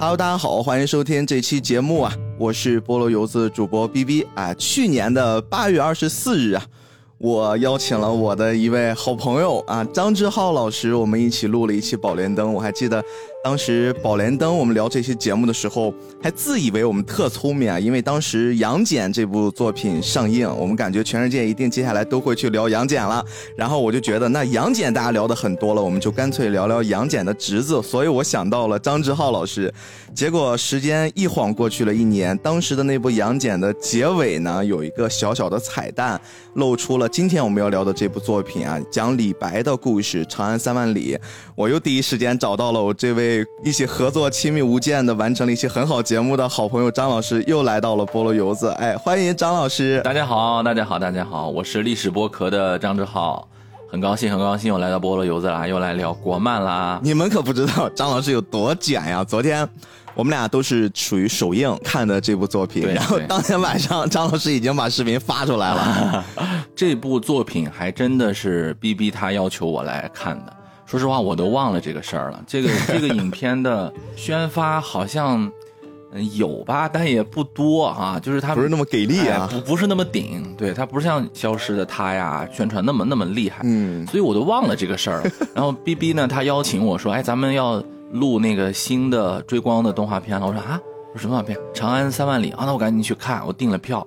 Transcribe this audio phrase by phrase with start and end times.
[0.00, 4.54] Hello，大家好，欢迎收听这期节目啊，我是菠萝油子主播 B B 啊。
[4.54, 6.64] 去年的八月二十四日啊，
[7.18, 13.04] 我邀请了我的一位好朋友啊，张志浩老师，我们一起录了一期《宝莲灯》，我还记得。
[13.44, 23.24] 当时《宝莲灯》，我们聊这期节目的时候，还自以为我们特聪明啊，因为当时《杨戬》这部作品上映，我们感觉全世界一定接下来都会去聊杨戬了。
[23.56, 27.80] 然后我就觉得，那杨戬大家聊的很多了，我们就干脆聊聊杨戬的侄子。
[27.80, 29.72] 所以我想到了张志浩老师。
[30.12, 36.20] 结果时间一晃过去了一年，当时的那部杨戬的结尾呢，有一个小小的彩蛋，
[36.54, 41.14] 露出了今天我们要聊的这部作品啊，讲李白的故事《长安三万里》。
[41.54, 43.27] 我又第一时间找到了我这位。
[43.64, 50.00] 一起合作亲密无间的完成了一期很好节目的好朋友张老师又来到了菠萝油子，哎，欢迎张老师！
[50.02, 53.48] 大家好，大家好，大家好，我是历史剥壳的张志浩，
[53.90, 57.00] 很高兴，很高兴又来到菠萝油子啦，又来聊国漫啦。
[57.02, 59.24] 你们可不知道张老师有多卷呀！
[59.24, 59.68] 昨天
[60.14, 66.24] 我们俩都是属于首映看的这部作品，然后当天晚上张老师已经把视频发出来了。
[66.74, 70.52] 这部作品还真的是逼逼他要求我来看的。
[70.88, 72.42] 说实话，我都忘了这个事儿了。
[72.46, 75.52] 这个 这个影片的宣发好像
[76.38, 78.18] 有吧，但也不多啊。
[78.18, 80.54] 就是它不是那么给力啊，不不是那么顶。
[80.56, 83.60] 对，它不是像《消失的她》呀宣传那么那么厉害。
[83.64, 85.30] 嗯，所以我都忘了这个事儿了。
[85.54, 90.80] 然后 B B 呢，他邀请我说：“哎，咱们要录那个新的追光的动画片了。”我说：“啊，
[91.16, 91.58] 什么动画片？
[91.74, 92.64] 《长安三万里》啊？
[92.64, 93.46] 那我赶紧去看。
[93.46, 94.06] 我订了票。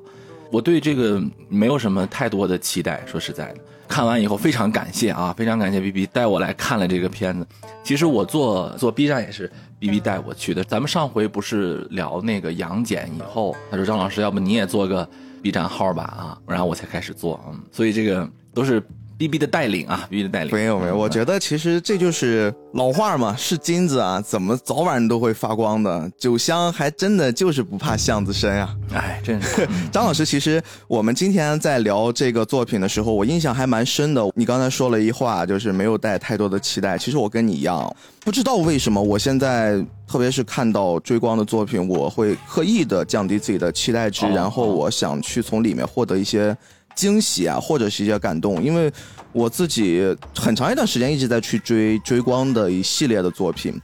[0.52, 3.60] 我对这个没有什么太多的期待，说实在的。”
[3.92, 7.46] 看完以后非常感谢啊，非常感谢 B B 带我来看了这个片子。
[7.84, 10.64] 其实我做做 B 站也是 B B 带我去的。
[10.64, 15.06] 咱们上回不是聊那个杨戬以后，他说张老师，要不你也做个
[15.42, 17.38] B 站号吧啊，然后我才开始做。
[17.50, 18.82] 嗯，所以这个都是。
[19.22, 26.12] B B 的带领啊，B B 的带领没有没有，我觉得其实这就是老话嘛，是金子啊，怎么早晚都会发光的。
[26.18, 28.76] 酒香还真的就是不怕巷子深啊！
[28.92, 29.68] 哎，真是。
[29.94, 34.28] 张老师，其实我们今天在聊这个作品的时候，我印象还蛮深的。
[34.34, 36.98] 你刚才说了一话，就是没有带太多的期待。
[36.98, 46.58] 其实我跟你一样，不知道为什么，我现在特别是看到追光的作品，我会刻意的降低自己的期待值，然后我想去从里面获得一些。
[46.94, 48.92] 惊喜啊，或者是一些感动，因为
[49.34, 53.80] 我自己很长一段时间一直在去追追光的一系列的作品，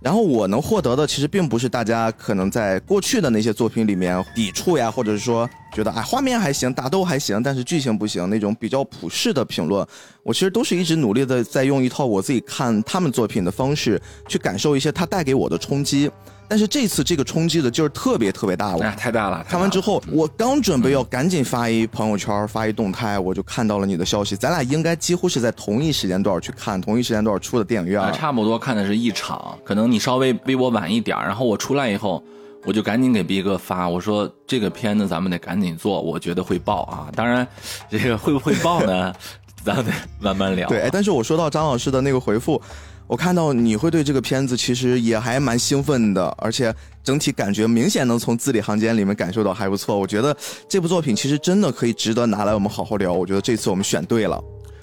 [0.00, 9.86] 然后我能获得的其实并不是大家可能在过去的那些作品里面抵触呀，或者是说觉得哎画面还行，打斗还行，但是剧情不行那种比较普世的评论，
[10.22, 16.10] 我其实都是一直努力的在用一套我自己看他们作品的方式去感受一些它带给我的冲击。
[16.48, 19.44] 但是这次这个冲击的劲儿特别特别大了，太大了！
[19.48, 24.34] 看完之后，我刚准备要赶紧发一朋友圈，发一动态，我就看到了你的消息。
[24.34, 28.10] 咱俩应该几乎是在同一时间段去看，同一时间段出的电影院。
[28.14, 32.22] 差不多看的是一场，可能你稍微比我晚一点然后我出来以后，
[32.64, 37.08] 我就赶紧给逼哥发，我说这个片子咱们得赶紧做，我觉得会爆啊！
[37.14, 37.46] 当然，
[37.90, 39.12] 这个会不会爆呢？
[39.64, 40.68] 咱得慢慢聊。
[40.68, 42.60] 对，但是我说到张老师的那个回复。
[43.08, 49.98] 我看到你会对这个片子其实也还蛮兴奋的，而且整体感觉明显能从字里行间里面感受到还不错。
[49.98, 50.36] 我觉得
[50.68, 53.10] 这部作品其实真的可以值得拿来我们好好聊。
[53.10, 54.38] 我觉得这次我们选对了。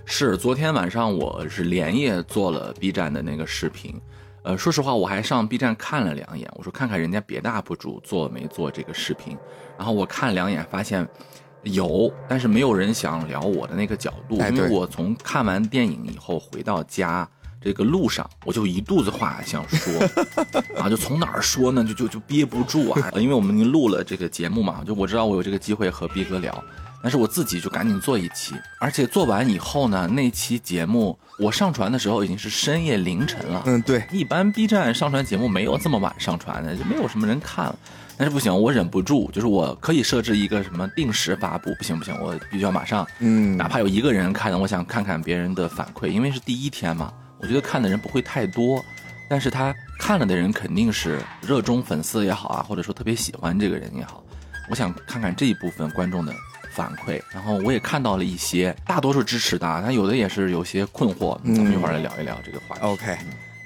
[0.05, 3.93] 是昨天晚上我是连夜做了 B 站的那个视频，
[4.41, 9.37] 呃，说实话我还上 B 站看了两眼，我说看看人家别的 UP 主做没做这个视频，
[9.77, 11.07] 然后我看两眼发现
[11.61, 17.29] 有，但是没有人想聊我的那个角度，因为我从看完电影以后回到家。
[17.65, 19.91] 这个路上，我就一肚子话想说，
[20.77, 21.83] 啊，就从哪儿说呢？
[21.83, 23.11] 就就就憋不住啊！
[23.15, 26.63] 因为我们已经录了这个节目嘛，就我知道我有这个机会和逼哥聊，
[27.01, 33.63] 但是我自己就赶紧做一期，而且做完以后呢，那期节目我上传的时候已经是深夜凌晨了。
[33.65, 37.75] 嗯，对，一般 B 站上传节目没有这么晚上传的，就没有什么人看了。
[38.15, 47.11] 但是不行，我忍不住，就是我可以设置一个什么定时发布，不行不行，我必须要马上，嗯，哪怕有一个人看，我想看看别人的反馈，因为是第一天嘛。
[47.39, 48.83] 我觉得看的人不会太多，
[49.29, 54.23] 但是他看了的人肯定是热衷粉丝也好啊，或者说特别喜欢这个人也好。
[54.69, 56.33] 我想看看这一部分观众的
[56.71, 61.39] 反馈，然后我也看到了一些，大多数支持的，但有的也是有些困惑。
[61.43, 62.81] 咱们一会儿来聊一聊这个话题。
[62.81, 63.17] OK，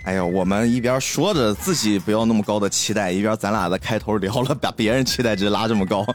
[0.03, 6.05] 哎呦，我们一边说着自己不要那么高的期待，一边咱俩在开头聊了把别人期待值拉这么高，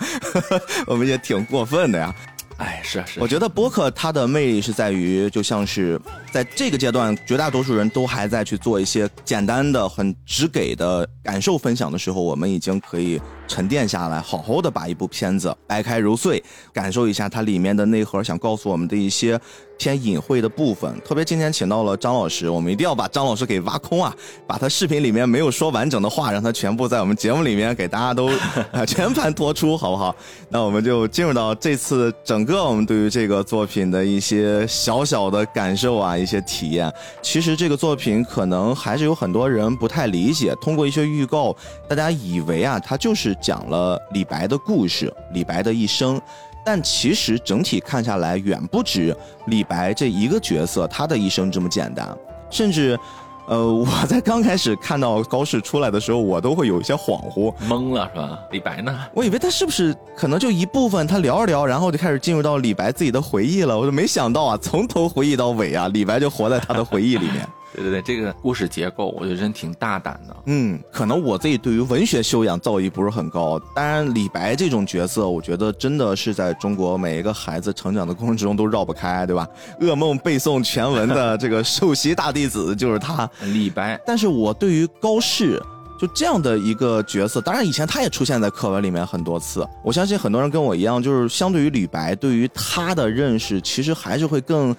[0.86, 2.14] 我们也挺过分的呀。
[2.58, 16.42] 哎，是是，我觉得播客它的魅力是在于，就像是在这个阶段，绝大多数人都还在去做一些简单的、很直给的感受分享的时候，我们已经可以沉淀下来，好好的把一部片子掰开揉碎，
[16.72, 19.40] 感受一下它里面的内核，想告诉我们的一些。
[19.78, 24.14] 偏隐晦的部分，特别今天请到了张老师，我们一定要把张老师给挖空啊，
[24.46, 28.30] 把他视频里面没有说完整的话，让他全部在我们节目里面给大家都
[28.86, 30.14] 全盘托出，好不好？
[30.48, 36.92] 那我们就进入到这次整个我们对于这个作品的一些小小的感受啊，一些体验。
[37.20, 41.54] 其实这个作品可能还是有很多人不太理解，通过一些预告，
[41.88, 46.20] 大家以为啊，它就是讲了李白的故事，李白的一生。
[46.64, 49.14] 但其实整体看下来，远不止
[49.46, 52.16] 李白这一个角色他的一生这么简单。
[52.50, 52.98] 甚至，
[53.46, 58.38] 呃，我在刚开始看到高适出来的时候，我都会有一些恍惚，懵了是吧？
[58.50, 58.98] 李白呢？
[59.12, 63.78] 我以为他是不是可能就一部分，他聊着聊，然后就开始进入到李白自己的回忆了。
[63.78, 67.46] 我就没想到啊，从头回忆到尾啊，李白就活在他的回忆里面。
[67.74, 70.36] 对对对，这个故事结构我觉得真挺大胆的。
[70.46, 73.58] 嗯，可能我自己对于文学修养造诣不是很高。
[73.74, 79.48] 当然，李白这种角色，我觉得真的是在中国每一个孩子成长的过程之中都绕不开，对吧？
[79.80, 84.00] 噩梦背诵全文的这个首席大弟子就是他， 李白。
[84.06, 85.60] 但是我对于高适
[85.98, 89.66] 就这样的一个角色，当然以前他也出现在课文里面很多次。
[89.82, 94.74] 我相信很多人跟我一样，就是相对于李白，对于他的认识其实还是会更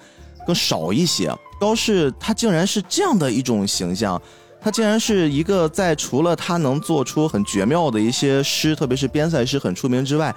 [0.46, 1.34] 更少一些。
[1.58, 4.20] 高适他竟然是这样的一种形象，
[4.60, 10.34] 他竟然是一个在除了他能做出很绝妙的一些诗，特别是边塞诗很出名之外，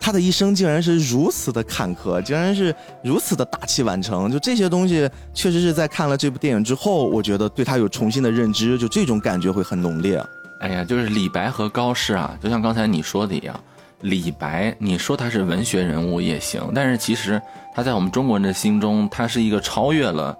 [0.00, 2.74] 他的一生竟然是如此的坎坷，竟然是
[3.04, 4.30] 如此的大器晚成。
[4.32, 10.24] 就这些东西，确实是在看了这部电影之后，我觉得对他有重新的认知，就这种感觉会很浓烈。
[10.60, 13.58] 哎呀，就是李白和高适啊，就像刚才你说的一样，
[14.00, 17.40] 李白，你说他是文学人物也行，但是其实
[17.74, 20.36] 他在我们中国人的心中，他是一个超越了。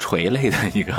[0.00, 0.92] 垂泪的一个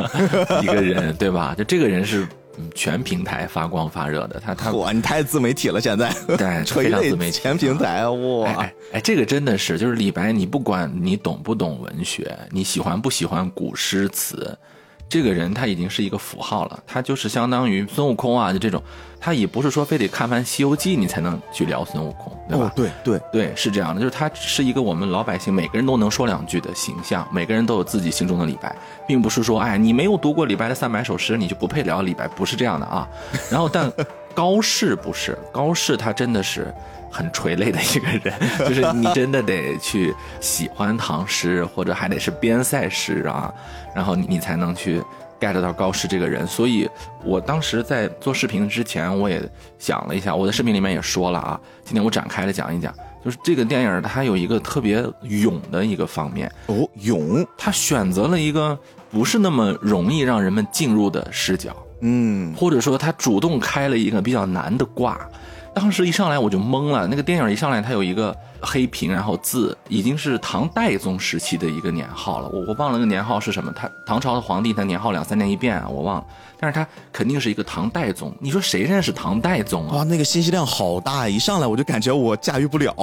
[0.61, 1.53] 一个人，对吧？
[1.57, 2.25] 就这个人是
[2.73, 4.39] 全平台发光发热的。
[4.39, 8.65] 他他哇，你太自媒体了，现在对 垂泪全平台哇！
[8.93, 14.57] 哎，这个真的是，就是李白，你不管你懂不懂文学，你喜欢不喜欢古诗词。
[15.11, 18.81] 这个人他已经是一个符号了，他就是相当于孙悟空啊，就这种，
[19.19, 22.71] 他也不是说非得看完《西游记》你才能去聊孙悟空，对吧？
[22.73, 28.73] 对对对，是这样的，就是他是一个我们老百姓每个人都能说两句的形象，每个人都有自己心中的李白，
[29.05, 33.05] 并不是说哎你没有读过李白的三百首诗，你就不配聊李白，不是这样的啊。
[33.49, 33.91] 然后但
[34.33, 36.73] 高适不是，高适他真的是。
[37.11, 43.53] 很垂泪的一个人，就是你真的得去喜欢唐诗，或者还得是边塞诗啊，
[43.93, 45.03] 然后你才能去
[45.39, 46.47] get 到高适这个人。
[46.47, 46.89] 所以
[47.23, 49.41] 我当时在做视频之前，我也
[49.77, 52.93] 想了一下，我的视频里面也说了啊，今天我展开了讲一讲，
[53.23, 58.77] 就是这个电影它有一个特别勇的一个方面哦，勇，他选择了一个
[59.11, 65.19] 不是那么容易让人们进入的视角，嗯，或者说他主动开了一个比较难的卦。
[65.73, 76.25] 当时一上来我就懵了，那个电影一上来它有一个黑屏，然后字已经是唐代宗时期的一个年号了，我我忘了那个年号是什么，他唐朝的皇帝他年号两三年一变啊，我忘了，
[76.59, 79.97] 但是他肯定是一个唐代宗，你说谁认识唐代宗啊？
[79.97, 82.93] 哇，那个信息量好大，一上来我就感觉我驾驭不了。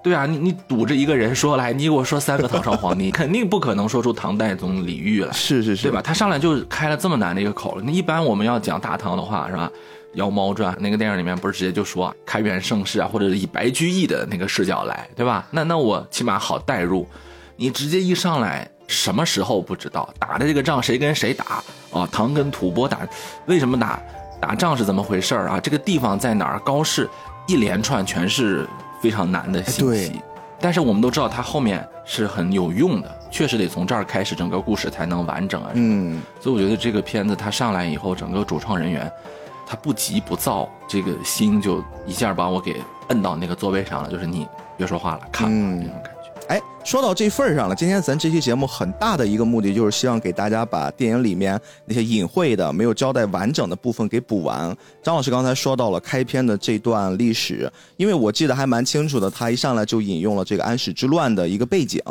[0.00, 6.00] 对啊，你你堵着一个人说来，你给我说三个唐朝皇帝， 肯定不可能说出唐代宗李煜来，是是是，对吧？
[6.00, 9.68] 他上来就开了这么难的一个口了，那一般我们要讲大唐的话是吧？
[10.18, 15.46] 《妖猫传》那个电影里面不是直接就说开元盛世啊，或者是以白居易的那个视角来，对吧？
[15.52, 17.06] 那那我起码好代入。
[17.56, 22.08] 你直接一上来，什么时候不知道打的这个仗谁跟谁打啊？
[22.10, 22.98] 唐跟吐蕃打，
[23.46, 24.00] 为什么打？
[24.40, 25.60] 打仗是怎么回事啊？
[25.60, 26.58] 这个地方在哪儿？
[26.60, 27.08] 高适
[27.46, 28.68] 一连串全是
[29.00, 30.20] 非常难的信息。
[30.60, 35.70] 但是我们都知道它后面是很有用的，确实得从这儿开始，整个故事才能完整啊。
[35.74, 39.10] 嗯，所以我觉得这个片子它上来以后，整个主创人员。
[39.68, 44.10] 他不急不躁，这个心就一下把我给摁到那个座位上了。
[44.10, 44.48] 就是你
[44.78, 45.46] 别说话了，看
[45.78, 46.32] 那种感觉。
[46.48, 54.74] 哎，说到这份儿上了，今天咱这期节目很大的一个目的就是希望给大家把电影里面那些隐晦的、没有交代完整的部分给补完。
[55.02, 62.02] 张老师刚才说到了开篇的这段历史，因为我记得还蛮清楚的，他一上来就引用了这个安史之乱的一个背景，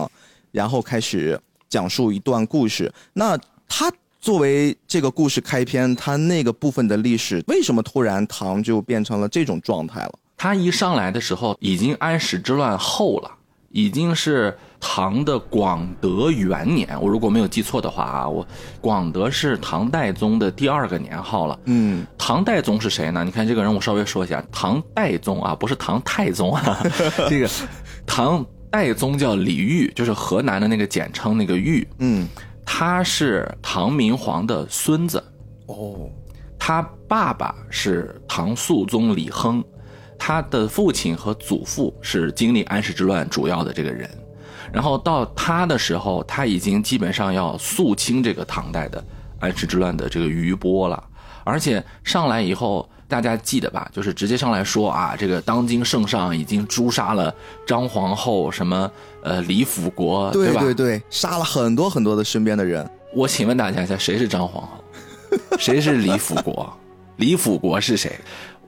[0.51, 2.93] 然后开始讲述一段故事。
[3.13, 3.35] 那
[3.67, 3.91] 他。
[4.19, 10.13] 作为这个故事开篇，它那个部分的历史，为什么突然唐就变成了这种状态了？
[10.35, 13.31] 他一上来的时候，已经安史之乱后了，
[13.69, 16.89] 已经是唐的广德元年。
[17.01, 18.45] 我如果没有记错的话啊，我
[18.79, 21.59] 广德是唐代宗的第二个年号了。
[21.65, 23.23] 嗯，唐代宗是谁呢？
[23.23, 26.85] 你看这个人，我稍微说一下，唐代宗啊，不是唐太宗啊，
[27.29, 27.49] 这个
[28.05, 31.87] 唐代宗叫李煜，就是河南的那个简称那个煜。
[31.99, 32.27] 嗯。
[32.69, 35.23] 他是唐明皇的孙子。
[35.67, 36.09] 哦，
[36.59, 39.63] 他爸爸是唐肃宗李亨，
[40.19, 44.09] 他的父亲和祖父是经历安史之乱主要的这个人。
[44.73, 49.01] 然后到他的时候，他已经基本上要肃清这个唐代的
[49.39, 51.01] 安史之乱的这个余波了。
[51.45, 53.89] 而且上来以后，大家记得吧？
[53.93, 57.33] 就是直接上来说啊，这个当今圣上已经诛杀了
[57.65, 58.91] 张皇后，什么
[59.23, 60.61] 呃李辅国，对吧？
[60.61, 62.89] 对对，杀了很多很多的身边的人。
[63.13, 64.83] 我请问大家一下，谁是张皇后？
[65.57, 66.71] 谁是李辅国？
[67.17, 68.11] 李辅国是谁？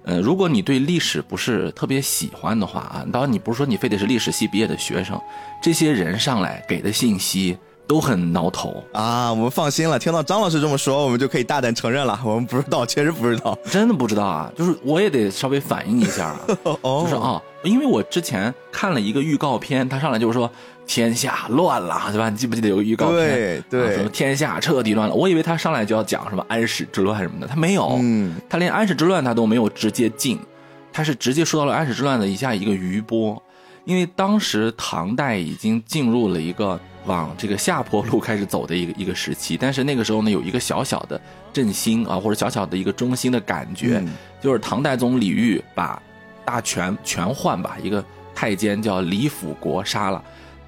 [0.03, 5.19] 呃，如果你对历史不是特别喜欢的话啊，当然你不是说你非得是历史系毕业的学生，
[5.62, 7.58] 这些人上来给的信息。
[7.89, 9.34] 都很挠头啊！
[9.34, 14.51] 我们放心了，听到张老师这么说，我们就可以大胆承认了，我们不知道，确实不知道，真的不知道啊！
[14.55, 16.39] 就是我也得稍微反应一下啊，
[16.84, 20.48] 就是啊，因为我之前看了一个预告片，他上来就是说
[20.86, 22.29] 天下乱了，对吧？
[22.29, 23.17] 你记不记得有个预告片？
[23.17, 25.15] 对对，什么天下彻底乱了？
[25.15, 30.39] 我以为他上来就要讲什么安史之乱什么的，他没有，嗯，他连安史之乱他都没有直接进，
[30.93, 33.41] 他是直接说到了安史之乱的以下一个余波，
[33.84, 36.79] 因为当时唐代已经进入了一个。
[37.06, 41.20] 往这个下坡路开始走的一个一个时期，但是那个时候呢，有一个小小的
[41.53, 44.03] 振兴啊，或者小小的一个中心的感觉，
[44.41, 46.01] 就是唐代宗李煜把
[46.46, 48.03] 大权全换吧，一个
[48.36, 50.24] 太监叫李辅国杀了。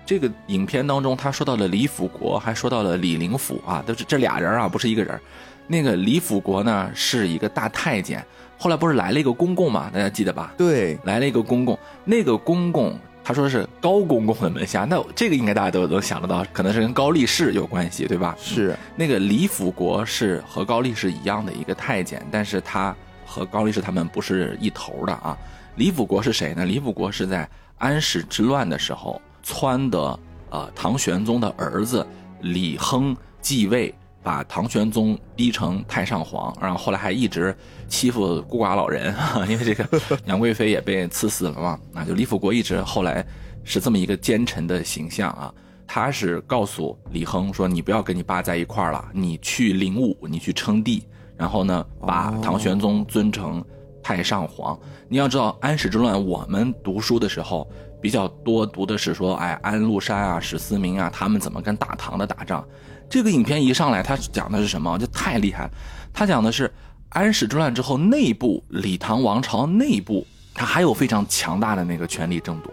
[0.06, 5.20] 这个影片当中，他说到了李辅国，还说到了李林甫啊，都是这俩人啊，不是一个人。
[5.68, 8.26] 那个李辅国呢，是一个大太监，
[8.58, 10.54] 后来不是来了一个公公嘛，大家记得吧？
[10.58, 12.98] 对，来了一个公公，那个公公。
[13.24, 18.36] 他说是高公公的门下，那这个应该大家都能想得到，可能是跟高力士有关系，对吧？
[18.40, 25.38] 是那个李辅国是和高力士一样的一个太监，但是他和高力士他们不是一头的啊。
[25.76, 26.66] 李辅国是谁呢？
[26.66, 27.48] 李辅国是在
[27.78, 32.06] 安史之乱的时候撺的呃唐玄宗的儿子
[32.42, 33.94] 李亨继位。
[34.24, 37.56] 把唐玄宗逼成太上皇，然后后来还一直
[37.88, 39.14] 欺负孤寡老人，
[39.50, 39.88] 因为这个
[40.26, 41.80] 杨贵妃也被赐死了嘛。
[41.92, 43.26] 那就李辅国一直后来
[43.64, 45.54] 是这么一个奸臣的形象啊。
[45.94, 51.04] 他是告诉李亨说：“你不要跟你爸在一块儿了，你去领武，你去称帝，
[51.36, 53.62] 然后呢，把唐玄宗尊成
[54.02, 54.80] 太上皇。
[55.10, 62.66] 你要知道，安史之乱，我们读书的时候比较多读的是说，哎，安禄山啊，史思明啊，他们怎么跟大唐的打仗。”
[63.12, 64.98] 这个影片一上来，他讲的是什么？
[64.98, 65.72] 就太厉害了。
[66.14, 66.74] 他讲的是
[67.10, 70.26] 安史之乱之后，内部李唐王朝内部，
[70.56, 72.72] 他还有非常强大的那个权力争夺。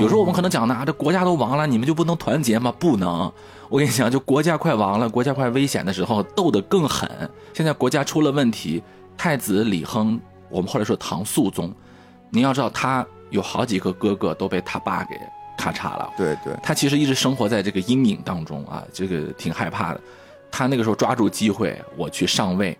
[0.00, 2.72] 有时候我们可能讲的啊，这国家都亡了，你们就不能团结吗？
[2.78, 3.30] 不能。
[3.68, 7.06] 我跟你讲，就国家快亡了，国家快危险的时候，斗得更狠。
[7.52, 8.82] 现在国家出了问题，
[9.14, 10.18] 太子李亨，
[10.48, 11.70] 我们后来说唐肃宗，
[12.30, 15.20] 你要知道，他有好几个哥哥都被他爸给。
[15.56, 20.00] 咔嚓了，对对，他其实一直生活在这个阴影当中啊，这个挺害怕的。
[20.50, 22.76] 他那个时候抓住机会，我去上位，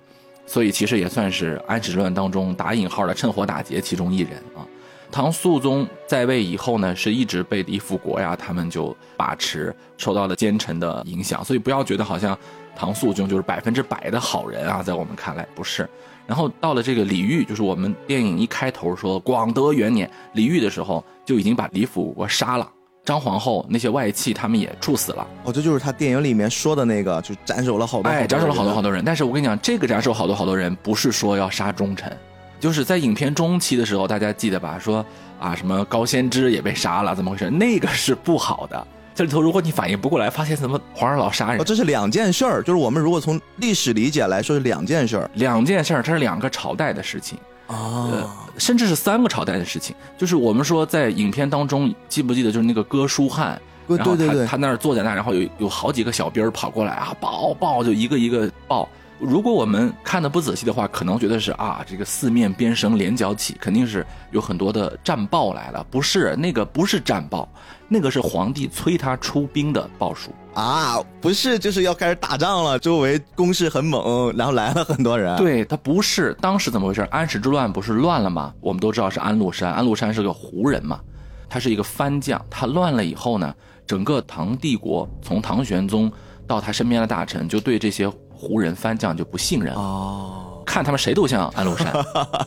[0.46, 4.64] 所以其实也算是安史之乱当中打引号的趁火打劫其中一人啊。
[5.10, 12.36] 唐肃宗在位以后呢，是一直被李辅国呀他们就把持，受到了奸臣的影响，所以不要觉得好像
[12.74, 15.88] 唐肃宗就是百分之百的好人啊，在我们看来不是。
[16.26, 22.68] 然后到了这个李煜，就是我们电影一开头说广德元年李煜的时候，就已经把李辅国杀了，
[23.04, 25.26] 张皇后那些外戚他们也处死了。
[25.44, 29.04] 哦，这就是他电影里面说的那个，就斩首了好多，哎，斩首了好多好多人。
[29.04, 32.14] 但是我跟你讲，这个斩首好多好多人，不是说要杀忠臣，
[32.58, 34.78] 就是在影片中期的时候，大家记得吧？
[34.80, 35.06] 说
[35.38, 37.48] 啊，什么高仙芝也被杀了，怎么回事？
[37.50, 38.86] 那个是不好的。
[39.16, 41.64] 这里头，如果你反应不过来，发现怎么皇上老杀人？
[41.64, 42.62] 这是两件事儿。
[42.62, 45.30] 就是我们如果从历史理解来说，是两件事儿。
[45.34, 49.96] 两件事儿，它是两个朝代的事情啊，甚至是三个朝代的事情。
[50.18, 53.58] 就是我们说，在影片当中，记不记得就是那个哥舒翰，
[53.88, 58.86] 然后他他那儿坐在那，然后有有好几个小兵儿跑过来啊，抱抱，就一个一个抱。
[59.18, 65.84] 如果我们看的不仔细的话，可能觉得是啊，这个四面边声连角起，肯定是有很多的战报来了。
[65.90, 67.48] 不是那个，不是战报，
[67.88, 75.34] 那个是皇帝催他出兵的报数啊，不是，就是要开始打仗了，周围攻势很猛，然后来了很多人。
[75.36, 77.00] 对他不是，当时怎么回事？
[77.10, 78.52] 安史之乱不是乱了吗？
[78.60, 81.00] 我们都知道是安禄山，安禄山是个胡人嘛，
[81.48, 83.54] 他是一个藩将，他乱了以后呢，
[83.86, 86.12] 整个唐帝国从唐玄宗
[86.46, 88.12] 到他身边的大臣就对这些。
[88.46, 91.92] 胡人番将就不信任哦，看他们谁都像 安禄山，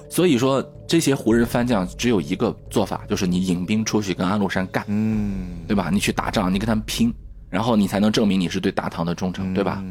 [0.10, 5.90] 所以说这些胡人番将只有一个做法，就是你引兵出去跟安禄山干，嗯，对吧？
[5.92, 7.14] 你去打仗，你跟他们拼，
[7.50, 9.84] 然后你才能证明你是对大唐的忠诚，对吧？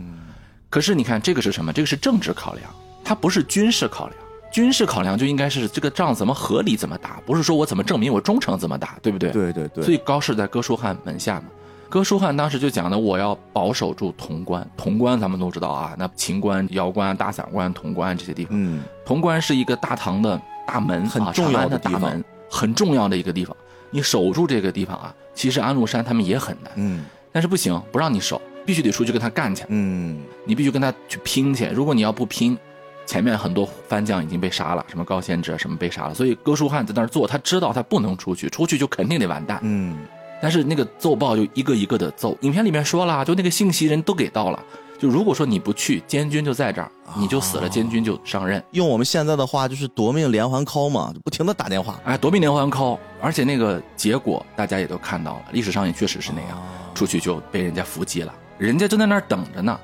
[0.71, 1.71] 可是你看这个是什么？
[1.73, 2.71] 这个是政治考量，
[3.05, 4.19] 它不是军事考量。
[4.51, 9.31] 军事考量就应该是这个仗怎么合理怎么打，不是说我怎么证明我忠诚怎么打，对不对？
[9.31, 9.85] 对对对。
[9.85, 11.49] 所以高适在哥舒翰门下嘛。
[11.91, 14.69] 哥舒翰当时就讲的，我要保守住潼关。
[14.77, 18.53] 潼关咱们都知道啊，那秦关、瑶关、大散关、潼关这些地方。
[18.53, 23.57] 嗯，潼关是一个大唐的大门，很重要的大门，很重要的一个地方。
[23.91, 26.71] 你守住这个地方啊，其实安禄山他们也很难。
[26.77, 29.65] 嗯，但是不行，不让你守，必须得出去跟他干去。
[29.69, 31.65] 嗯，你必须跟他去拼去。
[31.69, 32.59] 如果你要不拼，
[33.07, 36.13] 前面很多番将已经被杀了，什么高仙芝什么被杀了。
[36.13, 39.59] 所以哥舒翰在那儿做，他知道他不能出去，出去就肯定得完蛋。
[39.63, 39.97] 嗯。
[40.41, 44.63] 但是那个奏报就一个一个的奏，影片里面说了，就那个信息人都给到了。
[44.99, 48.61] 就如果说你不去，监军就在这儿，你就死了，监军就上任。
[48.73, 52.01] 用我们现在的话就是夺命连环 call 嘛，不停的打电话。
[52.05, 56.61] 哎，夺命连环 call，而且那个结果大家也都看到了，历史上也确实是那样，
[56.97, 59.79] 出去就被人家伏击了，人家就在那儿等着呢，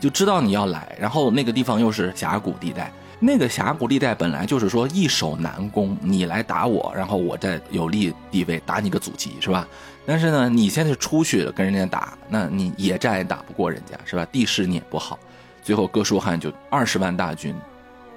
[0.00, 2.90] 就知道你要来，然后那个地方又是峡谷地带。
[3.20, 9.68] 那个峡谷地带本来就是说易守难攻，你来打我，然后我在有利地位打你个阻击，是吧？
[10.06, 14.26] 但是呢，你现在出去跟人家打，那你野战也打不过人家，是吧？
[14.30, 15.18] 地势你也不好，
[15.62, 17.54] 最后哥舒翰就二十万大军，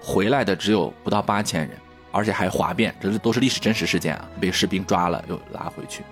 [0.01, 1.71] 回来的只有不到八千人，
[2.11, 4.29] 而且还哗变，这都是历史真实事件啊！
[4.39, 6.03] 被士兵抓了又拉回去，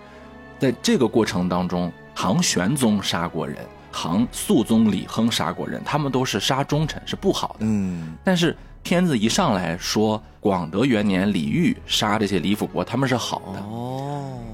[0.60, 3.58] 在这个过程当中，唐玄宗杀过人，
[3.92, 7.58] 唐肃宗李亨杀过人，他们都是杀忠臣，是不好的。
[7.62, 8.56] 嗯，但是。
[8.86, 13.95] 片子一上来说，广德元年李煜杀这些李辅国，他们是好的哦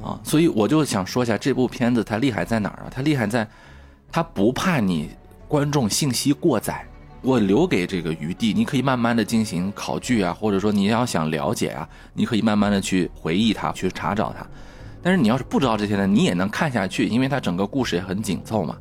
[0.01, 2.87] 啊，所以我就想说一下这部片子它厉害在哪儿啊？
[2.89, 3.47] 它厉害在，
[4.11, 5.09] 它不怕你
[5.47, 6.85] 观众信息过载，
[7.21, 14.45] 我留给这个余地，你可以慢慢的进行考据啊，或者说你要想了解啊，你可以慢慢的去回忆它，去查找它。
[15.01, 18.77] 但是你要是不知道这些呢，你也能看下去，因为它整个故事也很紧凑嘛。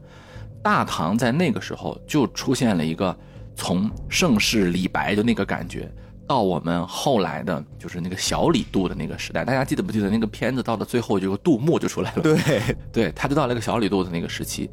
[0.62, 3.17] 大唐在那个时候就出现了一个。
[3.57, 5.91] 从盛世李白的那个感觉，
[6.31, 12.23] 到我们后来的，就是那个小李杜的那个时代，大家记得不记得那个片子到了最后，就杜牧就出来了。
[12.23, 14.71] 对，对，他就到了一个小李杜的那个时期。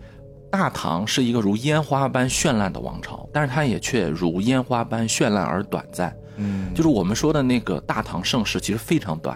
[0.52, 6.16] 大唐是一个如烟花般绚烂的王朝，但是它也却如烟花般绚烂而短暂。
[6.36, 9.36] 嗯，就是我们说的那个大唐盛世其实非常短。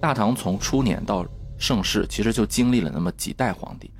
[0.00, 1.22] 大唐从初年到
[1.58, 3.90] 盛世，其实就经历了那么几代皇帝，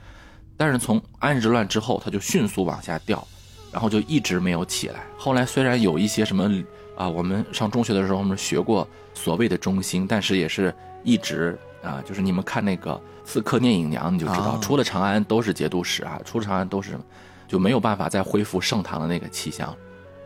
[0.57, 3.23] 但是从安史之乱之后，它就迅速往下掉。
[3.71, 5.01] 然后就一直没有起来。
[5.19, 6.51] 后来虽然有一些什么
[6.99, 12.91] 啊，我们上中学的时候我们学过所谓的中心，但是也是一直啊，就是你们看那个
[13.25, 16.99] 《刺客聂隐娘》，你就知道，出了长安都是节度使啊，出了长安都是，
[17.47, 19.73] 就没有办法再恢复盛唐的那个气象。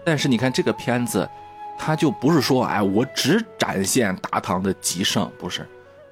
[0.03, 1.29] 但是你看这个片子，
[1.79, 5.61] 它就不是说哎，我只展现大唐的极盛，不是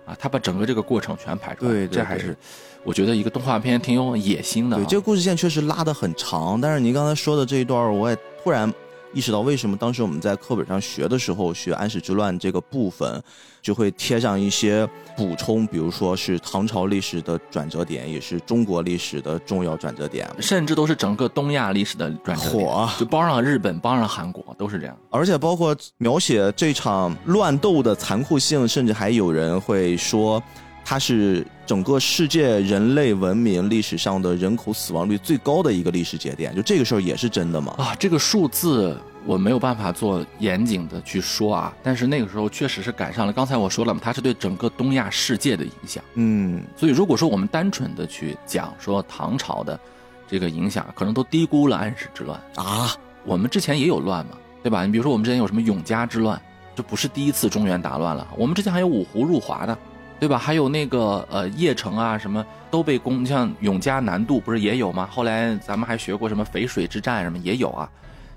[0.05, 2.37] 啊，他把整个这个过程全拍出来，对这还是。
[2.85, 4.77] 我觉得一个动画片挺有野心的。
[4.77, 8.73] 对，这个故事线确实拉得很长，但是您刚才说的这一段，我也突然
[9.13, 13.23] 意识到，为什么当时我们在课本上学的时候，学安史之乱这个部分，
[13.61, 24.97] 就会贴上一些补充，比如说是唐朝历史的转折点，也是中国历史的重要转折点，甚至都是整个东亚历史的转折点，火就包上日本，包上韩国，都是这样。
[25.11, 30.43] 而且包括描写这场乱斗的残酷性，甚至还有人会说。
[30.91, 37.73] 它是整个世界人类文明历史上的人口死亡率最高的一个历史节点，就这个事儿也是真的吗？
[37.79, 43.33] 啊，这个数字我没有办法做严谨的去说啊，但是那个时候确实是赶上了。
[43.33, 46.03] 刚才我说了嘛，它是对整个东亚世界的影响。
[46.15, 49.79] 嗯，所以如果说我们单纯的去讲说唐朝的
[50.27, 52.91] 这个影响，可能都低估了安史之乱啊。
[53.25, 54.85] 我们之前也有乱嘛，对吧？
[54.85, 56.43] 你比如说我们之前有什么永嘉之乱，
[56.75, 58.27] 这不是第一次中原大乱了。
[58.37, 59.79] 我们之前还有五胡入华的。
[60.21, 60.37] 对吧？
[60.37, 63.25] 还有那个呃，邺城啊，什么都被攻。
[63.25, 65.09] 像永嘉南渡不是也有吗？
[65.11, 67.91] 后来咱们还学过什么淝水之战什么也有啊。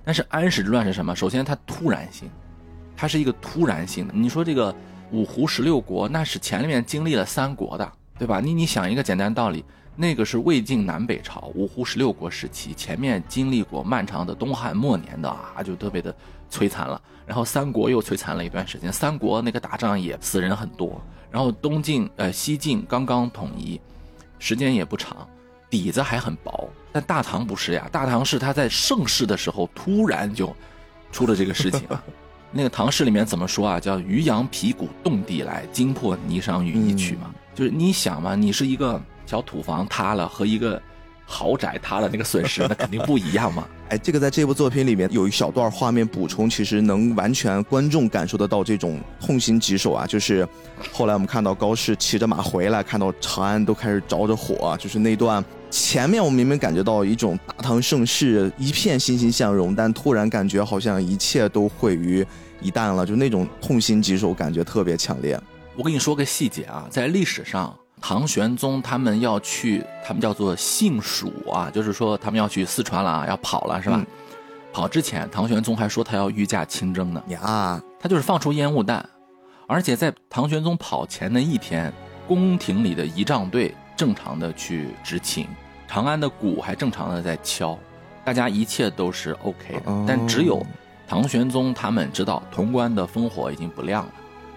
[0.05, 1.13] 但是安史之乱是什么？
[1.13, 2.29] 首先它突然性，
[2.95, 4.13] 它是一个突然性的。
[4.15, 4.73] 你说这个
[5.11, 8.39] 五胡十六国，那是前面经历了三国的，对吧？
[8.39, 9.63] 你你想一个简单道理，
[9.95, 16.15] 那个是魏晋南北朝五胡十六国时期，前面经历过漫长的东汉末年的啊，就特别的
[16.49, 17.01] 摧残了。
[17.25, 21.01] 然后三国又摧残了一段时间，三国那个打仗也死人很多。
[21.33, 23.81] 然后东晋呃西晋刚刚统一，
[24.37, 25.27] 时间也不长，
[25.67, 26.69] 底子还很薄。
[26.91, 30.55] 但大唐不是呀，大唐是他在盛世的时候突然就
[31.11, 31.81] 出了这个事情。
[32.53, 33.79] 那个唐诗里面怎么说啊？
[33.79, 37.33] 叫“渔阳鼙鼓动地来，惊破霓裳羽衣曲”嘛。
[37.55, 40.79] 就是你想嘛，你是一个小土房塌了和一个。
[41.25, 43.67] 豪宅塌了，那个损失那肯定不一样嘛。
[43.89, 50.05] 哎，这个在这部作品里面有一小段画面补充，其实能完全观众感受得到这种痛心疾首啊。
[50.07, 50.47] 就是
[50.91, 62.25] 后来我们看到高适骑着马回来，看到长安都开始着着火，就是那段前面我明明感觉到一种大唐盛世一片欣欣向荣，但突然感觉好像一切都毁于
[62.61, 65.39] 一旦了，就那种痛心疾首感觉特别强烈。
[65.75, 67.75] 我跟你说个细节啊，在历史上。
[68.05, 74.05] 唐玄宗他们要去，他们叫做幸蜀啊，就是说他们要去四川了啊，要跑了，是吧？
[74.73, 77.23] 跑之前，唐玄宗还说他要御驾亲征呢。
[77.29, 79.07] 呀，他就是放出烟雾弹，
[79.67, 81.93] 而且在唐玄宗跑前的一天，
[82.27, 85.47] 宫廷里的仪仗队正常的去执勤，
[85.87, 87.79] 长安的鼓还正常的在敲，
[88.25, 90.05] 大家一切都是 OK 的。
[90.05, 90.61] 但只有
[91.07, 94.11] 唐玄宗他们知道潼关的烽火已经不亮了，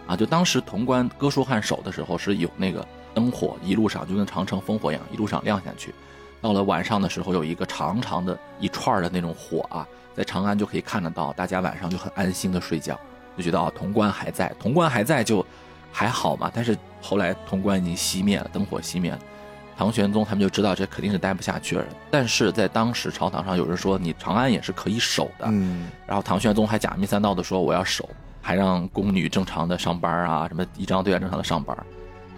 [0.09, 2.85] 啊，就当时潼关哥舒翰守的时候是有那个
[3.17, 5.95] 灯火一路上就跟长城烽火一样一路上亮下去，
[6.43, 9.89] 到了晚上的时候有一个长长的一串的那种火啊。
[10.15, 12.99] 在长安就可以看得到，大家晚上就很安心的睡觉，
[13.39, 15.45] 就觉得啊，潼关还在，潼关还在就
[15.91, 16.51] 还好嘛。
[16.55, 19.19] 但是后来潼关已经熄灭了，灯火熄灭了，
[19.77, 21.85] 唐玄宗他们就知道这肯定是待不下去了。
[22.11, 25.47] 但是在当时朝堂上有人说，你长安也是可以守的。
[25.49, 25.91] 嗯。
[26.07, 28.09] 然后唐玄宗还假面三道的说我要守，
[28.41, 31.77] 还让宫女正常的上班啊，什么仪仗队啊正常的上班。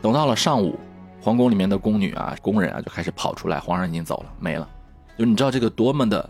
[0.00, 0.78] 等到了上午，
[1.20, 4.68] 皇宫里面的宫女啊、工人啊就开始跑出来，皇上已经走了，没了。
[5.18, 6.28] 就你知道这个多么的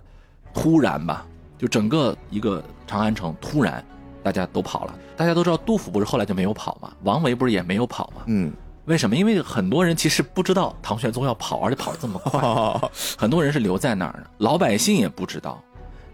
[0.54, 1.26] 突然吧？
[1.59, 3.85] 就整个一个长安城突然，
[4.22, 4.94] 大家都跑了。
[5.16, 6.92] 大家都知道杜甫不是后来就没有跑吗？
[7.02, 8.22] 王维不是也没有跑吗？
[8.26, 8.52] 嗯，
[8.87, 9.16] 为什么？
[9.16, 12.40] 因为很多人其实不知道唐玄宗要跑，而且跑得这么快。
[13.18, 15.61] 很多人是留在那儿的，老百姓也不知道。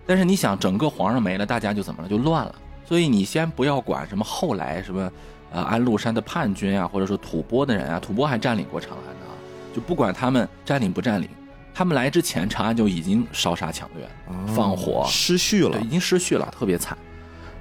[0.07, 2.09] 但是你想，整个皇上没了，大家就怎么了？
[2.09, 2.55] 就乱了。
[2.87, 5.11] 所以你先不要管什么后来什么，
[5.55, 9.33] 呃，安禄山的叛军啊，或者说吐蕃的人啊，吐蕃还占领过长安呢，
[9.73, 11.29] 就不管他们占领不占领。
[11.73, 14.09] 他们来之前，长安就已经烧杀抢掠、
[14.55, 16.99] 放火，失序了，已经失序了，特别惨。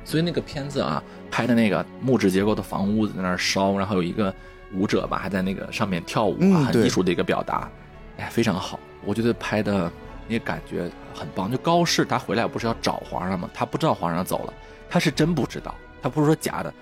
[0.03, 4.34] 所以那个片子啊，拍的那个木质结构的房屋在那儿烧，然后有一个
[4.73, 7.69] 舞者吧，还在那个上面跳舞啊，很艺术的一个表达，
[8.17, 8.79] 哎，非常好。
[9.06, 9.91] 我觉得拍的
[10.27, 11.51] 那感觉很棒。
[11.51, 13.49] 就高适他回来不是要找皇上吗？
[13.53, 14.53] 他不知道皇上走了，
[14.89, 16.73] 他是真不知道，他不是说假的。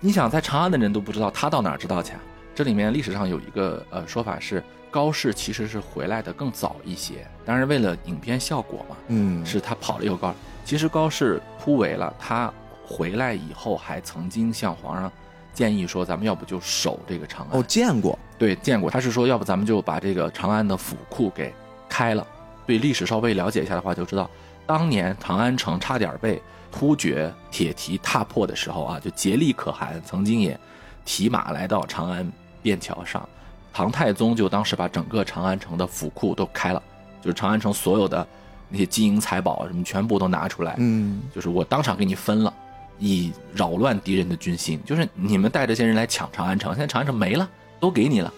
[0.00, 2.12] 你想，在长安的人都不知道，他到哪知道去？
[2.54, 4.62] 这里面历史上有一个呃说法是。
[4.88, 10.34] 高适其实是回来的更早一些，当然为了影片效果嘛，嗯，是他跑了一个高。
[10.64, 12.50] 其实高适突围了，他
[12.82, 15.12] 回来以后还曾经向皇上
[15.52, 17.60] 建议说，咱们要不就守这个长安。
[17.60, 18.88] 哦，见过，对，见过。
[18.88, 21.52] 他是说，要不咱们就把这个长安的府库给
[21.90, 22.26] 开了。
[22.64, 24.30] 对历史稍微了解一下的话，就知道
[24.64, 26.40] 当年长安城差点被
[26.78, 30.58] 突厥铁蹄踏破的时候啊，就竭力可汗曾经也
[31.06, 33.26] 提马来到长安便桥上。
[33.72, 36.82] 唐太宗就当时把整个长安城的府库都开了，
[37.22, 38.26] 就是长安城所有的
[38.68, 42.52] 那些金银财宝什么全部都拿出来，嗯，就是我当场给你分了，
[42.98, 44.78] 以扰乱敌人的军心。
[44.84, 47.48] 就是你们带着些人来抢长安城，现在长安城没了，
[47.80, 48.30] 都给你了，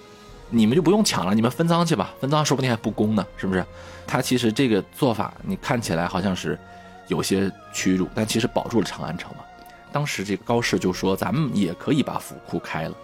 [0.48, 3.64] 你们就不用抢了，你们分赃去吧，分赃说不定还不公呢，是不是？
[4.06, 6.56] 他其实这个做法你看起来好像是
[7.08, 9.44] 有些屈辱，但其实保住了长安城嘛。
[9.90, 12.94] 当时这个高适就说，咱们也可以把府库开了。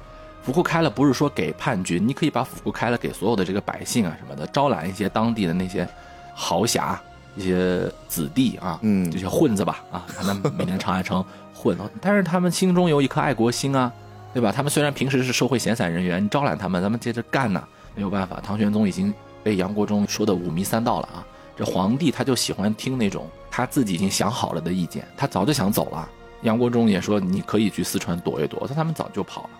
[0.42, 5.88] 府库开了，不是说给叛军，你可以把府库开了给所有的这个百姓啊什么的，招揽一些当地的那些
[6.34, 7.00] 豪侠、
[7.34, 13.90] 一些子弟啊，嗯，这些混子吧，啊，他们每年长安城混，但是他们心中有一颗爱国心啊，
[14.34, 14.52] 对吧？
[14.52, 17.64] 他们虽然平时是社会闲散人员，你招揽他们，咱们接着干呢，
[17.94, 18.38] 没有办法。
[18.44, 21.24] 唐玄宗已经被杨国忠说的五迷三道了啊，
[21.56, 26.08] 这皇帝他就喜欢听那种他自己已经想好了的意见，他早就想走了。
[26.42, 29.50] 杨国忠也说你可以去四川躲一躲，但他们早就跑了。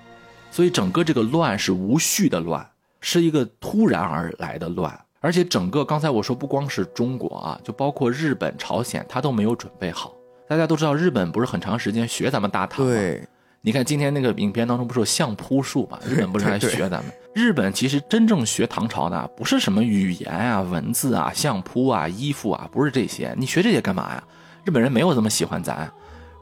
[0.51, 2.69] 所以整个这个乱是无序的乱，
[3.01, 10.13] 是一个突然而来的乱，而且整个刚才我说不光是中国啊，就包括日本、朝鲜，他都没有准备好。
[10.47, 12.85] 大家都知道，日本不是很长时间学咱们大唐？
[13.67, 15.99] 你看今天那个影片当中不是有相扑术吗？
[16.07, 17.05] 日本不是来学咱们？
[17.33, 23.35] 日本其实真正学唐朝的不是什么语言啊、文字啊、相扑啊、衣服啊，不是这些。
[23.39, 24.23] 你学这些干嘛呀？
[24.65, 25.91] 日本人没有这么喜欢咱。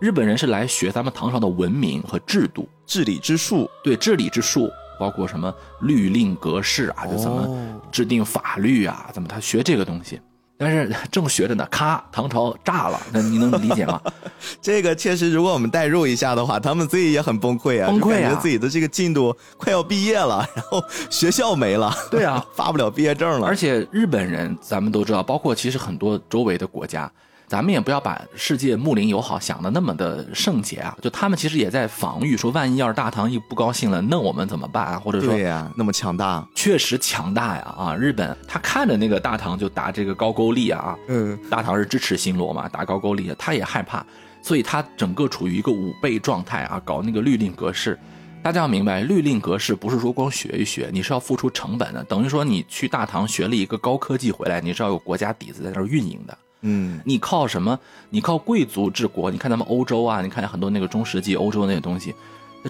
[0.01, 3.71] 日本人是来学咱们唐朝的文明和制度、治理之术。
[3.85, 10.21] 对，治理之术包括什么律令格式啊，就怎么制定法律啊，怎么他学这个东西。
[10.63, 14.01] 但是正学着呢，咔，唐朝炸了，那你能理解吗？
[14.63, 23.47] 这个确实，如果我们代入一下的话，他们自己也很崩溃啊，崩溃啊，自己的这个进度快要毕业了，然后学校没了， 对啊，发不了毕业证了。
[23.47, 27.11] 而且日本人，咱们都知道，包括其实很多周围的国家。
[27.53, 30.97] 咱们也不要把世界睦邻友好想的那么的圣洁啊！
[31.03, 34.99] 就他们其实也在防御，说万一要是大唐一不高兴了，那我们怎么办啊？
[34.99, 37.75] 或者说，对呀，那么强大，确实强大呀！
[37.77, 44.03] 啊，日本他看着那个大唐就打这个高句丽啊，嗯，大唐是支持新罗嘛，打高句丽，他也害怕，
[44.41, 47.99] 所以他整个处于一个五倍状态啊，搞那个律令格式。
[48.43, 56.39] 大家要明白，律令格式不是说光学一学，你是要付出成本的，等于说你去大唐学了一个高科技回来，你是要有国家底子在那儿运营的。
[56.63, 57.79] 嗯，你靠什么？
[58.11, 59.31] 你靠贵族治国？
[59.31, 62.15] 你看咱们欧洲啊，你看很多那个中世纪欧洲那些东西，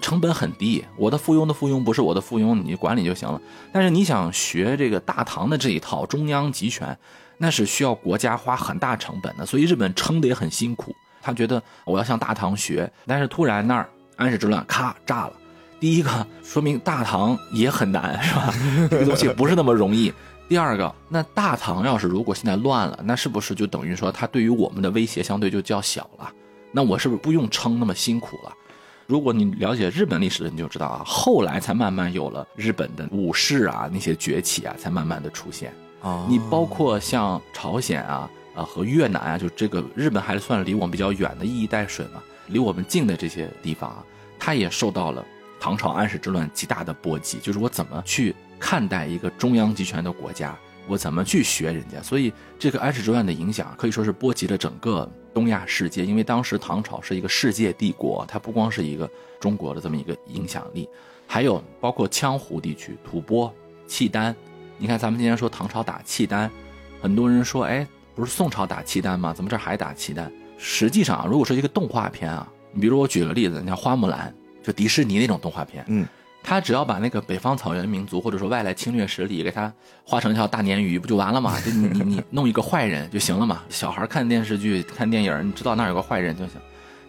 [0.01, 0.83] 成本很低。
[0.97, 3.39] 我的附庸的附庸不是我的附庸，你管理就行了。
[3.71, 6.97] 但是你想学这个大唐的这一套中央集权，
[7.37, 10.95] 那是需要国家花很大成本的，所以日本撑得也很辛苦。
[11.21, 15.33] 他觉得我要向大唐学，但是突然那儿安史之乱咔炸了。
[15.79, 18.53] 第一个说明大唐也很难，是吧？
[18.89, 20.11] 这个东西不是那么容易。
[20.47, 26.31] 第二个，那大唐要是如果现在乱了，那是不是就等于说它对于我们的威胁相对就较小了？
[26.71, 28.53] 那我是不是不用撑那么辛苦了？
[29.07, 36.25] 如果你了解日本历史的，你就知道啊，后来才慢慢有了日本的武士啊，那些崛起啊，才慢慢的出现啊。
[36.29, 38.29] 你包括像朝鲜啊。
[38.55, 44.05] 啊，和越南啊，就这个日本还算离我们比较远的一衣带水嘛，离我们近的这些地方啊，
[44.37, 45.25] 它也受到了
[45.59, 47.39] 唐朝安史之乱极大的波及。
[47.39, 52.01] 就是我怎么去看待一个中央集权的国家，我怎么去学人家？
[52.01, 60.87] 所以这个安史之乱的影响可以说是波及了整个东亚世界，因为当时唐朝是一个世界帝国，它不光是一个中国的这么一个影响力，
[61.27, 63.51] 还有包括羌胡地区、吐蕃、
[63.85, 64.33] 契丹。
[64.77, 66.49] 你看咱们今天说唐朝打契丹，
[67.01, 67.85] 很多人说，哎。
[68.15, 69.33] 不是宋朝打契丹吗？
[69.33, 70.31] 怎么这还打契丹？
[70.55, 76.05] 实际上，如果说一个动画片啊，你比如我举个例子，你像花木兰，就迪士尼那种动画片，嗯，
[76.43, 79.71] 他只要把那个北方草原民族或者说外来侵略势力给他
[80.03, 81.57] 画成一条大鲶鱼，不就完了吗？
[81.65, 83.63] 就你你你弄一个坏人就行了嘛。
[83.69, 86.61] 小孩看电视剧、看电影，你知道那有个坏人就行。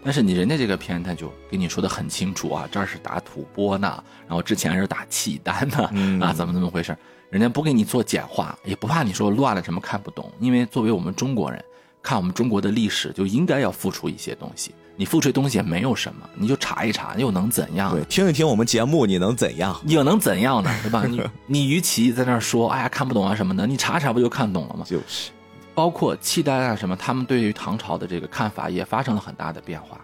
[0.05, 6.97] 但是你人家这个片，他就给你说的很清楚啊，这儿是打吐蕃呢，然后之前是打契丹呢，啊，怎么怎么回事？
[7.31, 11.65] 人家不给你做简化，也不怕你说乱了什么看不懂，因为作为我们中国人，
[12.03, 14.75] 看我们中国的历史就应该要付出一些东西。
[14.97, 17.93] 你付出东西也没有什么，你就查一查，又能怎样？
[17.93, 19.79] 对，听一听我们节目，你能怎样？
[19.87, 20.71] 又能怎样呢？
[20.83, 21.05] 对吧？
[21.07, 24.85] 你 你与其在那说，哎呀看不懂啊什么的，你查查不就看懂了吗？
[24.87, 25.31] 就是，
[25.75, 30.01] 包括契丹啊什么，他们对于唐朝的这个看法也发生了很大的变化。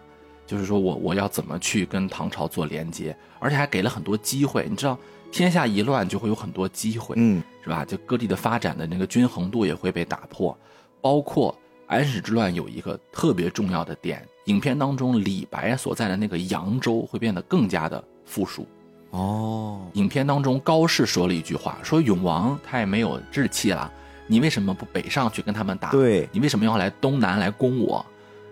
[0.46, 4.98] 就是说我我要怎么去跟唐朝做连接，而且还给了很多机会，你知道。
[5.33, 7.85] 天下一乱，就会有很多机会，嗯，是吧？
[7.85, 10.59] 就各地的发展的那个均衡度也会被打破，
[11.00, 18.66] 包括安史之乱有一个特别重要的点，影片当中李白所在的那个扬州会变得更加的富庶。
[19.11, 23.90] 哦，影片当中高适说了一句话，说永王他也没有志气了，
[24.26, 25.90] 你为什么不北上去跟他们打？
[25.90, 28.05] 对你为什么要来东南来攻我？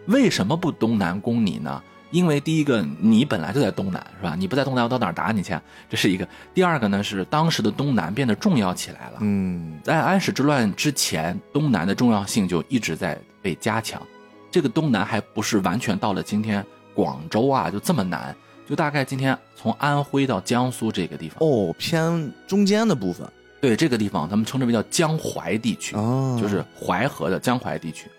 [0.06, 1.82] 为什么不东南攻你呢？
[2.10, 4.34] 因为第一个，你本来就在东南，是吧？
[4.34, 5.54] 你不在东南，我到哪儿打你去？
[5.90, 6.26] 这是一个。
[6.54, 9.18] 第二个呢，是当时的东南变得重要起来了。
[9.20, 14.00] 嗯，在安史之乱之前，东南的重要性就一直在被加强。
[14.58, 18.34] 这个东南还不是完全到了今天广州啊，就这么南，
[18.68, 21.36] 就大概今天从安徽到江苏这个地方。
[21.38, 23.24] 哦，偏中间的部分。
[23.60, 25.94] 对，这个地方他们称之为叫江淮地区，
[26.40, 28.10] 就是淮河的江淮地区。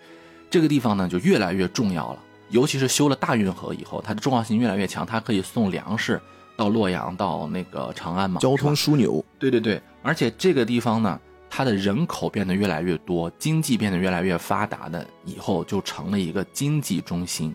[0.48, 2.18] 这个地方呢，就越来越重要了。
[2.48, 6.18] 尤其是修了大运河以后，它的重要性越来越强，它可以送粮食
[6.56, 9.22] 到洛阳、到那个长安嘛，交通枢纽。
[9.38, 17.54] 对对对，而且这个地方呢，它的人口变得越来越多，经济变得越来越发达的，以后就成了一个经济中心。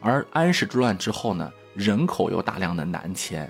[0.00, 3.48] 而安史之乱之后呢，人口有大量的南迁，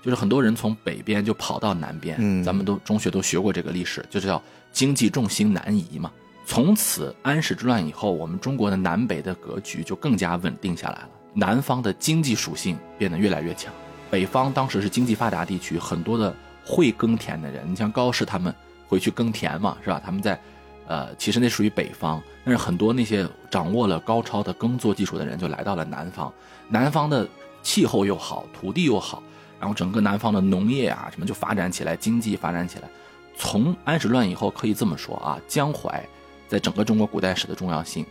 [0.00, 2.16] 就是很多人从北边就跑到南边。
[2.20, 4.40] 嗯，咱们都中学都学过这个历史，就是叫
[4.72, 6.10] 经济重心南移嘛。
[6.44, 11.08] 从此安史之乱以后，我们中国的南北的格局就更加稳定下来了。
[11.34, 13.72] 南方的经济属性变得越来越强，
[14.10, 16.32] 北方当时是经济发达地区，很多的
[16.64, 18.54] 会耕田的人，你像高适他们
[18.88, 20.00] 回去耕田嘛，是吧？
[20.04, 20.38] 他们在，
[20.86, 26.32] 呃，其实那属于北方，但是很多那些掌握了高超的耕作技术的人就来到了南方。
[26.68, 27.28] 南方的
[27.62, 29.22] 气候又好，土地又好，
[29.58, 32.88] 然后整个南方的农业啊什么就发展起来，经济发展起来。
[33.36, 36.02] 从安史乱以后，可以这么说啊，江淮。
[36.48, 38.06] 在整个中国古代史的重要性，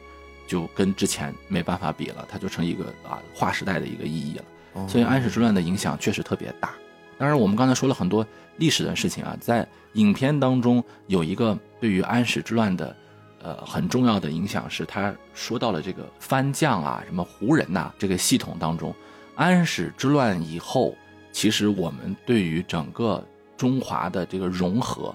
[0.46, 4.88] 就跟之前没办法比了，它就成一个啊划时代的一个意义了。
[4.90, 6.74] 所以安史之乱的影响确实特别大。
[7.18, 12.96] 当然，我们刚才说了很多历史的事情啊，在影片当中有一个对于安史之乱的，
[13.42, 18.96] 呃很重要的影响是，他说到了这个藩将啊，什么胡人呐这个系统当中，
[19.36, 20.96] 安史之乱以后，
[21.34, 23.22] 其实我们对于整个
[23.58, 25.14] 中华的这个融合。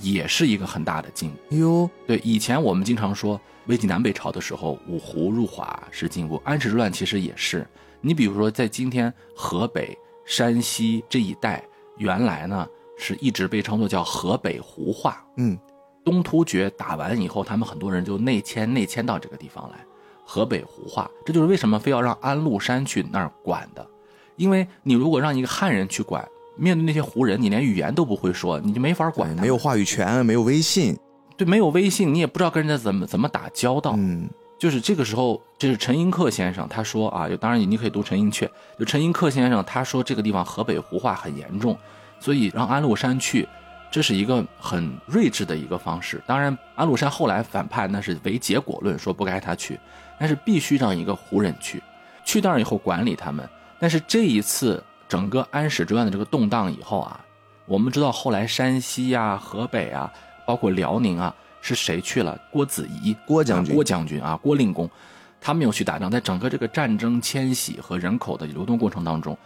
[0.00, 1.90] 也是一个很大的进步哟。
[2.06, 7.66] 对，以前我们经常说魏晋南北朝的时候，五胡入华是进步，安史之乱其实也是。
[8.00, 11.64] 你比如说，在今天河北、山西这一带，
[11.96, 15.24] 原来呢是一直被称作叫河北胡话。
[15.36, 15.58] 嗯，
[16.04, 19.78] 东突厥打完以后，他们很多人就内迁，内迁到这个地方来，
[20.24, 21.10] 河北胡话。
[21.24, 23.86] 这就是为什么非要让安禄山去那儿管的，
[24.36, 26.26] 因为你如果让一个汉人去管。
[26.60, 29.32] 面对那些胡人，你连语言都不会说，你就没法管。
[29.36, 30.98] 没有话语权，没有威信，
[31.36, 33.94] 对，没有威信，你也不知道跟人家怎么怎么打交道。
[33.96, 41.78] 嗯，就是这个时候，这是陈寅恪先生他说啊，当然你可以读陈寅恪，就陈寅恪先生他说这个地方河北胡话很严重，
[42.20, 43.48] 所以让安禄山去，
[43.90, 46.22] 这是一个很睿智的一个方式。
[46.26, 49.78] 当然，安禄山后来反叛那是唯结果论，说不该他去，
[50.18, 51.82] 但是必须让一个胡人去，
[52.24, 53.48] 去那儿以后管理他们。
[53.78, 57.20] 但是这一次整个安史之乱的这个动荡以后啊，
[57.66, 60.12] 我们知道后来山西啊、河北啊，
[60.46, 61.34] 包括辽宁啊。
[61.60, 62.40] 是谁去了？
[62.52, 64.88] 郭子仪，郭将军，郭将军啊，郭令公，
[65.40, 69.36] 他们又去打仗，在整个这个战争迁徙和人口的流动过程当中，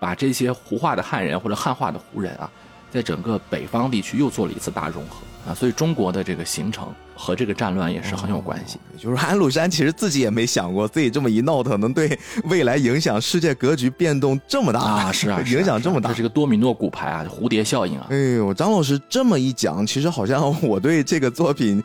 [0.00, 2.50] 把这些胡化的汉人或者汉化的胡人啊，
[2.90, 5.18] 在整个北方地区又做了一次大融合。
[5.48, 8.78] 啊，所以中国的这个形成和这个战乱也是很有关系。
[8.98, 15.10] 就是安禄山其实自己也没想过，自己这么一闹腾，能对未来影响世界格局变动这么大啊！
[15.10, 18.06] 是啊， 影响这么大，这是个多米诺骨牌啊，蝴蝶效应啊！
[18.10, 21.82] 哎呦，张老师这么一讲，其实好像我对这个作品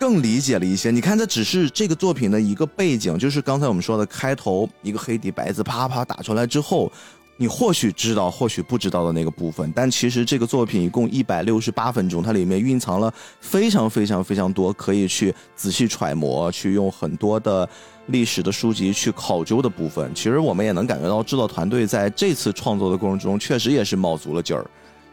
[0.00, 0.90] 更理解了一些。
[0.90, 6.90] 你看，这只是这个作品的一个背景，就是刚才我们说的开头一个黑底白字啪啪打出来之后。
[7.38, 17.68] 你或许知道，或许不知道的那个部分，但其实这个作品一共一百六十八分钟，它里面蕴藏了非常非常非常多可以去仔细揣摩、去用很多的
[18.06, 20.10] 历史的书籍去考究的部分。
[20.14, 24.64] 其实我们也能感觉到，制作团队在这次创作的过程中，确实也是卯足了劲儿，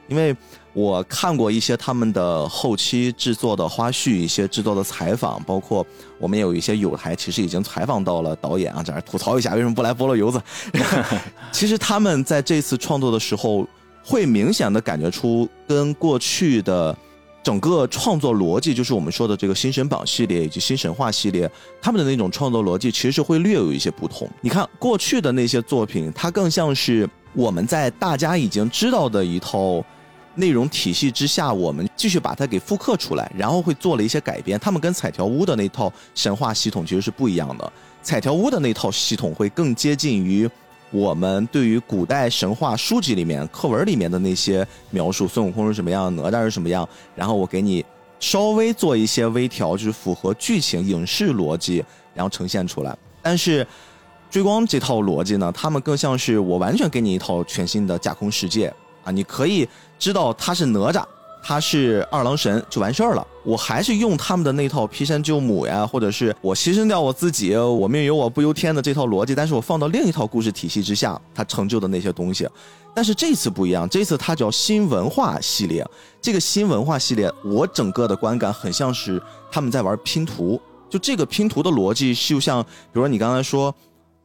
[0.07, 0.35] 因为。
[0.75, 5.85] 我看过一些他们的后期制作的花絮，一些制作的采访，包括
[6.17, 10.41] 我们有一些友台其实已经采访到了导演啊，在这儿吐槽一下为什么不来菠萝油子。
[11.53, 13.67] 其实他们在这次创作的时候，
[14.03, 16.97] 会明显的感觉出跟过去的
[17.43, 21.47] 整个创作逻辑，就是我们说的这个新神榜系列以及新神话系列，
[21.79, 24.27] 他们的那种创作逻辑其实是会略有一些不同。
[24.41, 29.83] 你看过去的那些作品，它更像是我们在大家已经知道的一套。
[30.35, 34.59] 内容体系之下，我们继续把它给复刻出来，然后会做了一些改编。
[34.59, 37.71] 他们跟彩条屋的那套神话系统其实是不一样的。
[38.01, 40.49] 彩条屋的那套系统会更接近于
[40.89, 47.85] 我们对于古代神话书籍里面课文里面的那些描述，孙悟空是什么样，哪吒是什么样，然后我给你
[48.19, 52.97] 稍微做一些微调，就是符合剧情影视逻辑，然后呈现出来。
[53.21, 53.67] 但是
[54.33, 58.73] 追光这套逻辑呢，他们更像是我完全给你一套全新的架空世界。
[59.03, 59.69] 啊，你可以
[59.99, 61.05] 知道他是哪吒，
[61.43, 63.27] 他是二郎神就完事儿了。
[63.45, 72.49] 我还是用他们的那套劈山救母呀，或者是我牺牲掉我自己，我命由我不由天的这套逻辑，但是我放到另一套故事体系之下，他成就的那些东西。
[72.95, 75.85] 但是这次不一样，这次它叫新文化系列。
[76.19, 83.71] 这个新文化系列，我整个的观感很像是他们在玩拼图，就这个拼图的逻辑，就像比如说你刚才说。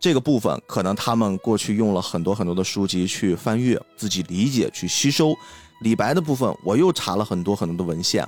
[0.01, 5.35] 这个部分可能他们过去用了很多很多的书籍去翻阅、自己理解、去吸收。
[5.83, 8.27] 李白的部分我又查了很多很多的文献，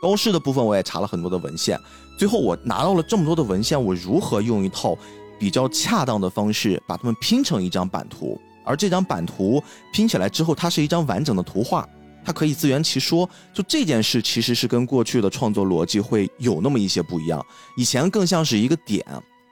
[0.00, 1.78] 高适的部分我也查了很多的文献。
[2.18, 4.96] 最后我拿到了这么多的文献，我如何用一套
[5.38, 8.40] 比较恰当的方式把它们拼成一张版图？
[8.64, 11.88] 而这张版图拼起来之后，它是一张完整的图画，
[12.24, 13.28] 它可以自圆其说。
[13.52, 17.44] 就这件事其实是跟过去的创作逻辑会有那么一些不一样。
[17.76, 19.04] 以前更像是一个点，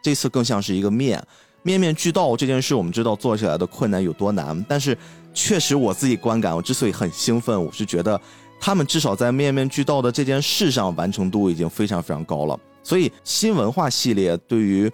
[0.03, 1.23] 这次更像是一个面。
[1.69, 4.97] 面面俱到这件事，我们知道做起来的困难有多难，但是
[5.35, 8.19] 确实我自己观感，我之所以很兴奋，我是觉得
[8.59, 12.59] 他们至少在面面俱到的这件事上完成度已经非常非常高了。
[12.83, 14.91] 所以新文化系列对于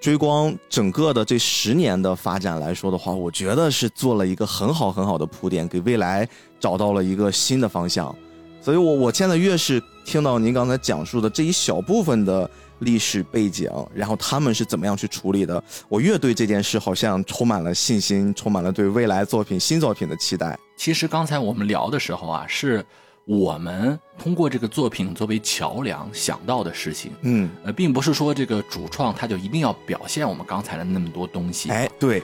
[0.00, 8.12] 追光整个的这十年的发展来说的话，我觉得是做了一个很好很好的铺垫，给未来找到了一个新的方向。
[8.60, 12.50] 所以我我现在越是听到您刚才讲述的这一小部分的。
[12.80, 15.62] 历史背景，然后他们是怎么样去处理的？
[15.88, 20.58] 我越对这件事好像充满了信心，充满了对未来作品、新作品的期待。
[20.76, 22.84] 其实刚才我们聊的时候啊，是
[23.26, 27.12] 我们通过这个作品作为桥梁想到的事情。
[27.22, 31.70] 嗯，呃，并不是说这个主创他就一定要表现我们刚才的那么多东西。
[31.70, 32.22] 哎，对，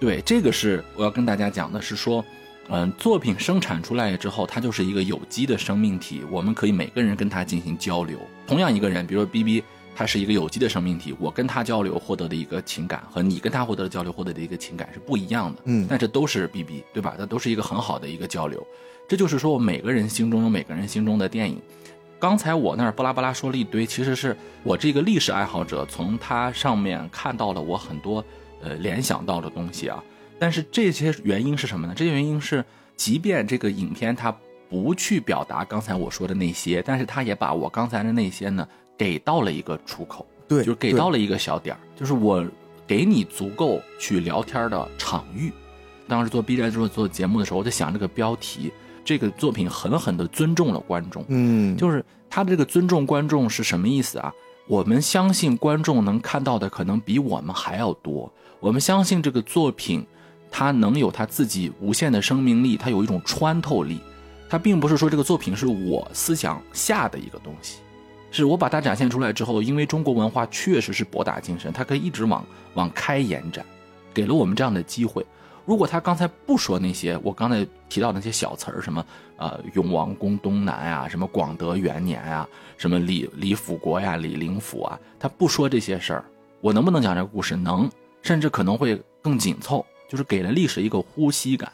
[0.00, 2.24] 对，这个是我要跟大家讲的，是说，
[2.70, 8.18] 嗯，作品生产出来之后，它就是一个有机的生命体，我们可以每个人跟他进行交流。
[8.46, 9.62] 同样一个人，比如说 B B。
[9.98, 17.16] 它是一个有机的生命体，我跟他交流获得的一个情感和你跟他获得的交流获得的一个情感是不一样的，嗯，但这都是 B B，对吧？
[17.18, 18.64] 这都是一个很好的一个交流。
[19.08, 21.60] 这就是说，我每个人心中有每个人心中的电影。
[22.20, 28.24] 刚才我那儿巴拉巴拉说了一堆，其实是我这个历史爱好者从它上面看到了我很多
[28.62, 30.00] 呃联想到的东西啊。
[30.38, 31.92] 但是这些原因是什么呢？
[31.96, 32.64] 这些原因是，
[32.94, 34.32] 即便这个影片它
[34.70, 38.64] 不去表达刚才我说的那些，但是它也把我刚才的那些呢。
[38.98, 42.44] 给到了一个出口，对，就是给到了一个小点儿，就是我
[42.86, 45.52] 给你足够去聊天的场域。
[46.08, 48.72] 当时做 B 站做做节目的时候，我在想这个标题，
[49.04, 51.24] 这个作品狠狠地尊重了观众。
[51.28, 54.32] 嗯，就是他的这个尊重观众是什么意思啊？
[54.66, 58.30] 我们相信观众能看到的可能比我们还要多。
[58.60, 60.04] 我们相信这个作品，
[60.50, 64.00] 它能有它自己无限的生命力，它有一种穿透力。
[64.48, 67.80] 它并不是说这个作品是我思想下的一个东西，
[68.30, 73.64] 是我把它展现出来之后，因为中国文化确实是博大精深，它可以一直往往开延展，
[74.12, 75.24] 给了我们这样的机会。
[75.64, 79.04] 如果他刚才不说那些我刚才提到那些小词儿，什么
[79.36, 82.48] 呃永王宫东南啊，什么广德元年啊，
[82.78, 86.24] 什么李李辅国呀、李林甫啊，他不说这些事儿，
[86.62, 87.54] 我能不能讲这个故事？
[87.54, 87.90] 能，
[88.22, 91.70] 甚至可能会更紧凑，就是给了历史一个呼吸感。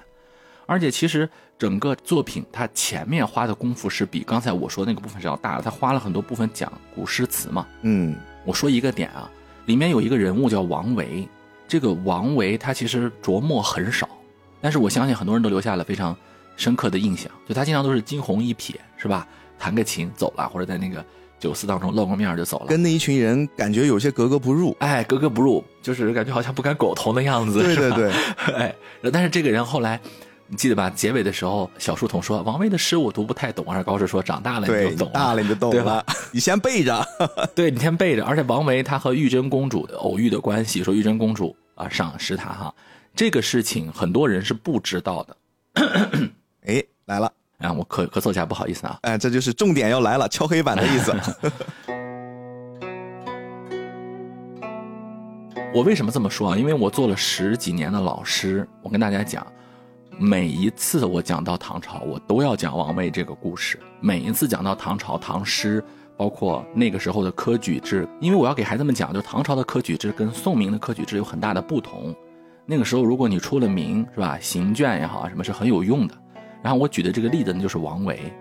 [0.67, 7.67] 而且其实整个作品它前面花的功夫是比刚才我说那个部分是要大的，他花了很多部分讲古诗词嘛。
[7.83, 9.31] 嗯，我说一个点啊，
[9.67, 11.29] 里面有一个人物叫王维。
[11.67, 14.09] 这个王维他其实着墨很少，
[14.61, 16.15] 但是我相信很多人都留下了非常
[16.57, 17.31] 深刻的印象。
[17.49, 19.27] 就他经常都是惊鸿一瞥，是吧？
[19.59, 21.03] 弹个琴走了，或者在那个
[21.41, 24.77] 酒肆当中露个面就走了，跟那一群人感觉有些格格不入。
[24.81, 27.63] 哎，格格不入，就是感觉好像不敢苟同的样子。
[27.63, 28.13] 对对对，
[28.55, 28.75] 哎，
[29.11, 29.99] 但是这个人后来，
[30.55, 30.89] 你记得吧？
[30.89, 36.07] 结尾的时候，小书童说：“王维的诗我读不太懂。”而高适说：“长大了你就懂，大了你就懂了。
[36.31, 37.05] 你先背着，
[37.57, 38.25] 对你先背着。
[38.25, 42.73] 而且王维他和玉真公主的偶遇的关系，说玉真公主。”啊，赏识他哈，
[43.17, 45.37] 这个事情很多人是不知道的。
[46.67, 48.97] 哎，来了，啊，我咳咳嗽一下，不好意思啊。
[49.03, 51.13] 哎，这就是重点要来了，敲黑板的意思。
[55.75, 56.57] 我为什么这么说啊？
[56.57, 59.45] 因为我做了十几年的老师，我跟大家讲，
[60.19, 63.79] 每一次我讲到唐朝，我都要讲王维这个故事。
[64.01, 65.83] 每一次讲到唐朝唐诗。
[66.17, 72.15] 包括那个时候的科举制，因为我要给孩子们讲，就唐朝的科举制跟宋明的科举制有很大的不同。
[72.65, 74.39] 那个时候，如果你出了名，是吧？
[74.41, 76.15] 行卷也好，什么是很有用的。
[76.63, 78.33] 然后我举的这个例子呢，就是王维。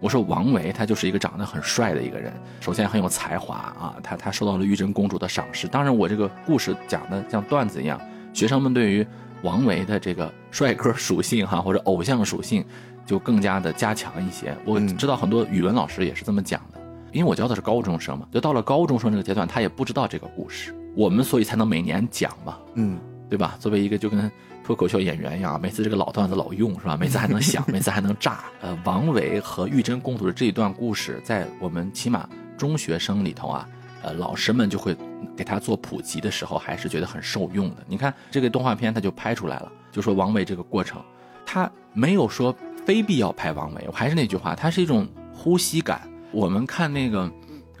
[0.00, 5.68] 我说王维他就是一个长得很帅的一个人，首先很有才华啊，他他受到了玉真公主的赏识。
[5.68, 7.96] 当然，我这个故事讲的像段子一样，
[8.32, 9.06] 学生们对于
[9.44, 12.64] 王维的这个帅哥属性哈，或者偶像属性，
[13.06, 14.56] 就更加的加强一些。
[14.64, 16.80] 我知道很多语文老师也是这么讲的。
[17.12, 22.98] 因为我教的是高中生嘛，就到了高中生这个阶段，他也不知道这个故事，我们所以才能每年讲嘛，嗯，
[23.30, 23.54] 对吧？
[23.60, 24.28] 作为一个就跟
[24.64, 26.96] 脱口秀演员一样，每次这个老段子老用是吧？
[26.96, 28.46] 每次还能想， 每次还能炸。
[28.62, 32.28] 呃，王维和玉真公主的这一段故事，在我们起码
[32.58, 33.68] 中学生里头啊，
[34.04, 34.94] 呃，老师们就会
[35.34, 37.82] 给他做普及的时候，还是觉得很受用的。
[37.86, 41.02] 你看这个动画片，他就拍出来了，就说王维这个过程，
[41.46, 46.02] 他没有说非必要拍王维，我还是那句话，它是一种呼吸感。
[46.32, 47.30] 我们看那个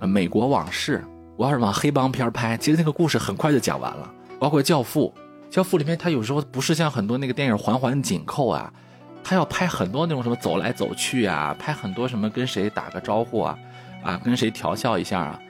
[0.06, 0.98] 《美国往事》，
[1.36, 4.10] 我要是往黑帮片拍，其实那个故事很快就讲完了。
[4.38, 5.12] 包括《教父》，
[5.54, 8.72] 《教父》里面他有时候不是像很多那个电影环环紧扣啊，
[9.22, 13.58] 他要拍很多那种什么走来走去啊，拍很多什么跟谁打个招呼啊，
[14.02, 15.40] 啊跟谁调笑一下啊。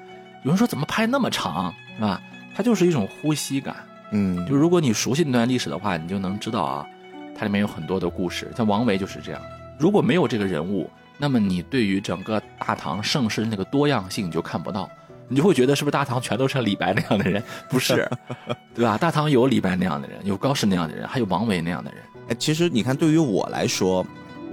[0.44, 2.20] 有人说怎么拍那么长，是吧？
[2.54, 3.74] 它就是一种呼吸感。
[4.12, 6.86] 嗯，就如果你熟悉那段历史的话，你就能知道啊，
[7.36, 8.50] 它里面有很多的故事。
[8.56, 9.42] 像王维就是这样，
[9.78, 10.88] 如果没有这个人物。
[11.16, 14.90] 那么你对于整个大唐盛世那个多样性你就看不到，
[15.28, 17.40] 你就会觉得是不是大唐全都像李白那样的人？
[17.70, 18.10] 不是，
[18.74, 18.98] 对吧？
[18.98, 22.02] 大唐有李白那样的人，有高适那样的人，还有王维那样的人。
[22.30, 24.04] 哎，其实你看，对于我来说，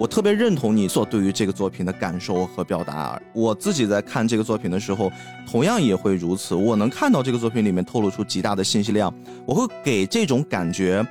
[0.02, 3.22] 我特别认同你所对于这个作品的感受和表达。
[3.34, 5.12] 我自己在看这个作品的时候，
[5.48, 6.56] 同样也会如此。
[6.56, 9.14] 我能看到这个作品里面透露出极大的信息量，
[9.46, 11.06] 我会给这种感觉，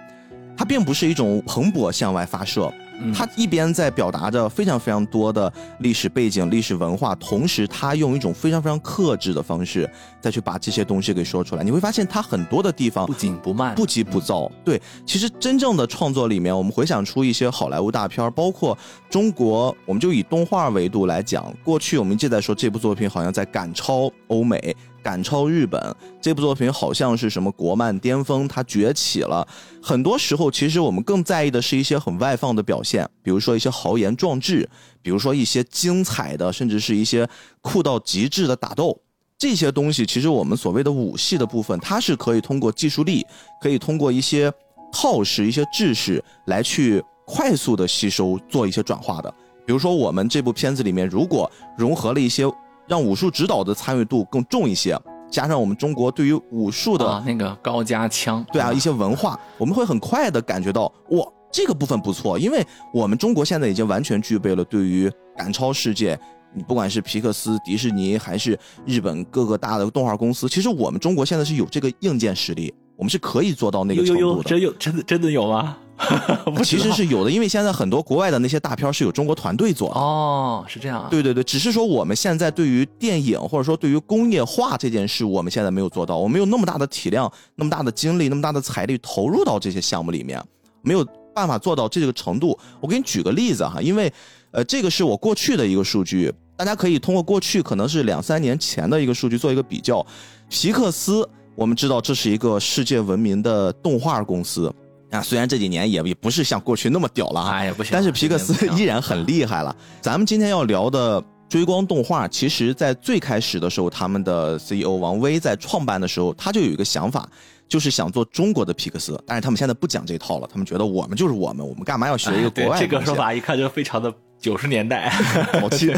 [0.57, 2.69] 它并不是一种蓬勃向外发射。
[3.15, 9.91] 他一边在表达着非常非常多的历史背景、历史文化，同时他用一种非常非常克制的方式
[10.21, 11.63] 再去把这些东西给说出来。
[11.63, 14.51] 你会发现他很多的地方不紧不慢、不急不躁。
[14.65, 18.77] 对，其实真正的创作里面，我们回想出一些好莱坞大片，包括
[19.09, 24.75] 中国，我们就以动画维度来讲，过去我们一直在说这部作品好像在赶超欧美。
[25.03, 29.47] 赶超日本这部作品好像是什么国漫巅峰，它崛起了。
[29.83, 34.69] 很多时候，其实我们更在意的是一些很外放的表现，比如说一些豪言壮志，
[35.03, 37.29] 比如说一些精彩的，甚至是一些
[37.61, 38.99] 酷到极致的打斗。
[39.39, 43.25] 这些东西，其实我们所谓的武戏的部分，它是可以通过技术力，
[43.63, 44.53] 可以通过一些
[44.93, 49.35] 套式、一些制式来去快速的吸收，做一些转化的。
[49.65, 52.45] 比如说，我们这部片子里面，如果融合了一些。
[52.91, 66.19] 让武术指导的参与度更重一些，加上我们中国对于武术的那个高加枪，对啊，一些文化，我们会很快的感觉到，哇，这个部分不错，因为我们中国现在已经完全具备了对于赶超世界，
[66.53, 74.49] 你不管是皮克斯、迪士尼，还是日本各个大的动画公司，其实我们中国现在是有这个硬件实力，我们是可以做到那个程度的。
[74.49, 75.77] 真有真的真的有吗？
[76.65, 79.95] 其实是有的，因为现在很多国外的那些大片是有中国团队做的。
[80.01, 81.09] 哦，是这样啊。
[81.11, 90.43] 对对对，只是说我们现在对于电影或者说对于工业化这件事，我们现在没有做到，我没有那么大的体量、那么大的精力、那么大的财力投入到这些项目里面，
[90.83, 92.59] 没有办法做到这个程度。
[92.81, 94.13] 我给你举个例子哈，因为
[94.53, 100.05] 呃，这个是我过去的一个数据，大家可以通过过去可能是两三年前的一个数据做一个比较。
[100.49, 104.73] 皮克斯，我们知道这是一个世界闻名的动画公司。
[105.11, 109.75] 啊，虽然这几年也也不是像过去那么屌了啊，但是皮克斯依然很厉害了。
[110.01, 117.29] 咱们今天要聊的追光动画，其实在最开始的时候，他们的 CEO 王威在创办的时候，他就有一个想法，
[117.69, 119.21] 就是想做中国的皮克斯。
[119.27, 122.79] 但是他们现在不讲这套了，他们觉得我们就是我们，我们干嘛要学一个国外？
[122.79, 124.15] 这个说法一看就非常的。
[124.41, 125.13] 九十年代，
[125.53, 125.93] 早期，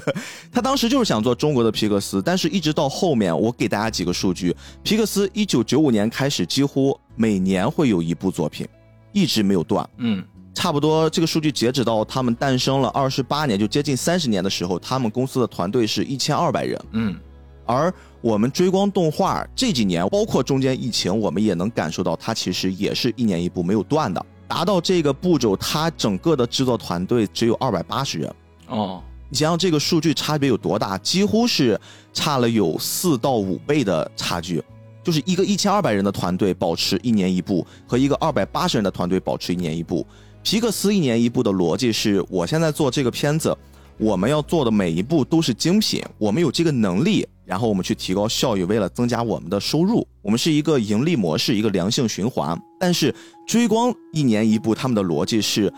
[0.52, 8.68] 他当时就是想做中国的皮克斯，但是一直到后面，我给大家几个数据：皮克斯一九九五年开始，几乎每年会有一部作品，
[9.12, 9.88] 一直没有断。
[9.96, 10.22] 嗯，
[10.54, 16.78] 差不多这个数据截止到他们诞生了二十八年，就接近三十年的时候，他们公司的团队是一千二百人。
[16.92, 17.16] 嗯，
[17.64, 24.24] 而我们追光动画这几年，包括中间疫情，我们也能感受到，它其实也是一年一部没有断的。
[24.48, 28.34] 达到这个步骤，它整个的制作团队只有二百八十人。
[28.68, 30.96] 哦，你想想这个数据差别有多大？
[30.98, 31.80] 几乎是
[32.12, 34.62] 差了有四到五倍的差距。
[35.02, 40.04] 就是一个一千二百人的团队保持一年一部，和一个二百八十人的团队保持一年一部。
[40.42, 43.56] 皮克斯一年一部的逻辑是：我现在做这个片子，
[43.98, 47.26] 我们要做的每一步都是精品，我们有这个能力。
[47.44, 52.60] 然后我们去提高效益，为了增加我们的收入，我们是一个盈利模式，一个良性循环。
[52.80, 53.14] 但是
[53.46, 55.72] 追光一年一部，他们的逻辑是，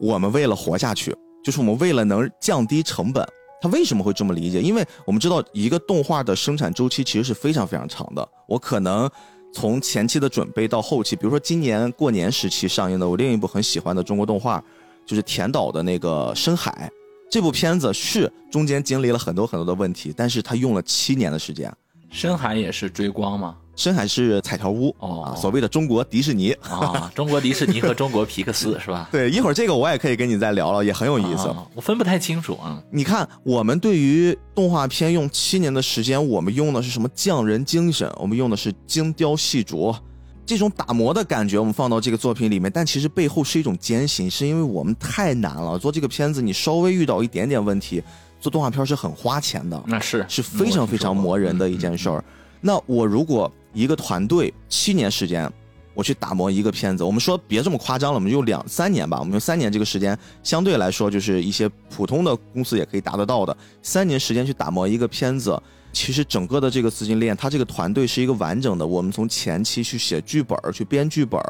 [0.00, 3.22] 我们为了活下去，就是我们为了能降低成本。
[3.60, 4.62] 他为什么会这么理解？
[4.62, 8.26] 因为我们知道一个动画的生产周期其实是非常非常长的。
[8.48, 9.06] 我可能
[9.52, 14.64] 从前期的准备到后期，比如说今年过年时期上映的我另一部很喜欢的中国动画，
[15.04, 16.90] 就是田岛的那个《深海》。
[17.32, 21.72] 这部片子是中间经历了很多很多的问题，但是他用了七年的时间。
[22.10, 23.56] 深海也是追光吗？
[23.74, 29.08] 深海是彩条屋哦，所谓的中国迪士尼啊，中国迪士尼和中国皮克斯是吧？
[29.10, 31.50] 对，一会儿这个我也可以跟你再聊聊，也很有意思。
[31.74, 32.78] 我分不太清楚啊。
[32.90, 38.12] 你看，我们对于动画片用七年的时间，我们用的是什么匠人精神？
[38.16, 39.96] 我们用的是精雕细琢。
[40.44, 45.78] 这种打磨的感觉，我们放到这个作品里面，但其实背后是一种艰辛，是因为我们太难了。
[45.78, 48.02] 做这个片子，你稍微遇到一点点问题，
[48.40, 52.24] 做动画片是很花钱的，那是是非常非常磨人的一件事儿。
[52.60, 55.50] 那我如果一个团队七年时间，
[55.94, 65.60] 我去打磨一个片子，我们说别这么夸张了，我们用两三年吧，我们用三年这个时间，相对来说就是一些普通的公司也可以达得到的，三年时间去打磨一个片子。
[65.92, 68.86] 其实整个的这个资金链，它这个团队是一个完整的。
[68.86, 71.40] 我们从前期去写剧本、去编剧本，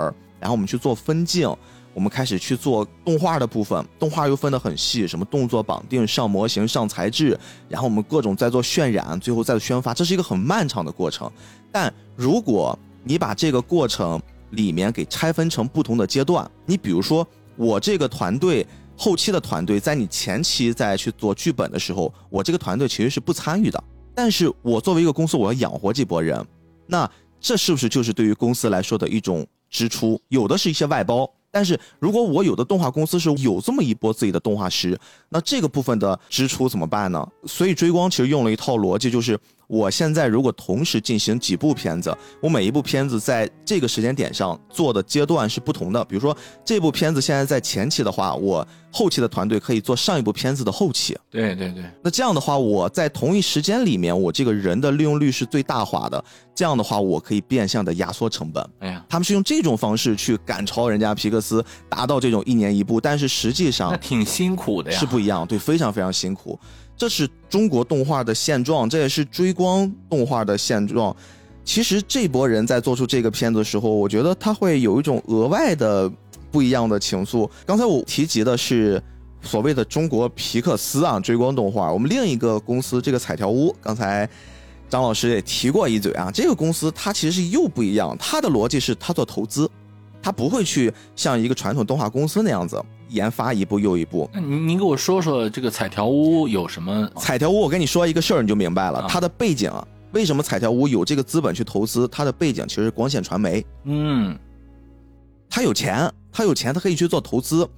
[0.41, 1.49] 然后我们去做分镜，
[1.95, 3.85] 我们开始去做动画的部分。
[3.99, 7.39] 动画又分得很细，什么动作绑定、上模型、上材质，
[7.69, 11.31] 然后我们各种在做渲染，最后再宣发，这是一个很漫长的过程。
[11.71, 14.21] 但如果你把这个过程
[14.51, 17.27] 里面给拆分成不同的阶段，你比如说
[17.57, 18.67] 我这个团队
[18.97, 23.83] 后期的团队，在你前期在去做剧本的时候，我这个团队其实是不参与的。
[24.15, 26.45] 但是我作为一个公司，我要养活这波人，
[26.87, 27.11] 那
[27.41, 30.21] 这是不是就是对于公司来说的一种支出？
[30.29, 34.99] 有的是一些外包，但是如果我有的动画公司是有这么一波自己的动画师，
[35.29, 37.27] 那这个部分的支出怎么办呢？
[37.47, 39.39] 所以追光其实用了一套逻辑，就是。
[39.73, 46.05] 我现在如果同时进行几部片子，我每一部片子在这个时间点上做的阶段是不同的。
[46.05, 51.17] 比如说这部片子现在在前期的话，我后期的团队可以做上一部片子的后期。
[51.31, 51.83] 对对对。
[52.03, 56.23] 那这样的话，我在同一时间里面，我这个人的利用率是最大化的。
[56.55, 58.63] 这样的话，我可以变相的压缩成本。
[58.81, 66.61] 哎呀，他们是用这种方式去赶超人家皮克斯，达到这种一年一部，但是实际上 挺辛苦的呀，是不一样，对，非常非常辛苦。
[67.03, 71.13] 这是中国动画的现状，这也是追光动画的现状。
[71.65, 76.09] 其实这波人在做出这个片子的时候，我觉得他会有一种额外的
[76.53, 77.51] 不一样的情愫。
[77.67, 79.03] 刚才我提及的是
[79.43, 81.93] 所谓的中国皮克斯啊，追光动画。
[81.93, 84.29] 我们另一个公司这个彩条屋，刚才
[84.89, 86.31] 张老师也提过一嘴啊。
[86.33, 89.69] 这个公司它其实是又不一样，它的逻辑是它做投资，
[90.23, 92.81] 它不会去像一个传统动画公司那样子。
[93.13, 94.29] 研发一步又一步。
[94.33, 97.09] 那您您给我说说这个彩条屋有什么？
[97.17, 99.07] 彩条屋，我跟你说一个事儿，你就明白了。
[99.09, 99.71] 它的背景，
[100.13, 102.09] 为什么彩条屋有这个资本去投资？
[102.09, 103.65] 它的背景其实是光线传媒。
[103.85, 104.39] 嗯，
[105.49, 107.69] 他有钱，他有钱，他可以去做投资。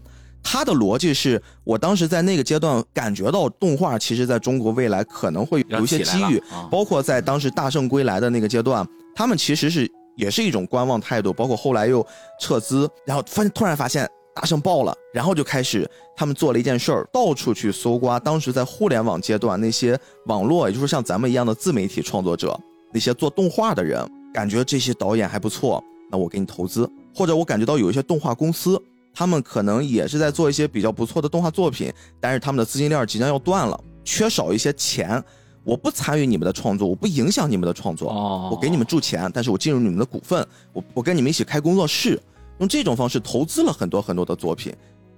[0.47, 11.33] 他的逻辑是我当时在那个阶段感觉到动画其实在中国未来可能会有一些机遇，包括在当时大圣归来的那个阶段，他们其实是也是一种观望态度。
[11.33, 12.07] 包括后来又
[12.39, 22.59] 撤资，然后发现突然发现大圣爆了，然后就开始他们做了一件事儿，到处去搜刮当时在互联网阶段那些网络，也就是像咱们一样的自媒体创作者，
[22.93, 28.81] 那些做动画的人，感觉这些导演还不错，那我给你投资，或者我感觉到有一些动画公司。
[29.17, 35.23] 他们可能也是在做一些比较不错的动画作品，但是他们的资金链即将要断了，缺少一些钱。
[35.63, 38.13] 我不参与你们的创作，我不影响你们的创作，
[38.51, 42.21] 我给你们注钱，但是我进入你们的股份，我我跟你们一起开工作室，
[42.59, 44.73] 用这种方式投资了很多很多的作品。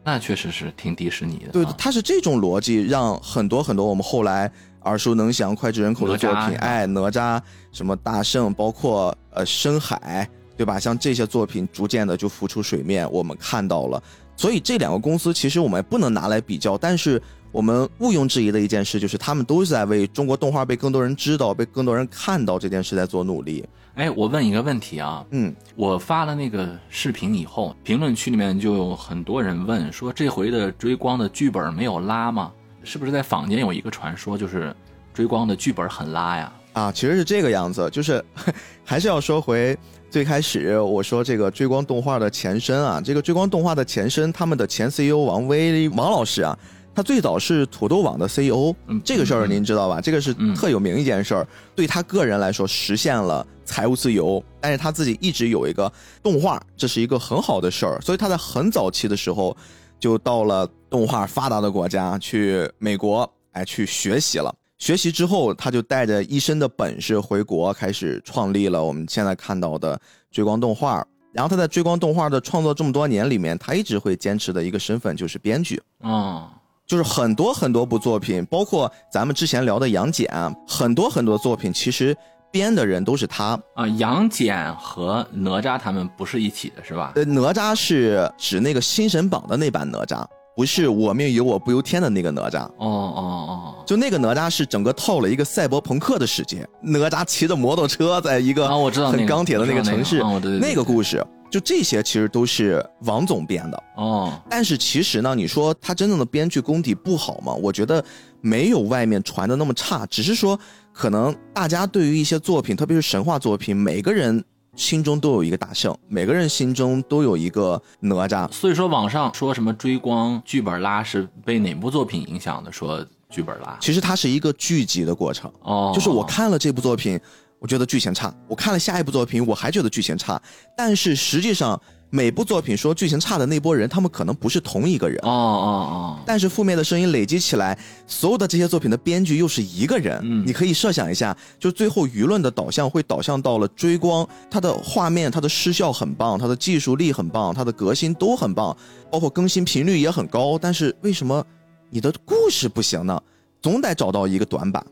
[0.05, 1.53] 那确实是挺迪士尼的。
[1.53, 4.51] 对，它是这种逻辑，让很多很多我们后来
[4.83, 7.41] 耳熟能详、脍炙人口的作品，哎，哪吒、
[7.73, 10.29] 什么大圣，包括呃深海。
[10.59, 10.81] 对吧？
[10.81, 14.03] 像这些作品逐渐的就浮出水面，我们看到了。
[14.39, 17.21] 所以这两个公司其实我们不能拿来比较，但是
[17.57, 23.67] 我们毋庸置疑的一件事就是，他们都是在为中国动画被更多人知道、被更多人看到这件事在做努力。
[23.95, 32.53] 哎，我问一个问题啊，嗯，我发了那个视频以后，评论区里面就有很多人问说，这回的追光的剧本没有拉吗？
[32.85, 34.77] 是不是在坊间有一个传说，就是
[35.15, 36.53] 追光的剧本很拉呀？
[36.75, 38.23] 啊，其实是这个样子，就是
[38.85, 39.75] 还是要说回。
[40.11, 46.57] 最开始我说这个追光动画的前身啊，这个追光动画的前身，他们的前 CEO 王威王老师啊，
[46.97, 48.75] 他最早是土豆网的 CEO，
[49.05, 50.01] 这个事儿您知道吧？
[50.01, 55.93] 这个是特有名一件事儿，对他个人来说实现了财务自由，但是他自己一直有一个
[56.23, 59.55] 动画，这是一个很好的事儿，所以他在很早期的时候
[60.01, 64.55] 就到了动画发达的国家去美国，哎，去学习了。
[64.79, 71.07] 学习之后，他就带着一身的本事回国，开始创立了我们现在看到的追光动画。
[71.33, 76.56] 然后他在追光动画的创作这么多年里面，他一直会坚持的一个身份就是编剧啊，
[76.87, 80.29] 就是很多很多部作品，包括咱们之前聊的杨戬，
[80.67, 82.17] 很多很多作品其实
[82.51, 83.87] 编的人都是他啊。
[83.89, 87.13] 杨戬和哪吒他们不是一起的，是吧？
[87.17, 90.25] 呃，哪吒是指那个新神榜的那版哪吒。
[90.55, 100.23] 不是我命由我不由天的那个哪吒哦哦哦，就那个哪吒是整个套了一个赛博朋克的世界，哪吒骑着摩托车在一个我知道很钢铁的那个城市，
[100.59, 104.33] 那个故事，就这些其实都是王总编的哦。
[104.49, 107.53] 但是其实呢，你说他真正的编剧功底不好吗？
[107.55, 108.05] 我觉得
[108.41, 110.59] 没有外面传的那么差，只是说
[110.93, 114.45] 可能大家对于一些作品，特别是神话作品，每个人。
[114.77, 118.47] 心中都有一个大圣，每个人心中都有一个哪吒。
[118.53, 122.71] 所以说，网上说什么追光剧本拉是被哪部作品影响的？
[122.71, 125.51] 说剧本拉，其实它是一个聚集的过程。
[125.63, 127.19] 哦，就是我看了这部作品，
[127.67, 130.41] 我觉得剧情差；我看了下一部作品，我还觉得剧情差。
[130.77, 131.81] 但是实际上。
[132.09, 136.19] 每部作品说剧情差的那波人，他们可能不是同一个人哦哦哦。
[136.25, 140.17] 但是负面的声音累积起来，所有的这些作品的编剧又是一个人。
[140.23, 148.75] 嗯，你可以设想一下，就最后舆论的导向会导向到了追光，它的画面、它的视效很棒，它的技术力很棒，它的革新都很棒，
[149.11, 150.57] 包括更新频率也很高。
[150.57, 151.45] 但是为什么
[151.91, 153.21] 你的故事不行呢？
[153.61, 154.87] 总得找到一个短板。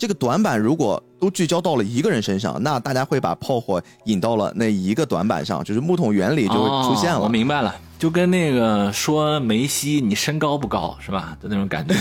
[0.00, 7.20] 这个短板如果都聚焦到了一个人身上，那大家会把炮火引到了那一个短板上，就是木桶原理就会出现了。
[7.20, 11.94] 我明白了，就跟那个说梅西你身高不高是吧的那种感觉。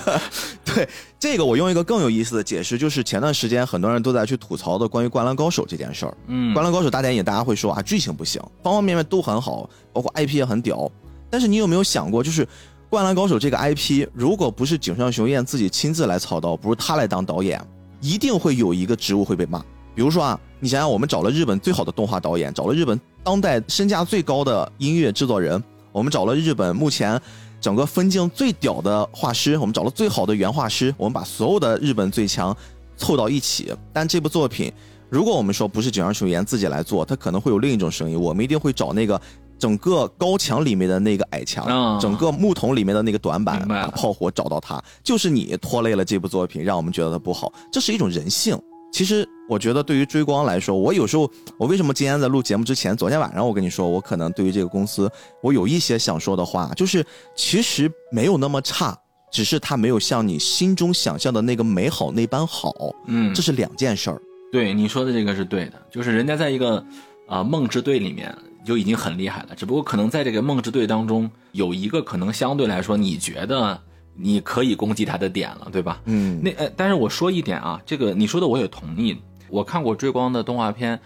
[0.64, 0.88] 对，
[1.20, 6.16] 这个我用一个更有意思的解释，就是前段时间很多人都在去吐槽的关于《灌篮高手》这件事儿。
[6.28, 10.90] 嗯，《灌篮高手》大电影，大家会说啊剧情不行，方方面面都很好，包括 IP 也很屌。
[11.28, 12.46] 但是你有没有想过，就是？
[12.94, 17.60] 《灌篮高手》这个 IP，如果不是井上雄彦自己亲自来操刀，不是他来当导演，
[18.00, 19.58] 一定会有一个职务会被骂。
[19.96, 27.20] 比如说啊，你想想，我们找了日本最好的动画导演，找了日本当代身价最高的音乐制作人，我们找了日本目前
[27.60, 32.56] 整个分镜最屌的画师，我们找了最好的原画师，我们把所有的日本最强
[32.96, 33.74] 凑到一起。
[33.92, 34.72] 但这部作品，
[35.10, 39.20] 如果我们说不是井上雄彦自己来做，他可能会有另一种声音，我们一定会找那个。
[39.64, 47.50] 整个高墙里面的那个矮墙，整个木桶里面的那个短板，把炮火找到它，就是你拖累了这部作品，让我们觉得它不好。
[47.72, 48.60] 这是一种人性。
[48.92, 55.10] 其实我觉得，对于追光来说，我有时候，我为什么今天在录节目之前，昨天晚上我跟你说，我可能对于这个公司，
[55.42, 57.02] 我有一些想说的话，就是
[57.34, 58.94] 其实没有那么差，
[59.32, 62.70] 只是它没有像你心中想象的那个美好那般好。
[63.06, 64.20] 嗯，这是两件事儿。
[64.52, 66.84] 对你说的这个是对的，就是人家在一个
[67.26, 68.36] 啊梦之队里面。
[68.64, 73.78] 就已经很厉害了，只不过可能在这个梦之队当中有一个可能相对来说你觉得
[74.14, 76.00] 你可以攻击他的点了，对吧？
[76.06, 79.16] 嗯，那呃，但是我说一点啊，这个你说的我也同意。
[79.50, 80.98] 我看过追光的动画片，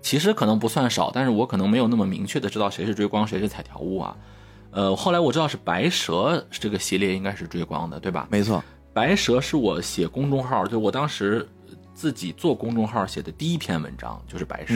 [0.00, 4.16] 其实可能不算少，但是我可能没有那么明确的知道谁是追光，谁是彩条屋啊。
[4.70, 8.28] 呃，后来我知道是白蛇这个系列应该是追光的，对吧？
[8.30, 8.62] 没错，
[8.92, 11.48] 白蛇是我写公众号，就我当时
[11.94, 14.74] 自己做公众号写的第一篇文章就是白蛇。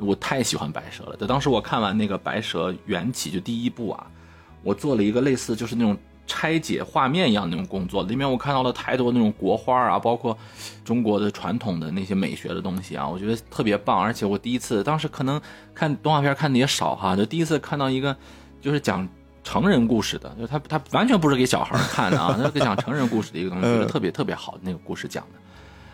[0.00, 1.16] 我太喜欢白蛇了。
[1.16, 4.06] 就当时我看完那个《白蛇缘起》就第一部啊，
[4.62, 5.96] 我做了一个类似就是那种
[6.26, 10.36] 拆解画面一样那种工作，里面我看到了太多那种国画啊，包括
[10.84, 14.00] 中国的传统的那些美学的东西啊，我觉得特别棒。
[14.00, 15.40] 而且我第一次，当时可能
[15.74, 18.16] 看动画片看的也少哈，就第一次看到一个
[18.60, 19.08] 就是讲
[19.42, 25.38] 成人故事的，就他他完全不是给小孩看的啊， 那是讲成人故事的一个东西，特别特别好那个故事讲的。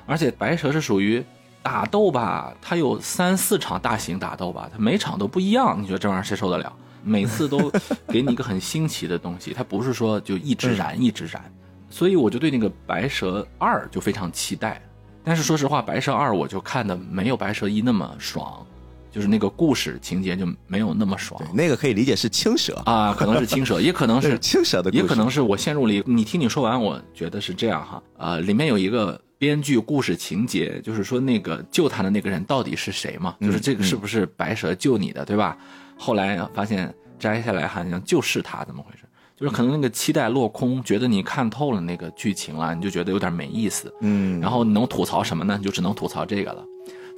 [0.04, 1.24] 而且白蛇是属于。
[1.66, 5.76] 打斗吧，它有三四场大型打斗吧，它每场都不一样。
[5.82, 6.72] 你觉得这玩意儿谁受得了？
[7.02, 7.58] 每次都
[8.06, 11.42] 给你一个很新奇的东西，它不是说就一直燃一直燃。
[11.90, 14.80] 所以我就对那个白蛇二就非常期待。
[15.24, 18.64] 但是说实话，白蛇二我就看的没有白蛇一那么爽，
[19.10, 21.42] 就是那个故事情节就没有那么爽。
[21.52, 26.00] 那个可以理解是青蛇啊，可能是青蛇，也可能是 青蛇的，也可能是我陷入了一。
[26.06, 28.00] 你听你说完，我觉得是这样哈。
[28.18, 29.20] 呃，里面有一个。
[29.38, 33.36] 编剧故事情节就是说，那个救他的那个人到底是谁嘛？
[33.40, 35.56] 就是这个是不是白蛇救你的，对吧？
[35.98, 39.04] 后来发现摘下来好像就是他，怎么回事？
[39.36, 43.92] 就是可能那个期待落空，觉得你看透了那个剧情了，你就觉得有点没意思。
[44.00, 45.56] 嗯，然后能吐槽什么呢？
[45.58, 46.64] 你就只能吐槽这个了。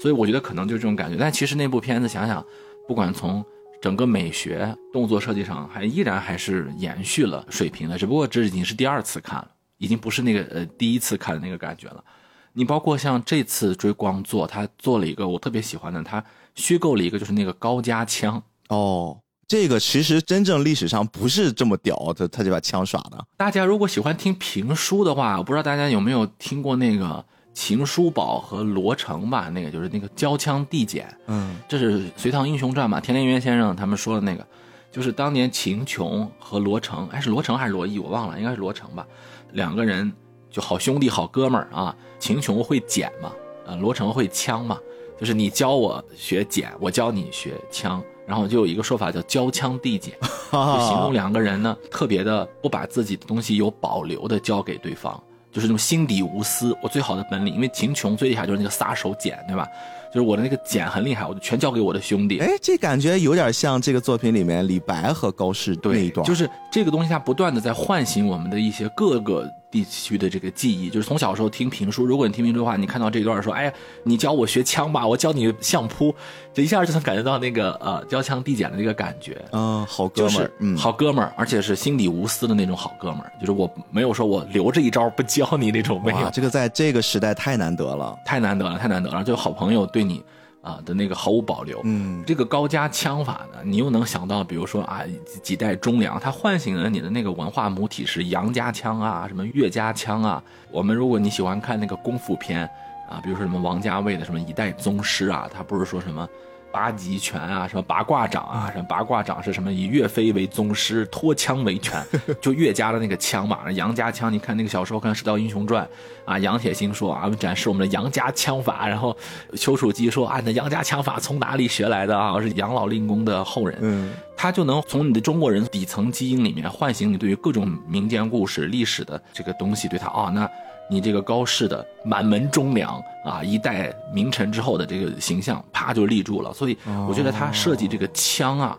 [0.01, 1.16] 所以我觉得可能就是这种感觉。
[1.16, 2.45] 但其实那部片子想想，
[2.89, 3.45] 不管从
[3.81, 7.97] 整个美学、动作设计上，还依然还是延续了水平的。
[7.97, 9.49] 只不过这已经是第二次看了。
[9.79, 12.05] 已经不是那个呃第一次看的那个感觉了，
[12.53, 16.22] 你包括像这次追光做，他做了一个我特别喜欢的，他
[16.55, 23.24] 虚构了一个就是那个高加枪哦，这个其实真正历史上不是这么屌，他他就把枪耍的。
[23.37, 27.24] 大家如果喜欢听评书的话，我不知道大家有没有听过那个
[27.55, 29.49] 秦叔宝和罗成吧？
[29.49, 33.01] 那个就是那个交枪递减，嗯，这是《隋唐英雄传》嘛？
[33.01, 34.47] 田连元先生他们说的那个，
[34.91, 37.99] 就是当年秦琼和罗成，哎是罗成还是罗毅？
[37.99, 39.07] 我忘了，应该是罗成吧。
[39.53, 40.12] 两个人
[40.51, 43.32] 就好兄弟好哥们儿啊，秦琼会剪嘛，
[43.66, 44.78] 呃，罗成会枪嘛，
[45.18, 50.14] 就是你教我学剪，我教你学枪，然后就有一个说法叫交枪递减，
[50.53, 56.76] 就形容两个人呢 特别的不把自己的东西有保留的交给对方，就是那种心底无私。
[56.82, 59.66] 我最好的本领，因为秦琼最厉害就是那个撒手锏，对吧？
[60.13, 62.39] 就是我的那个剪很厉害，我就全交给我的兄弟。
[62.39, 69.49] 哎，这感觉有点像这个作品里面李白和高适那一段，就是这个东西它不断的在唤醒我们的一些各个。
[69.71, 72.07] 地区的这个记忆，就是从小时候听评书。
[72.07, 76.14] 如果你听评书的话，你看到这段说：“哎呀，你教我学枪吧，我教你相扑。”
[76.55, 79.41] 这一下就能感觉到那个呃交枪递减的那个感觉。
[79.53, 83.33] 嗯，好哥们儿，嗯，好哥们儿，而且是心底无私的那种好哥们儿。
[83.39, 86.31] 就是我没有说我留着一招不教你那种，没有。
[86.31, 89.23] 这个在这个时代太难得了，太难得了，太难得了。
[89.23, 90.23] 就好朋友对你。
[90.61, 95.03] 啊的那个毫无保留，嗯，这个高家枪法呢，你又能想到，比如说啊，
[95.43, 100.43] 几代忠良，它唤醒了你的那个文化母体是杨家枪啊，什么岳家枪啊。
[100.71, 102.69] 我们如果你喜欢看那个功夫片
[103.09, 106.29] 啊，比如说什么王家卫的什么一代宗师啊，他不是说什么。
[106.71, 109.73] 八极拳啊，什么八卦掌啊，什么八卦掌是什么？
[109.73, 112.05] 以岳飞为宗师，托枪为拳，
[112.41, 113.71] 就岳家的那个枪嘛。
[113.73, 115.85] 杨家枪，你看那个小时候看《射雕英雄传》，
[116.31, 118.87] 啊，杨铁心说啊，展示我们的杨家枪法。
[118.87, 119.16] 然后
[119.57, 122.33] 丘处机说啊，那杨家枪法从哪里学来的啊？
[122.33, 123.79] 我是杨老令公的后人。
[123.81, 130.49] 嗯，他就能从你的中国人底层基因里面唤醒你对于各种民间故事、历史的这个东西，对他啊，那。
[130.91, 136.53] 你这个高氏的满门忠良啊，一代名臣之后的这个形象，啪就立住了。
[136.55, 136.76] 所以
[137.07, 138.78] 我觉得他设计这个枪啊，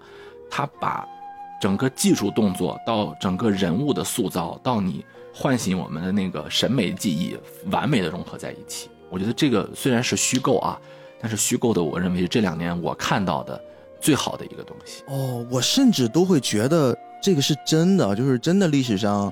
[0.49, 1.07] 他把
[1.61, 7.37] 整个技术动作到整个人物的塑造，到你唤醒我们的那个审美记忆，
[7.69, 8.89] 完美的融合在一起。
[9.11, 10.79] 我觉得这个虽然是虚构啊，
[11.21, 13.61] 但是虚构的，我认为是这两年我看到的
[13.99, 15.03] 最好的一个东西。
[15.07, 19.31] 哦，我甚至都会觉得这个是真的，就是真的历史上。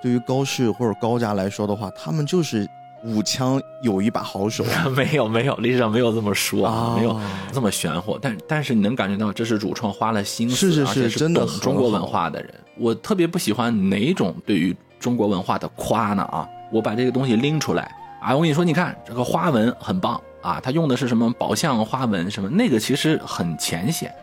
[0.00, 2.68] 对于高氏或者高家来说的话，他们就是
[3.04, 4.64] 武枪有一把好手。
[4.96, 7.18] 没有没有，历史上没有这么说啊，没有
[7.52, 8.18] 这么玄乎。
[8.20, 12.52] 但但是你能感觉到，这是主创花了心思，是是是，真的中国文化的人。
[12.76, 16.48] 我特别不喜欢哪种对于中国文化的夸呢啊！
[16.72, 17.90] 我把这个东西拎出来
[18.20, 22.48] 啊，我跟你说，你看这个花纹很棒啊，他用的是什么宝相花纹什么？
[22.48, 24.14] 那个其实很浅显，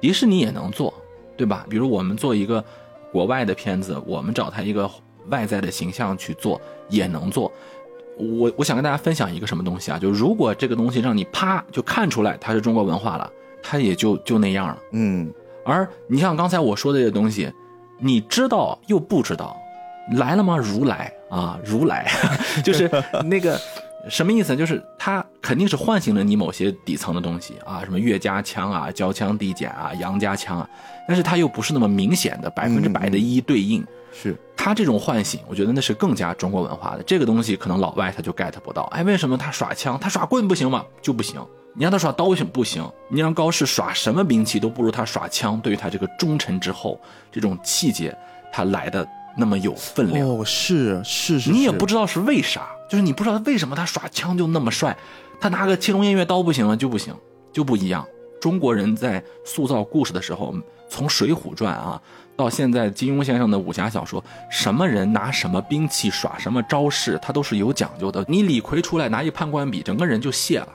[0.00, 0.92] 迪士尼也能做，
[1.36, 1.64] 对吧？
[1.68, 2.62] 比如我们做一个
[3.12, 4.90] 国外的片子，我们找他一个。
[5.28, 7.50] 外在的形象去做也能做，
[8.16, 9.98] 我我想跟大家分享一个什么东西啊？
[9.98, 13.30] 就如果这个东西让你啪就看出来它是中国文化了，
[13.62, 14.78] 它也就就那样了。
[14.92, 15.32] 嗯，
[15.64, 17.52] 而你像刚才我说的这些东西，
[17.98, 19.56] 你知道又不知道，
[20.16, 20.56] 来了吗？
[20.56, 22.10] 如来啊，如来，
[22.62, 22.90] 就是
[23.24, 23.58] 那个
[24.08, 24.54] 什么意思？
[24.54, 30.68] 就是它肯定是唤醒了你某些底层的东西啊，什么岳家枪啊、交枪递减啊、杨家枪啊，
[31.08, 33.84] 但是它又不是那么明显的百分之百的一一对应。
[34.14, 37.02] 是他这种唤醒，我觉得那是更加中国文化的。
[37.02, 38.84] 这个东西可能老外他就 get 不到。
[38.84, 40.84] 哎，为什么他耍枪，他耍棍不行吗？
[41.02, 41.44] 就不行。
[41.76, 42.88] 你让他耍刀行不行？
[43.08, 45.60] 你让高适耍什么兵器都不如他耍枪。
[45.60, 47.00] 对于他这个忠臣之后，
[47.32, 48.16] 这种气节，
[48.52, 49.04] 他来的
[49.36, 50.28] 那么有分量。
[50.28, 54.96] 哦，是是是，你也不知道是为啥，就是你不知道为什么他耍枪就那么帅，
[55.40, 57.12] 他拿个青龙偃月刀不行吗就不行，
[57.52, 58.06] 就不一样。
[58.40, 60.54] 中国人在塑造故事的时候，
[60.88, 62.00] 从《水浒传》啊，
[62.36, 68.24] 到现在金庸先生的武侠小说，什么人拿什么兵器耍什么招式，他都是有讲究的。
[68.28, 70.68] 你李逵出来拿一判官笔，整个人就卸了。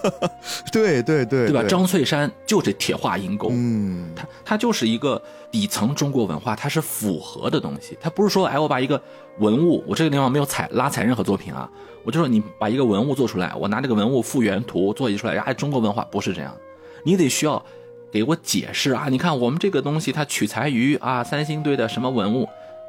[0.70, 1.62] 对对对，对吧？
[1.66, 5.20] 张翠山就是铁画银钩，嗯，他他就是一个
[5.50, 7.96] 底层中国文化，它是符合的东西。
[8.00, 9.00] 他不是说，哎，我把一个
[9.38, 11.68] 文物，我这个地方没有采拉踩任何作品啊，
[12.04, 16.54] 我就说你把一个文物做出来，我拿这个文物复原图做一出来，哎，中国文化不是这样。
[17.02, 17.64] 你得需要
[18.12, 19.06] 给我解释啊！
[19.08, 22.46] 你看我们这个东西，它取材于啊三星堆的什么文物，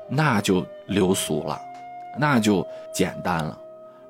[0.09, 1.57] 那就流俗了，
[2.19, 3.57] 那就简单了。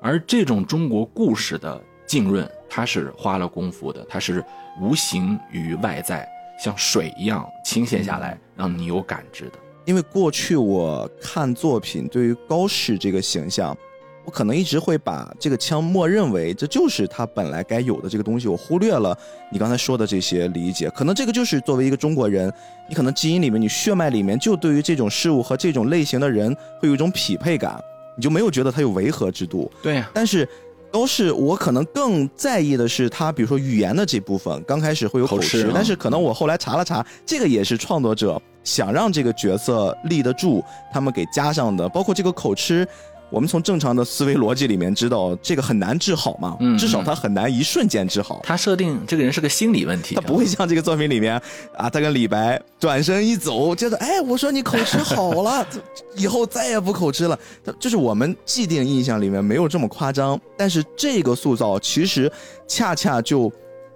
[0.02, 4.44] 而这种中国故事的浸润，它是花了功夫的，它是
[4.80, 9.52] 无形于外在，像水一样倾泻下来，让你有感知的。
[9.84, 13.76] 因为过去我看作品，对于高适这个形象。
[14.24, 19.16] 我可能一直会把这个枪默认为这就是它本来该有的这个东西，我忽略了
[19.50, 20.88] 你刚才说的这些理解。
[20.90, 22.50] 可能这个就是作为一个中国人，
[22.88, 27.78] 你可能基因里面、你血脉里面就对于这种事物和这种类型的人会有一种匹配感，
[28.16, 29.70] 你就没有觉得它有违和之度。
[29.82, 30.10] 对呀。
[30.14, 30.48] 但是
[30.90, 42.88] 都是我可能更在意的是他，比如说语言的这部分，刚开始会有口吃，但是可能我后来查了查，这个也是创作者想让这个角色立得住，他们给加上的，包括这个口吃。
[43.30, 48.40] 我们从正常的思维逻辑里面知道，这个很难治好嘛，至少他很难一瞬间治好。
[48.44, 51.34] 他设定这个人是个心理问题，他不会像这个作品里面
[51.76, 55.66] 啊，他跟李白转身一走，接着哎，我说你口吃好了，
[56.16, 57.38] 以后再也不口吃了。
[57.80, 62.30] 就是我们既定印象里面没有这么夸张，但是这个塑造其实
[62.68, 63.50] 恰恰就。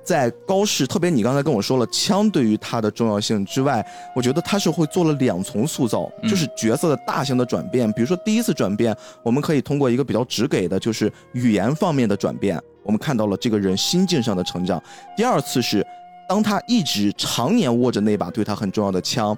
[0.08, 3.86] 在高适，特别你刚才跟我说了枪对于他的重要性之外，
[4.16, 7.92] 我觉得他是会做了两重塑造，就是角色的大型的转变。
[7.92, 14.82] 比如说第一次转变，我们可以通过一个比较直给的，就是语言方面的转变，我们看到了这个人心境上的成长。
[15.14, 15.86] 第二次是，
[16.26, 19.36] 当他一直常年握着那把对他很重要的枪。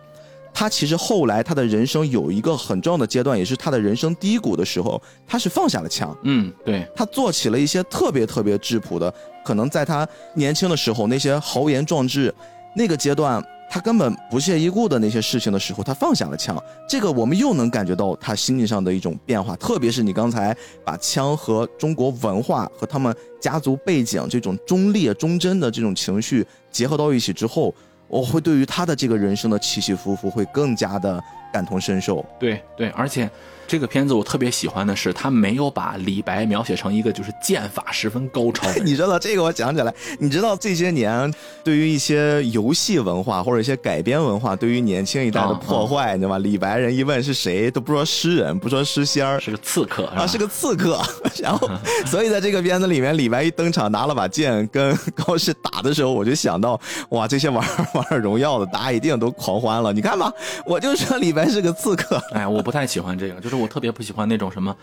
[0.53, 6.15] 他其实后来他的人生有一个很重要的阶段，也是他的人生低谷的时候，他是放下了枪。
[6.25, 9.13] 嗯，对，他做起了一些特别特别质朴的，
[9.45, 12.35] 可能在他年轻的时候那些豪言壮志，
[12.77, 16.63] 那个阶段他根本不屑一顾的那些事情的时候，他放下了枪。
[16.89, 27.75] 这个我们又能感觉到他心理上的一种变化，特别是你刚才把枪和中国文化和他们家族背景这种忠烈忠贞的这种情绪结合到一起之后。
[28.11, 31.19] 我会对于他的这个人生的起起伏伏会更加的
[31.51, 32.23] 感同身受。
[32.39, 33.31] 对对，而且。
[33.71, 38.69] 这个片子我特别喜欢的是，他没有把李白描写成一个就是剑法十分高超。
[38.83, 46.39] 你知道这个我讲起来，你知道这些年对于一些游戏文化或者一些改编文化对于年轻一代的破坏，你知道吗？
[46.39, 51.01] 李白人一问是谁，都不说诗人，不说诗仙儿，是个刺客啊，是个刺客。
[51.41, 51.71] 然后，
[52.07, 56.77] 所以在这个片子里面，李白一登场拿了把剑跟高适打的时候，我就想到，
[57.11, 57.65] 哇，这些玩
[57.95, 59.93] 玩荣耀的大家一定都狂欢了。
[59.93, 60.33] 你看吧，
[60.67, 62.21] 我就说李白是个刺客。
[62.33, 63.60] 哎，我不太喜欢这个，就是。
[63.61, 64.75] 我特别不喜欢那种什么，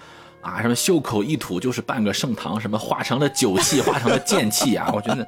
[0.41, 4.91] 啊，什么袖口一吐就是半个盛唐，什么化成了酒气，化成了剑气啊！
[4.93, 5.27] 我觉得，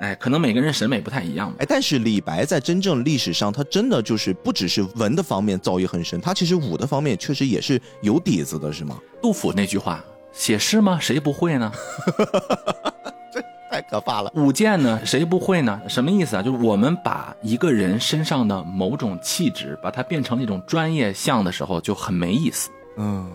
[0.00, 1.52] 哎，可能每个人审美不太一样。
[1.58, 8.98] 哎，但是李白在真正历史上，他真的就是不只是文的方面造诣很深，他其实武的方面确实也是有底子的，是吗？
[9.20, 10.98] 杜甫那句话，写诗吗？
[11.00, 11.72] 谁不会呢？
[13.32, 14.30] 这太可怕了。
[14.34, 15.00] 舞剑呢？
[15.04, 15.80] 谁不会呢？
[15.88, 16.42] 什么意思啊？
[16.42, 22.70] 就是我们把一个人身上的某种气质，把它变成一种专业项的时候，就很没意思。
[22.96, 23.30] 嗯，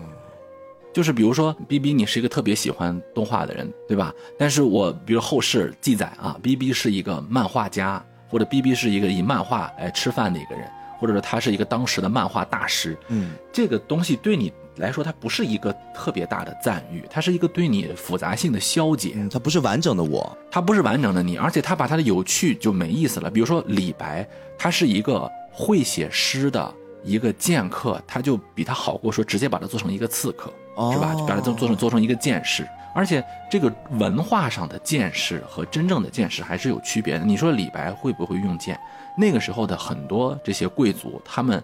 [0.92, 4.14] 就是比如说，B B，你是一个特别喜欢动画的人，对吧？
[4.38, 12.96] 但是我比如后世记载啊，B B 是一个漫画家，或者 B B 是一个以漫画来吃饭的一个人，或者说他是一个当时的漫画大师。
[13.08, 19.14] 嗯，这个东西对你来说，它不是一个特别大的赞誉，它是一个对你复杂性的消解。
[19.30, 23.30] 它不是完整的我，它不是完整的你，而且它把它的有趣就没意思了。
[23.30, 24.26] 比如说李白，
[24.58, 26.74] 他是一个会写诗的。
[27.02, 30.52] 一个剑客，他就比他好过说直接把他做成一个刺客，
[30.92, 31.14] 是吧？
[31.14, 32.68] 就把他做做成做成一个剑士。
[32.94, 37.24] 而且这个文化上的剑士和真正的剑士还是有区别的。
[37.24, 38.78] 你说李白会不会用剑？
[39.16, 41.62] 那个时候的很多这些贵族，他们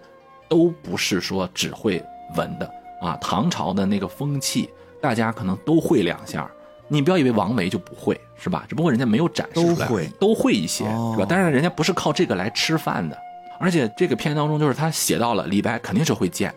[0.48, 2.02] 都不是说只会
[2.34, 2.70] 文的
[3.02, 3.14] 啊。
[3.20, 4.70] 唐朝的那个风气，
[5.02, 6.50] 大家可能都会两下。
[6.90, 8.64] 你不要以为王维就不会，是吧？
[8.66, 9.86] 只不过人家没有展示出来，
[10.18, 11.26] 都会一些，是吧？
[11.28, 13.14] 但是人家不是靠这个来吃饭的。
[13.58, 16.54] 而且这个片当中就是他写到了李白肯定是会剑，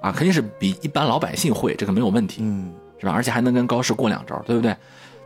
[0.00, 3.12] 啊，肯定是比一般老百姓会，这个没有问题，嗯，是吧？
[3.12, 4.76] 而且还能跟高适过两招，对不对？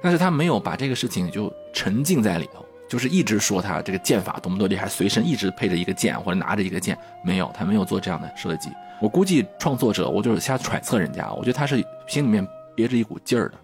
[0.00, 8.70] 但是他没有把这个事情就沉浸在里头，就是一直说他这个剑法多么多厉害，随身一直配着一个剑或者拿着一个剑，没有，他没有做这样的设计。
[9.00, 12.46] 我估计创作者，我就是瞎揣测人家，我觉得他是心里面
[12.76, 13.54] 憋着一股劲儿的，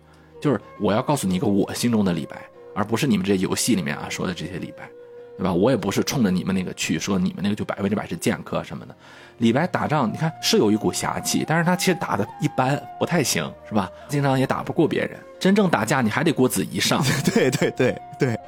[0.41, 2.37] 就是我要告诉你一个我心中的李白，
[2.75, 4.89] 而不是你们这些游戏里面啊说的这些李白。
[5.37, 5.53] 对吧？
[5.53, 8.95] 我也不是冲着你们那个去说，你们那个就百分之百是剑客什么的。
[9.39, 13.91] 李白打仗，你看是有一股侠气，但是他其实打的一般，不太行，是吧？
[14.09, 15.19] 经常也打不过别人。
[15.41, 17.03] 真正打架，你还得郭子仪上。
[17.35, 18.39] 对对对对。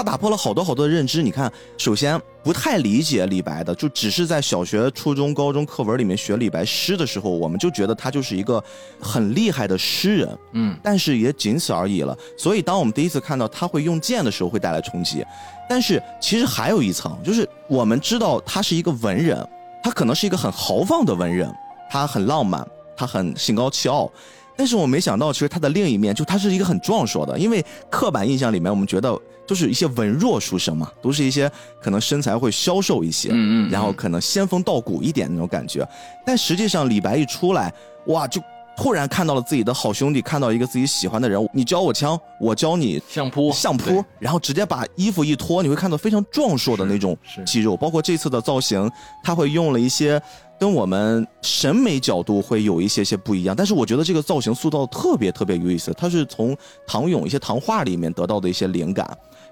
[0.00, 1.22] 他打破了好多好多的认知。
[1.22, 8.64] 你看，首先不太理解李白的，就只是在小学、初中、高中课文里面学李白诗的时候，我们就觉得他就是一个
[8.98, 10.38] 很厉害的诗人。
[10.52, 12.16] 嗯，但是也仅此而已了。
[12.34, 15.22] 所以，当我们第一次看到他会用剑的时候，会带来冲击。
[15.68, 19.46] 但是，其实还有一层，就是我们知道他是一个文人，
[19.84, 21.54] 他可能是一个很豪放的文人，
[21.90, 24.10] 他很浪漫，他很心高气傲。
[24.56, 27.38] 但是我没想到，其实他的另一面，就他是一个很壮硕的。
[27.38, 29.18] 因为刻板印象里面，我们觉得
[29.50, 31.50] 就是一些文弱书生嘛，都是一些
[31.82, 35.84] 可能身材会消瘦一些，嗯嗯，然后可能仙风道骨一点那种感觉。
[36.24, 37.74] 但实际上，李白一出来，
[38.06, 38.40] 哇，就
[38.76, 47.76] 突然看到了自己的好兄弟，看到一个自己喜欢的人，你教我枪，我教你相扑，相扑，然后直接把衣服一脱，你会看到非常壮硕的那种肌肉。
[47.76, 48.88] 包括这次的造型，
[49.24, 50.22] 他会用了一些。
[50.60, 55.90] 跟我们审美角度会有一些些不一样，但是我觉得这个造型塑造特别特别有意思。
[55.94, 56.54] 他是从
[56.86, 59.10] 唐俑一些唐画里面得到的一些灵感，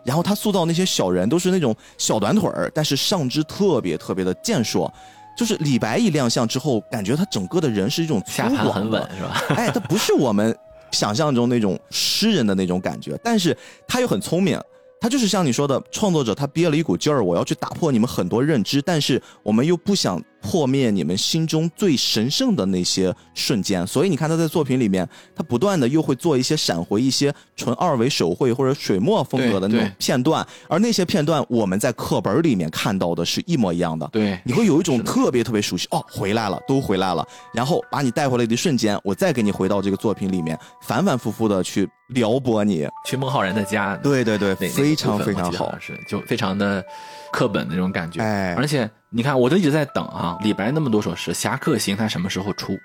[0.09, 4.91] 然后他塑造那些小人都是那种小短腿儿，但是上肢特别特别的健硕。
[5.37, 9.43] 就是李白一亮相之后，感觉他整个的人是一种粗犷很稳，是吧？
[9.55, 10.57] 哎，他不是我们
[10.93, 13.55] 想象中那种诗人的那种感觉，但是
[13.87, 14.59] 他又很聪明。
[15.01, 20.21] 他就是像你说的，创作者他憋了一股劲儿，我要去打破你们很多认知，但是我们又不想。
[20.49, 34.09] 破灭你们心中最神圣的那些瞬间，所以你看他在作品里面，他不断的又会做一些闪回一些纯二维手绘或者水墨风格的那种片段，而那些片段我们在课本里面看到的是一模一样的。
[34.11, 37.23] 对，你会有一种特别特别熟悉哦，回来了，都回来了，
[37.53, 42.89] 然后把你带回来的瞬间，我再给你回到这个作品里面，反反复复的去撩拨你。
[43.05, 46.83] 去孟浩然的家，对对对，非常非常好，是就非常的。
[47.31, 52.79] 课本的那种感觉，哎，而且你看，我就一直在等啊，李白那么多首诗，《侠客行》他什么时候出？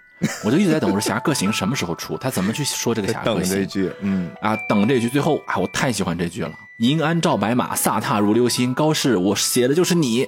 [0.45, 2.17] 我就一直在等，我说《侠客行》什么时候出？
[2.17, 3.43] 他怎么去说这个《侠客行》？
[3.49, 10.24] 等这句，嗯啊，等这句，最后啊，我太喜欢这句了，“银鞍照白马，飒沓如流星”，高适，我写的就是你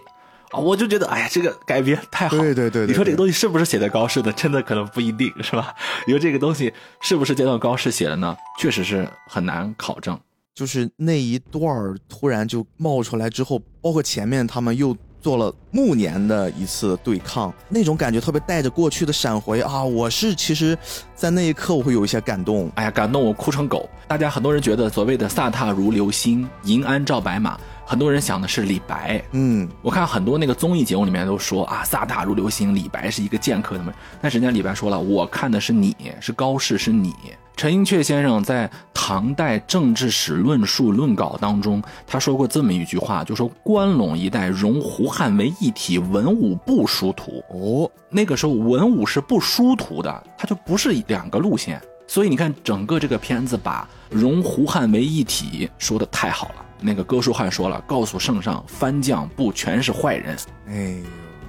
[0.52, 2.38] 啊，我就觉得，哎呀，这个改编太好。
[2.38, 4.34] 对对对，你说这个东西是不是写的高适的？
[4.34, 5.74] 真的可能不一定是吧？
[6.06, 8.36] 你说这个东西是不是见到高适写的呢？
[8.60, 10.20] 确实是很难考证。
[10.54, 19.84] 就是那一段儿突然就冒出来之后，包括前面他们又做了暮年的一次对抗，那种感觉特别带着过去的闪回啊！
[19.84, 20.78] 我是其实，
[21.16, 23.90] 在那一刻我会有一些感动，哎呀，感动我哭成狗。
[24.08, 29.20] 大家很多人觉得所谓的飒沓如流星，银鞍照白马，很多人想的是李白。
[29.32, 37.16] 嗯，我看很多那个综艺节目里面都说啊，飒沓如流星，李白是一个剑客，他们，但人家李白说了，我看的是你，是高适，是你。
[37.56, 47.42] 陈寅恪先生在《唐代政治史论述论稿》当中，他说过这么一句话，就说关陇一带融胡汉为一体，文武不殊途。
[47.50, 51.82] 哦，那个时候文武是不殊途的，它就不是两个路线。
[52.08, 56.56] 所以你看，整个这个片子把融胡汉为一体说的太好了。
[56.82, 60.38] 那个哥舒翰说了，告诉圣上，番将不全是坏人。
[60.68, 60.98] 哎，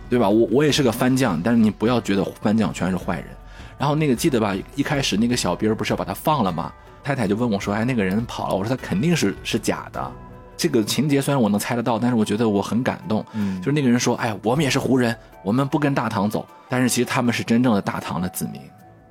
[0.08, 0.28] 对吧？
[0.28, 3.26] 我我也是个番将，但是你不要觉得番将全是坏人。
[3.78, 4.54] 然后那个记得吧？
[4.74, 6.72] 一开始那个小兵不是要把他放了吗？
[7.04, 10.12] 太太就问我说：“哎，那个人跑了。”我说：“他肯定是是假的。”
[10.56, 13.24] 这个情节虽然我能猜得到，但是我觉得我很感动。
[13.32, 15.14] 嗯，就是那个人说：“哎，我们也是胡人，
[15.44, 18.60] 我们不跟大唐走。”但是其实他们是真正的大唐的子民，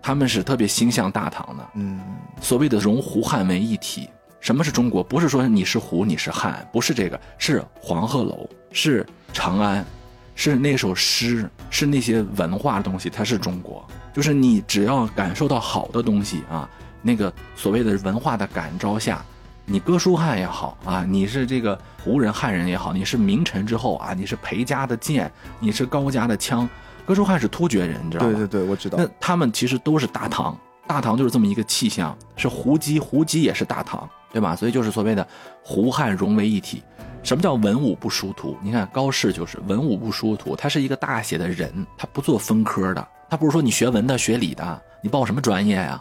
[0.02, 1.66] 他们是特别心向大唐的。
[1.76, 2.02] 嗯，
[2.42, 4.10] 所谓的融胡汉为一体，
[4.42, 5.04] 什么是中国？
[5.04, 9.86] 不是说你是胡你是汉，不是这个，是黄鹤楼，是长安，
[10.34, 13.88] 是那首诗，是那些文化的东西，它是中国。
[14.16, 16.70] 就是你只要感受到好的东西啊，
[17.02, 19.22] 那个所谓的文化的感召下，
[19.66, 26.66] 你哥舒翰也好啊，你是这个胡人汉人也好，你是名臣之后啊，你是裴家的剑，你是高家的枪，
[27.06, 28.32] 哥舒翰是突厥人，你知道吗？
[28.32, 28.98] 对对对，我知道。
[28.98, 30.58] 那他们其实都是大唐，
[30.88, 34.56] 大唐就是这么一个气象，是胡姬，胡姬也是大唐，对吧？
[34.56, 35.28] 所以就是所谓的
[35.62, 36.82] 胡汉融为一体。
[37.22, 38.56] 什么叫文武不殊途？
[38.62, 43.06] 你看高适就是文武不殊途，他是一个大写的人，他不做分科的。
[43.30, 46.00] 他不是说你学文的学理的，你报什么专业呀？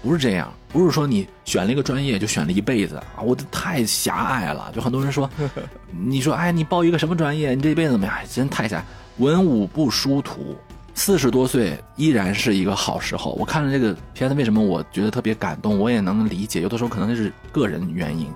[0.00, 4.70] 不是这样，不是说你选了一个专业就选了一辈子啊，我的太狭隘了。
[4.72, 5.28] 就很多人说，
[5.90, 8.14] 你说哎，你报一个什么专业，你这辈子怎么样？
[8.32, 8.82] 真太狭。
[9.16, 10.56] 文武不殊途，
[10.94, 13.32] 四十多岁依然是一个好时候。
[13.32, 15.76] 我看了这个片子，为什么我觉得特别感动？
[15.76, 18.28] 我也能理解，有的时候可能那是个人原因，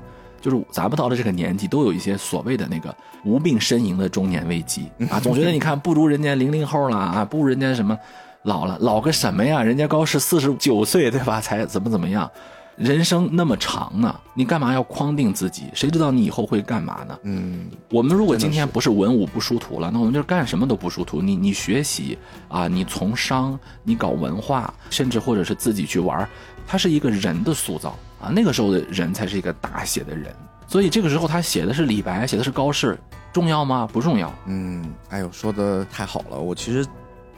[0.43, 7.99] 就是咱们到了这个年纪，都有一些所谓的那个无病呻吟的中年危机 啊，总觉得你看不如人家零零后了啊，不如人家什么。
[8.45, 9.63] 老了，老个什么呀？
[9.63, 11.41] 人家高是四十九岁，对吧？
[11.41, 12.29] 才怎么怎么样？
[12.75, 15.67] 人生那么长呢，你干嘛要框定自己？
[15.75, 17.17] 谁知道你以后会干嘛呢？
[17.23, 21.23] 嗯，我们如果今天不是文武不殊途了，那我们就干什么都不殊途。
[21.23, 22.19] 你你学习
[22.49, 26.29] 啊，你从商，你搞文化，甚至或者是自己去玩，
[26.67, 28.31] 它是一个人的塑造啊。
[28.31, 30.35] 那个时候的人才是一个大写的人。
[30.67, 32.99] 所以这个时候他写的是李白，写的是高适，
[33.33, 33.87] 重要吗？
[33.93, 34.33] 不重要。
[34.47, 36.39] 嗯，哎呦，说的太好了。
[36.39, 36.87] 我其实。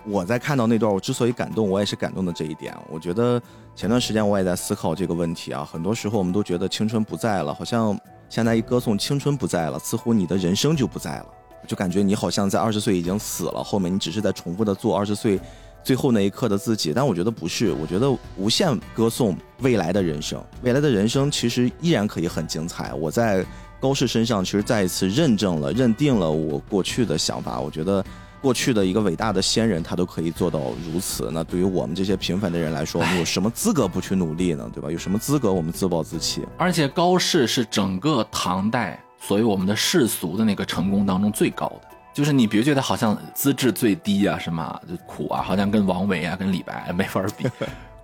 [0.07, 2.77] 我在看到那段，我之所以感动，我也是感动的这一点。
[2.91, 3.41] 我觉得
[3.75, 5.65] 前段时间我也在思考这个问题啊。
[5.65, 11.27] 很多时候我们都觉得青春不在了，好像现在一歌颂青春不在了，似乎你的人生就不在了，
[11.67, 15.41] 就感觉你好像在二十岁已经死了，后面你只是在重复的做二十岁
[15.85, 16.93] 最后那一刻的自己。
[16.93, 22.93] 但我觉得不是，我觉得无限歌颂未来的人生，未来的人生其实依然可以很精彩。
[22.95, 23.45] 我在
[23.79, 27.61] 高适身上其实再一次认证了、认定了我过去的想法。
[27.61, 28.05] 我觉得。
[28.45, 30.61] 过去的一个伟大的先人，他都可以做到
[30.93, 31.31] 如此。
[31.33, 34.71] 那对于我们这些平凡的人来说，我们有什么资格不去努力呢？
[34.71, 34.91] 对吧？
[34.91, 36.43] 有什么资格我们自暴自弃？
[36.59, 47.47] 而且高适是整个唐代所谓我们的世俗的那个成功当中最高的，就是你别觉得好像资质最低啊，什么就苦啊，好像跟王维啊、跟李白没法比。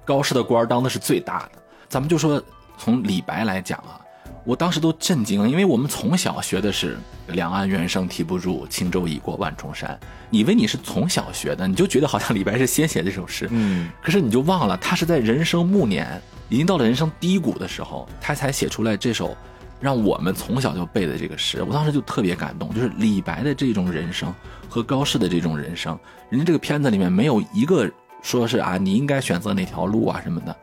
[0.04, 1.62] 高适的官当的是最大的。
[1.88, 2.42] 咱们就说
[2.76, 4.00] 从李白来讲啊。
[4.42, 6.96] 我当时都震惊了，因为我们从小学的是
[7.28, 9.96] “两岸猿声啼不住，轻舟已过万重山”，
[10.30, 13.46] 以为你是从小学的，你就觉得好像李白是先写这首诗。
[13.50, 19.36] 嗯，可是你就忘了，他是在人生暮年，已经到了人生低谷的时候，他才写出来这首
[19.81, 21.62] 让我们从小就背的这个诗。
[21.62, 24.33] 我当时就特别感动，就是李白的这种人生
[24.68, 27.91] 和高适的这种人生，人家这个片子里面没有一个
[28.22, 30.55] 说是啊，你应该选择哪条路啊什么的。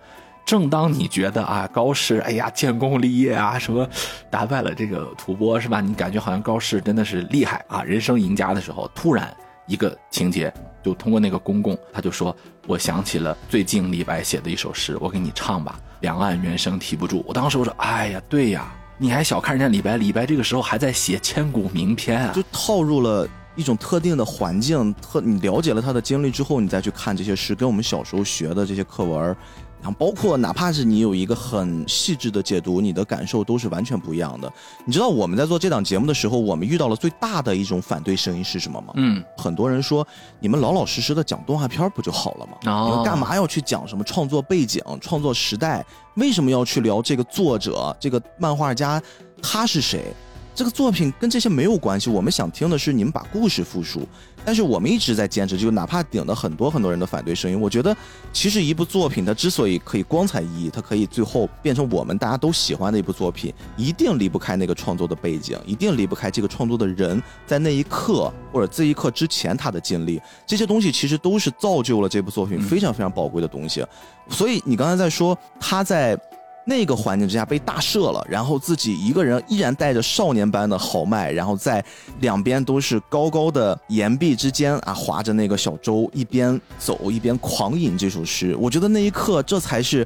[0.45, 3.85] 正当你觉得啊高适哎呀建功立业啊什么
[4.29, 5.81] 打败了这个吐蕃是吧？
[5.81, 12.33] 你感觉好像高适真的是厉害啊，人生赢家的时候，突然一个情节就通过那个公公，他就说
[12.65, 15.77] 我想起了最近李白写的一首诗，我给你唱吧。
[15.99, 17.25] 两岸猿声啼不住。
[17.27, 29.35] 我当时我说哎呀对呀，你还小看人家李白，李白这个时候还在写千古名篇啊，就套入了一种特定的环境，特你了解了他的经历之后，你再去看这些诗，跟我们小时候学的这些课文。
[29.81, 34.51] 然后包括哪怕是你有一个很细致的解读，你的感受都是完全不一样的。
[34.85, 38.93] 你知道我们在做这档节目的时候，我们遇到了最大的一种反对声音是什么吗？
[38.95, 40.05] 嗯，很多人说
[40.39, 42.57] 你们老老实实的讲动画片不就好了吗？
[42.63, 45.85] 你们干嘛要去讲什么创作背景、创作时代？
[46.15, 49.01] 为什么要去聊这个作者、这个漫画家
[49.41, 50.11] 他是谁？
[50.55, 54.07] 这个作品跟这些没有关系，我们想听的是你们把故事复述。
[54.47, 57.93] 但是我们一直在坚持，就哪怕顶了很多很多人的反对声音，我觉得
[58.31, 73.85] 其实一部作品它之所以可以光彩熠熠，它可以最后变成我们大家都喜欢的一部作品，一定离不开那个创作的背景，一定离不开这个创作的人在那一刻或者这一刻之前他的经历，这些东西其实都是造就了这部作品非常非常宝贵的东西。
[74.29, 76.17] 所以你刚才在说他在。
[76.67, 81.83] 那个环境之下被大赦了，然后自己一个人依然带着少年般的豪迈，然后在
[82.19, 88.53] 两边都是高高的岩壁之间啊，划着那个小舟，一边走一边狂饮这首诗。
[88.59, 90.05] 我觉得那一刻，这才是。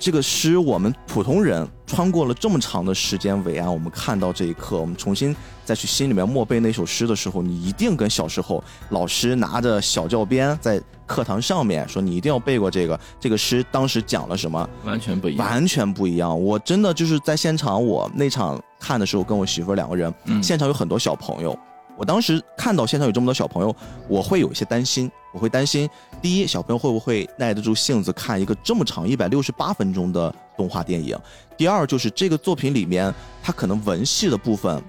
[0.00, 5.34] 这个诗，我们普通人穿过了这么长的时间伟岸，我们看到这一刻，我们重新
[5.64, 16.40] 再去心里面默背那首诗的时候，你一定跟小时候老师拿着小教鞭在课堂上面说你一定要背过这个这个诗，当时讲了什么，完全不一样，完全不一样。
[16.40, 21.58] 我真的就是在现场，我那场看的时候，跟我媳妇两个人，现场有很多小朋友。
[21.96, 23.74] 我当时看到现场有这么多小朋友，
[24.06, 25.10] 我会有一些担心。
[25.30, 25.86] 我会担心，
[26.22, 31.14] 第一，小朋友会不会耐得住性子看一个这么长一百六十八分钟的动画电影？
[31.54, 33.12] 第二，就是这个作品里面，
[33.42, 34.82] 他可能文戏的部分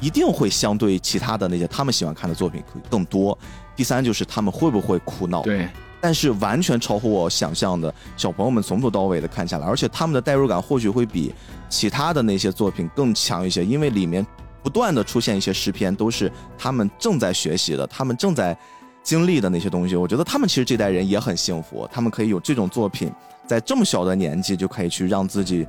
[0.00, 3.36] 一定会相对其他的那些他们喜欢看的作品更多。
[3.80, 5.40] 第三，就是他们会不会哭闹？
[5.40, 5.66] 对。
[6.02, 11.34] 但是完全超乎我想象的，小朋友们从头到尾的看下来，而且他们的代入感或许会比
[11.70, 14.26] 其他的那些作品更强一些，因为里面。
[14.62, 18.54] 不断的出现一些诗篇，都是他们正在学习的，他们正在
[19.02, 19.96] 经历的那些东西。
[19.96, 23.10] 我觉得他们其实这代人也很幸福，他们可以有这种作品，
[23.46, 25.66] 在这么小的年纪就可以去让自己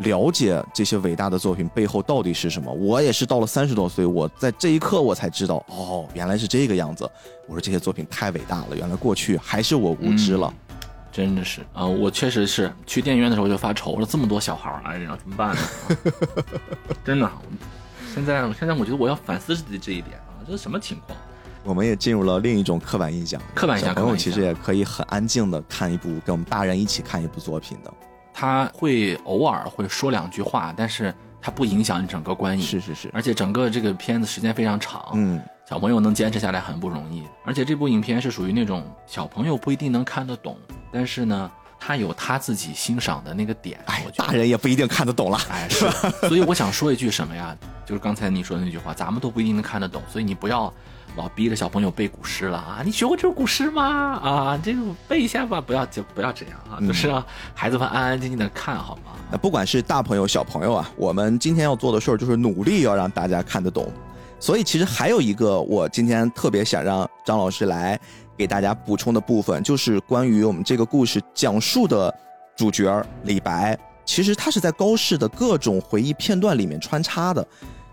[0.00, 2.72] 了解这些伟大的作品背后到底是什么。
[2.72, 7.10] 我也是到了三十多岁，我在这一刻我才知道，哦，原来是这个样子。
[7.46, 10.52] 我说这些作品太伟大了，原来过去还是我无知了。
[11.12, 15.62] 真的是啊，我确实是去电影院的时候就发愁了，这么多小孩儿，哎呀，怎么办呢？
[17.04, 17.30] 真的，
[18.14, 21.18] 现在现在我觉得我要反思自己这一点啊，这是什么情况？
[21.64, 23.94] 我们也进入了另一种刻板印象，刻板印象。
[23.94, 27.92] 小朋友其实也可以很安静的看一部跟我们大人一起看一部作品的，
[28.32, 32.64] 他会偶尔会说两句话，但是他不影响你整个观影。
[32.64, 37.24] 是是是，而且整个这个片子时间非常长，嗯，小朋友能坚持下来很不容易。
[37.44, 40.56] 而且这部影片是属于那种小朋友不一定能看得懂，
[40.92, 41.50] 但是呢。
[41.82, 45.88] 他有他自己欣赏的那个点，哎，大人也不一定看得懂了，哎，是。
[46.28, 47.56] 所以我想说一句什么呀？
[47.86, 50.70] 就是刚才你说的那句话，咱们都不一定能看得懂，所以你不要
[51.16, 52.82] 老逼着小朋友背古诗了啊！
[52.84, 53.84] 你学过这首古诗吗？
[53.84, 57.24] 啊，这个背一下吧，不要就不要这样啊，就是让
[57.54, 59.12] 孩子们安安静静的看好吗？
[59.30, 63.92] 那不管是大朋友小朋友啊，我们今天要做的事儿就是努力要让大家看得懂。
[64.38, 67.98] 所以其实还有一个，我今天特别想让张老师来。
[68.38, 72.10] 给大家补充的部分就是关于我们这个故事讲述的
[72.56, 77.46] 主角李白，其实他是在高适的各种回忆片段里面穿插的，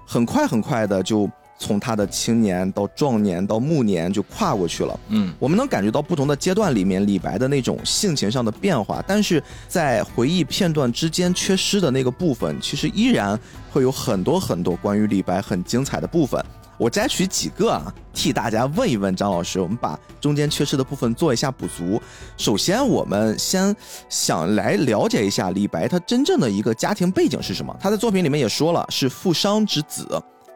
[0.06, 5.00] 很快很快的就从他的青年到壮年到暮年就跨过去了。
[5.10, 13.40] 嗯，我们能感觉到不同的阶段里面李白的那种性情上的变化，但是在回忆片段之间缺失的那个部分，其实依然
[13.72, 16.44] 会有很多很多关于李白很精彩的部分。
[16.78, 22.00] 我摘取几个啊，替大家问一问张老师，我们把中间缺失的部分做一下补足。
[22.38, 23.76] 首先，我们先
[24.10, 27.76] 想来了解一下李白他真正的一个家庭背景是什么。
[27.80, 30.08] 他在作品里面也说了，是富商之子。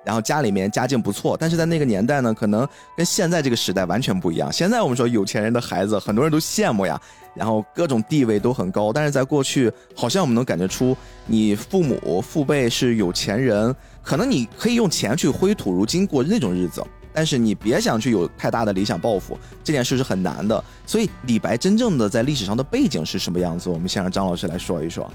[0.03, 2.67] 然后家里面家境不错，但是在那个年代呢，可能
[2.97, 4.51] 跟现在这个时代完全不一样。
[4.51, 6.99] 现在我们说有钱人的孩子，很多人都羡慕呀，
[7.35, 8.91] 然后各种地位都很高。
[8.91, 10.97] 但是在过去，好像我们能感觉出，
[11.27, 16.83] 你父母父辈是有钱人，可能你可以用钱去挥土如金过那种日子，
[17.13, 20.63] 但是你别想去有太大的理想抱负，这件事是很难的。
[20.85, 23.69] 所以李白真正的在历史上的背景是什么样子？
[23.69, 25.07] 我们先让张老师来说一说。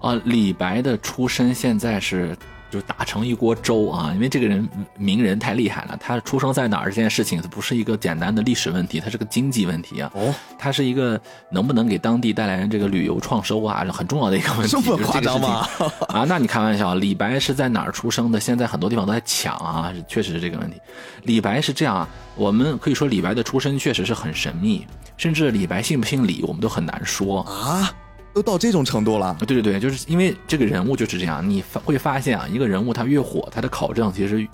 [0.00, 2.36] 啊，李白的出身现在是。
[2.72, 4.10] 就打成一锅粥啊！
[4.14, 4.66] 因为这个人
[4.96, 10.10] 名人太厉害了，他出生在哪儿这件事情，它不是一个简单的历史问题，它是个经济问题啊。
[10.14, 11.20] 哦，它是一个
[11.50, 14.68] 能不能给当地带来这个旅游创收啊，很重要的一个问题。
[14.68, 15.68] 这么夸张吗？
[16.08, 18.40] 啊，那你开玩笑，李白是在哪儿出生的？
[18.40, 20.80] 现在很多地方都在抢啊，确实是这个问题。
[21.24, 24.86] 李白是这样啊，我们可以说李白的出身确实是很神秘，
[25.18, 27.92] 甚至李白姓不姓李，我们都很难说啊。
[28.32, 34.46] 都到这种程度了，对对对，就是因为这个人物就是这样，你发会发现啊，一个人物他越火，他的考证其实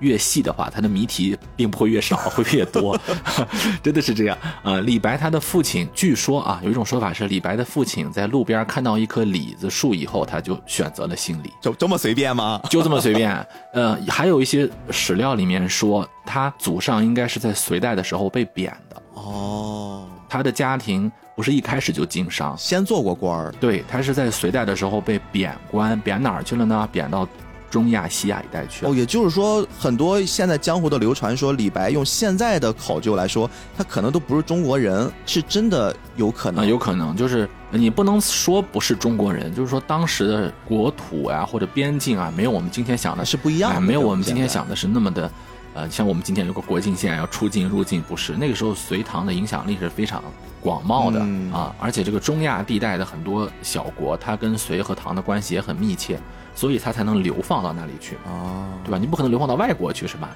[0.00, 2.98] 越细的话，他的谜题并不会越少，会越多，
[3.82, 4.80] 真的是这样啊。
[4.80, 12.60] 李白他的父亲，据说啊，有一种说法是李白的父亲在路边看到一棵李子树以后，他就选择了姓李，就这么随便吗？
[12.68, 13.46] 就这么随便？
[13.74, 21.12] 呃，还有一些史料里面说，他祖上应该是在隋代的时候被贬的哦，他的家庭。
[21.40, 23.50] 不是一开始就经商，先做过官儿。
[23.58, 26.86] 对他是在隋代的时候被贬官，贬哪儿去了呢？
[26.92, 27.26] 贬到
[27.70, 28.90] 中亚、西亚一带去了。
[28.90, 36.66] 哦，也就是说，很多现在江湖的流传说，李白用现在的考究来说，他可能都不是中国人，是真的有可能。
[36.68, 45.30] 有可能，就是你不能说不是中国人，就是说当时的国土啊或者边境啊，没有我们今天想的是不一样，没有我们今天想的是那么的。
[45.72, 50.20] 呃，像我们今天有个国境线要出境入境，不是那个时候隋唐的影响力是非常
[50.60, 51.20] 广袤的
[51.56, 56.18] 啊，而且这个中亚地带的很多小国，它跟隋和唐的关系也很密切，
[56.56, 58.98] 所以它才能流放到那里去啊，对吧？
[58.98, 60.30] 你不可能流放到外国去是吧？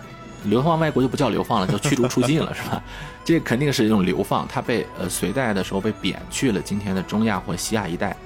[0.45, 2.81] 流放外国就不叫流放了，叫驱逐出境了是吧？
[3.25, 8.17] 这肯定是一种流放，他被呃隋代的时候被贬去了今天的中亚或西亚一带，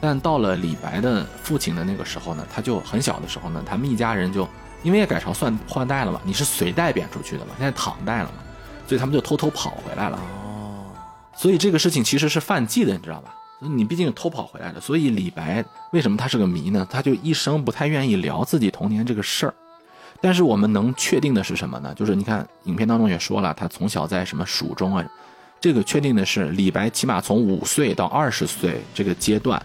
[0.00, 4.48] 但到了李白的父亲的那个时候呢，他就很小的时候呢，他们一家人就。
[4.84, 8.34] 因为改朝算换代了嘛，你是隋代贬出去的嘛，现在唐代了嘛，
[8.86, 10.16] 所以他们就偷偷跑回来了。
[10.16, 10.84] 哦，
[11.34, 13.34] 所以这个事情其实是犯忌的，你知道吧？
[13.60, 16.86] 你毕竟偷跑回来的，所以李白为什么他是个谜呢？
[16.90, 19.54] 他就一生不太愿意聊自己童年这个事儿。
[20.20, 21.94] 但是我们能确定的是什么呢？
[21.94, 25.04] 就是你看影片当中也说了，他从小在什么蜀中啊，
[25.60, 29.64] 这个确定的是李白起码从五岁到二十岁这个阶段。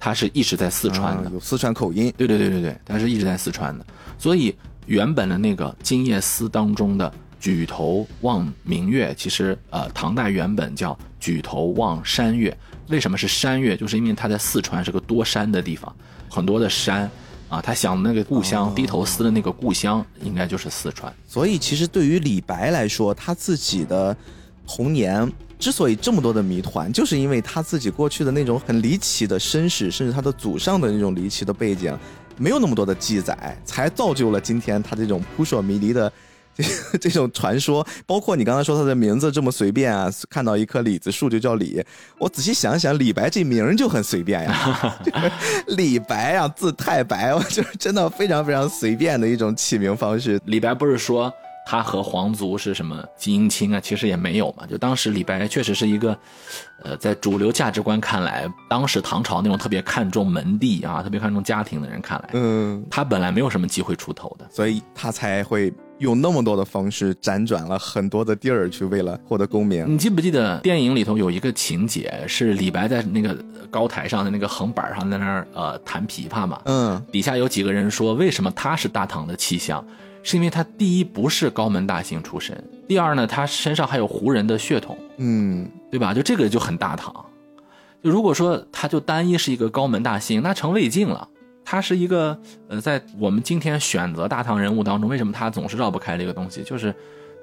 [0.00, 2.12] 他是一直在四川的，有四川口音。
[2.16, 3.86] 对对对对对，他是一直在四川的。
[4.18, 4.56] 所以
[4.86, 12.56] 原本的那个《静夜思》当中的“举头望明月”，其实呃，唐代原本叫“举头望山月”。
[12.88, 13.76] 为什么是山月？
[13.76, 15.94] 就是因为他在四川是个多山的地方，
[16.28, 17.08] 很多的山
[17.48, 17.60] 啊。
[17.60, 21.14] 他想那个故乡，低头思的那个故乡，应该就是四川。
[21.28, 24.16] 所以其实对于李白来说，他自己的
[24.66, 25.30] 童年。
[25.58, 31.94] 之所以这么多的谜团，就是因为他自己过去的那种很离奇的身世，甚至他的祖上的那种离奇的背景，
[32.38, 36.10] 没有那么多的记载，才造就了今天他这种扑朔迷离的
[36.98, 41.84] 这种传说，包括你刚才说他的名字这么随便啊，看到一棵李子树就叫李。
[42.16, 44.98] 我仔细想想，李白这名就很随便呀，
[45.76, 50.40] 李白啊，字太白，就是真的非常非常随便的一种起名方式。
[50.46, 51.30] 李白不是说。
[51.70, 53.78] 他和皇族是什么基因亲啊？
[53.78, 54.66] 其实也没有嘛。
[54.66, 56.18] 就当时李白确实是一个，
[56.82, 69.84] 呃，在主流价值观看来，当时唐朝那种特别看重门第啊， 特别看重家庭的人看来，嗯，他本来没有什么机会出头的，所以他才会用那么多的方式辗转了很多的地儿去为了获得功名。
[69.88, 73.32] 你记不记得电影里头有一个情节，是李白在那个
[73.70, 76.60] 高台上的那个横板上在那儿呃弹琵琶嘛？
[76.64, 79.86] 嗯，底下有几个人说，为什么他是大唐的气象？
[80.22, 86.12] 是因为他第一不是高门大姓出身，第二呢，他身上还有胡人的血统，嗯，对吧？
[86.12, 87.14] 就这个就很大唐。
[88.02, 91.28] 就如果说他就单一是一个高门大姓，那成魏晋了。
[91.64, 92.36] 他是一个
[92.68, 96.62] 呃，在我们今天选择大唐人物当中，为什么他总是绕不开这个东西？
[96.62, 96.92] 就是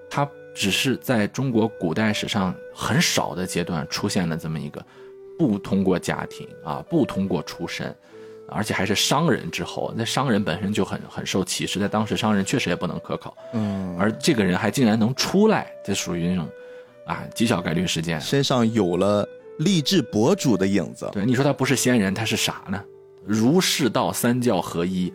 [0.09, 4.83] 他只是在中国古代史上很少的阶段出现了这么一个
[5.37, 7.95] 不通过家庭啊，不通过出身。
[8.49, 13.35] 而且还是商人之后，那商人本身就很很受歧视，在当时商人确实也不能可靠。
[13.53, 16.47] 嗯，而这个人还竟然能出来，这属于那种，
[17.05, 18.19] 啊，极小概率事件。
[18.21, 19.27] 身上有了
[19.59, 21.09] 励志博主的影子。
[21.11, 22.81] 对，你说他不是仙人，他是啥呢？
[23.25, 25.11] 儒释道三教合一，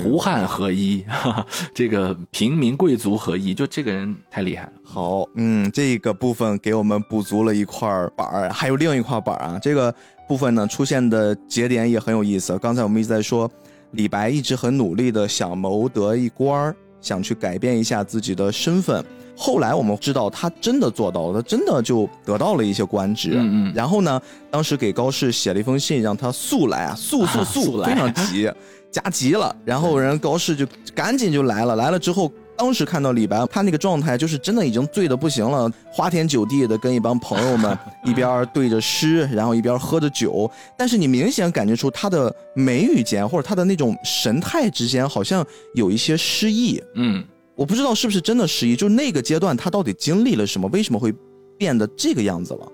[0.00, 4.72] 胡汉合一哈哈， 这个平民贵族合一，就这个人太厉害了。
[4.84, 9.92] 好，嗯，这个部分给我们补足了一块板儿，还有另一块板儿啊，这个。
[10.28, 12.58] 部分呢出现的节点也很有意思。
[12.58, 13.50] 刚才我们一直在说，
[13.92, 19.04] 李白一直很努力的想谋得一官儿，想去改变一下自己的身份。
[19.36, 23.32] 后来我们知道他真的做到了，他真的就得到了一些官职。
[23.34, 23.72] 嗯嗯。
[23.74, 24.20] 然后呢，
[24.50, 28.50] 当时给高适写了一封信，让他速来啊，速速速，非常急，
[28.90, 29.54] 加急了。
[29.64, 32.32] 然后人高适就赶紧就来了，来了之后。
[32.56, 40.50] 当时看到李白，他那个状态就是真的已经醉的不行了，花天酒地的跟一帮朋友们一 边对着诗，然后一边喝着酒。
[40.76, 46.82] 但是你明显感觉出他的眉宇间或者他的那种神态之间好像有一些失意。
[46.94, 47.24] 嗯，
[47.54, 51.14] 我不知道是不是真的失意，就那个阶段他到底经历了什么，为什么会
[51.58, 52.72] 变得这个样子了？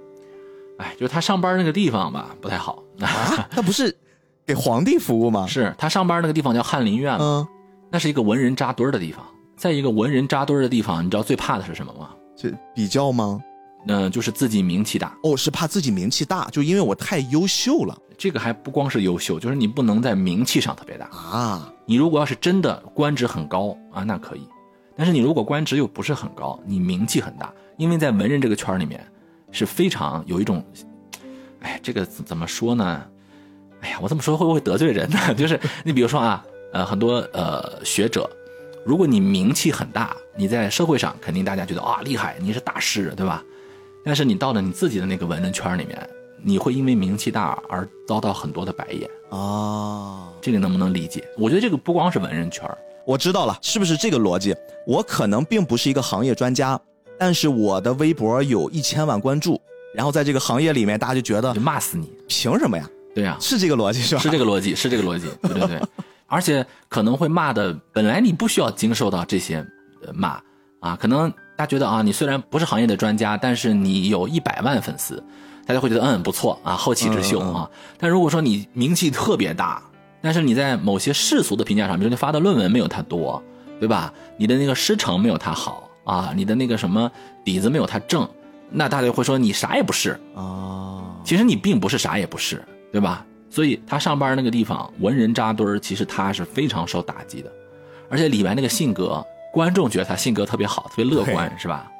[0.79, 2.83] 哎，就是他上班那个地方吧，不太好。
[3.01, 3.95] 啊他不是
[4.47, 5.47] 给皇帝服务吗？
[5.51, 7.47] 是他上班那个地方叫翰林院嗯，
[7.91, 9.25] 那是一个文人扎堆的地方。
[9.63, 12.11] 在一个文人扎堆的地方，你知道最怕的是什么吗？
[12.35, 13.41] 这比较吗？
[13.87, 15.17] 嗯，就是自己名气大。
[15.23, 17.97] 哦，是怕自己名气大，就因为我太优秀了。
[18.19, 21.73] 这个还不光是优秀，就是你不能在名气上特别大啊。
[21.87, 24.41] 你如果要是真的官职很高啊，那可以。
[24.97, 29.01] 但是你如果官职又不是很高，你名气很大，因为在文人这个圈里面
[29.53, 30.61] 是非常有一种，
[31.61, 33.05] 哎，这个怎么说呢？
[33.81, 35.19] 哎呀，我这么说会不会得罪人呢？
[35.39, 38.29] 就是你比如说啊，呃，很多呃学者。
[38.85, 43.43] 如果你名气很大，你在社会上肯定大家觉得啊厉害，你是大师，对吧？
[44.05, 46.11] 但是你到了你自己的那个文人圈里面，
[46.43, 50.29] 你会因为名气大而遭到很多的白眼啊。
[50.41, 51.25] 这个能不能理解？
[51.39, 52.69] 我觉得这个不光是文人圈，
[53.07, 54.53] 我知道了，是不是这个逻辑？
[54.85, 56.81] 我可能并不是一个行业专家，
[57.17, 59.61] 但是我的微博有一千万关注，
[59.95, 62.91] 然后在这个行业里面，大家就觉得就骂死你，凭什么呀？
[63.15, 64.21] 对呀，是这个逻辑是吧？
[64.21, 65.81] 是这个逻辑，是这个逻辑，对对对。
[66.33, 69.63] 而且可能会骂的，本来你不需要经受到这些
[70.15, 70.41] 骂
[70.81, 75.23] 啊，可能大家觉得啊，你虽然不是行业的专家，但是你有一百万粉丝，
[75.67, 77.69] 大家会觉得嗯不错啊，后起之秀啊。
[77.99, 79.83] 但如果说你名气特别大，
[80.23, 83.43] 但是你在某些世俗的评价上，比如你发的论文没有他多，
[83.79, 84.11] 对吧？
[84.39, 87.13] 你的那个师承没有他好啊，你的那个什么
[87.45, 88.27] 底子没有他正，
[88.71, 91.15] 那大家会说你啥也不是啊。
[91.25, 93.27] 其实你并不是啥也不是，对吧？
[93.53, 97.53] 所以他上班那个地方，文人扎堆儿，其实他是非常受打击的。
[98.09, 99.23] 而且李白那个性格，
[99.53, 101.93] 观众觉得他性格特别好，特别乐观，是吧？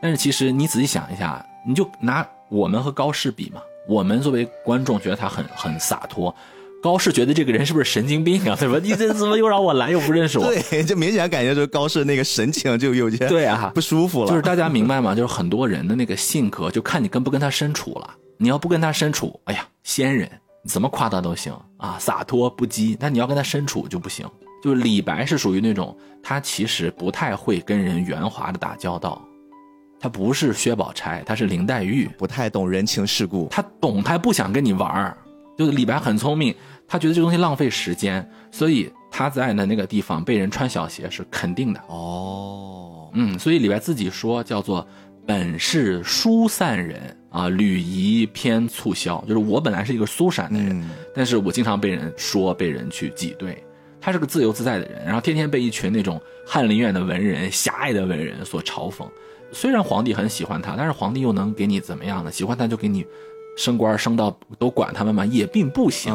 [0.00, 3.60] 但是其实你仔细想一下，你就拿我们和高适比嘛。
[3.88, 6.32] 我们作为观众觉得他很很洒脱，
[6.80, 8.56] 高适觉得这个人是不是神经病啊？
[8.60, 8.78] 对吧？
[8.80, 10.46] 你这怎么又让我来，又不认识我？
[10.70, 14.30] 对，就明显感觉就高适那个神情就有些对啊不舒服了。
[14.30, 15.12] 就是大家明白吗？
[15.12, 18.14] 就是很多人的那个性格，就看你跟不跟他身处了。
[18.36, 20.30] 你要不跟他身处，哎呀，仙人。
[20.66, 22.96] 怎么夸他都行啊，洒脱不羁。
[22.98, 24.28] 但你要跟他身处就不行。
[24.62, 29.22] 就是李白是属于那种，他其实不太会跟人圆滑的打交道。
[29.98, 33.48] 他不是薛宝钗，他是林黛玉，不太懂人情世故。
[33.50, 35.16] 他懂，他不想跟你玩儿。
[35.56, 36.54] 就是李白很聪明，
[36.86, 41.80] 他觉得这东西浪费时间，所以他在的那个地方被人穿小鞋是肯定的。
[41.88, 44.86] 哦，嗯，所以李白自己说叫做。
[45.26, 49.18] 本是疏散人啊，吕夷偏促销。
[49.26, 53.56] 就是我本来是一个疏散的人，但是我经常被人说，被人去挤兑。
[54.00, 59.06] 他是个自由自在的人，然后天天被一群那种翰林院的文人、狭隘的文人所嘲讽。
[59.52, 62.32] 虽然皇帝很喜欢他，但是皇帝又能给你怎么样呢？
[62.32, 63.04] 喜欢他就给你
[63.56, 65.26] 升官，升到都管他们吗？
[65.26, 66.14] 也并不行，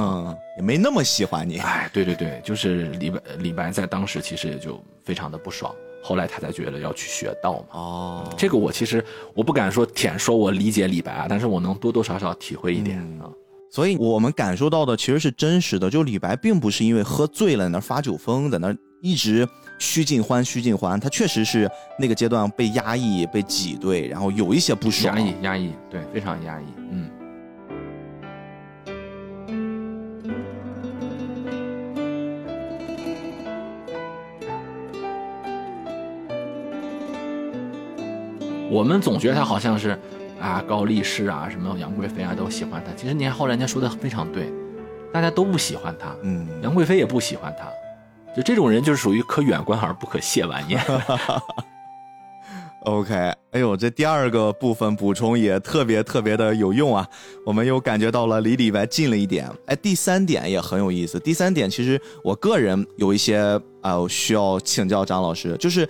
[0.58, 1.60] 也没那么喜欢你。
[1.60, 5.74] 哎，对对对，就是李白，李白在当时其实也就非常的不爽。
[6.08, 7.66] 后来他才觉得要去学道嘛。
[7.72, 9.04] 哦，这个我其实
[9.34, 13.26] 我不敢说舔说我理解李白啊，但是我能多多少少体会一点啊。
[13.72, 19.48] 所以我们感受到的其实是真实的，就李白并不是因为喝醉了那发酒疯，在那一直
[19.80, 21.68] 须尽欢须尽欢，他确实是
[21.98, 25.18] 那个阶段被压抑、被挤兑，然后有一些不爽。
[25.18, 27.10] 压抑，压抑，对，非常压抑，嗯。
[38.76, 39.98] 我们总觉得他好像是，
[40.38, 42.92] 啊，高力士啊，什么杨贵妃啊，都喜欢他。
[42.94, 44.52] 其实你看后来人家说的非常对，
[45.14, 47.70] 大家都不喜欢他，嗯，杨贵妃也不喜欢他，
[48.36, 50.78] 就这种人就是属于可远观而不可亵玩焉。
[52.84, 53.14] OK，
[53.52, 57.08] 哎呦，这第二个部分补充也特别特别的有用啊，
[57.46, 59.50] 我们又感觉到了离李白近了一点。
[59.68, 61.18] 哎，第三点也很有意思。
[61.22, 63.40] 第三点其实我个人有一些
[63.82, 65.88] 啊需要请教张老师，就是。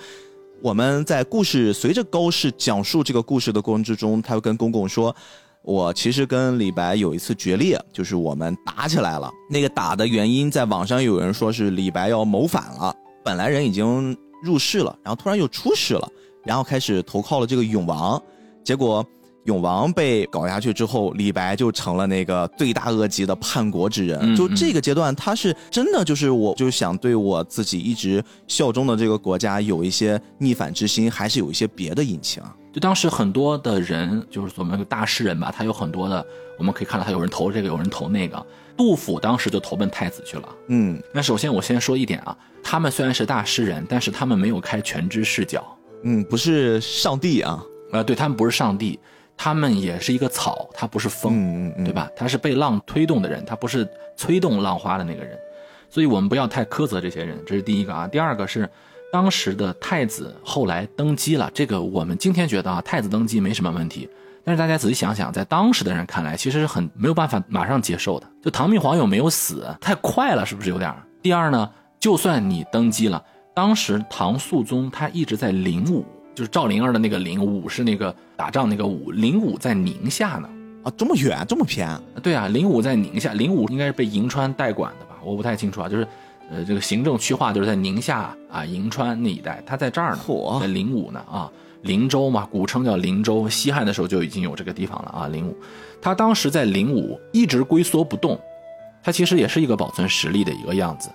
[0.66, 5.16] 我们在故事随着高适讲述这个故事的过程之中，他又跟公公说
[5.62, 9.32] ：“我其实跟李白有一次决裂，就是我们打起来了。
[9.48, 12.92] 那个打的原因，在网上有人说是李白要谋反了，
[13.24, 16.10] 本来人已经入世了，然后突然又出世了，
[16.44, 18.20] 然后开始投靠了这个永王，
[18.64, 19.06] 结果。”
[19.46, 24.36] 永王被搞下去之后，李白就成了那个罪大恶极的叛国之人。
[24.36, 32.56] 就这个阶段，他是真的就是，我就想对我自己一直效忠的这个国家有一些逆反之心，还是有一些别的隐情啊？
[32.74, 36.26] 就当时很多的人，就是我们大诗人吧，他有很多的，
[36.58, 38.46] 我们可以看到他有人投这个，有人投那个。
[38.76, 40.50] 杜甫当时就投奔太子去了。
[40.68, 45.64] 嗯，那首先我先说一点啊，他们虽然是大诗人，但是他们没有开全知视角。
[46.04, 47.64] 嗯，不是上帝啊，
[47.94, 49.00] 啊，对他们不是上帝。
[49.38, 52.10] 他们也是一个草，他不是风，对吧？
[52.16, 55.38] 他是被浪推动的人，他不是催动浪花的那个人，
[55.90, 58.08] 所以我们不要太苛责这些人，这是第一个啊。
[58.08, 58.70] 第二个是，
[59.12, 64.10] 当时的太子后来登基了，这个我们今天觉得啊，太子登基没什么问题，
[64.44, 68.28] 但是大家仔细想想，在当时的人看来，其实是很没有办法马上接受的。
[68.42, 70.94] 就唐明皇有没有死，太快了，是不是有点？
[71.22, 76.06] 第二呢，就算你登基了，当时唐肃宗他一直在领武。
[76.36, 80.50] 就是赵灵儿的那个灵武是那个打仗那个武，灵武在宁夏呢
[80.84, 81.90] 啊，这么远这么偏？
[82.22, 85.16] 对啊，灵武在宁夏，灵武应该是被银川代管的吧？
[85.24, 86.06] 我不太清楚啊，就是
[86.52, 91.50] 呃这个行政区划就是在宁夏啊银川那一带，他在这儿呢，在灵武呢啊，
[91.84, 95.56] 灵州嘛，古称叫灵州，西汉的时候就已经有这个地方了啊，灵武，
[96.02, 98.38] 他当时在灵武一直龟缩不动，
[99.02, 101.10] 他其实也是一个保存实力的一个样子，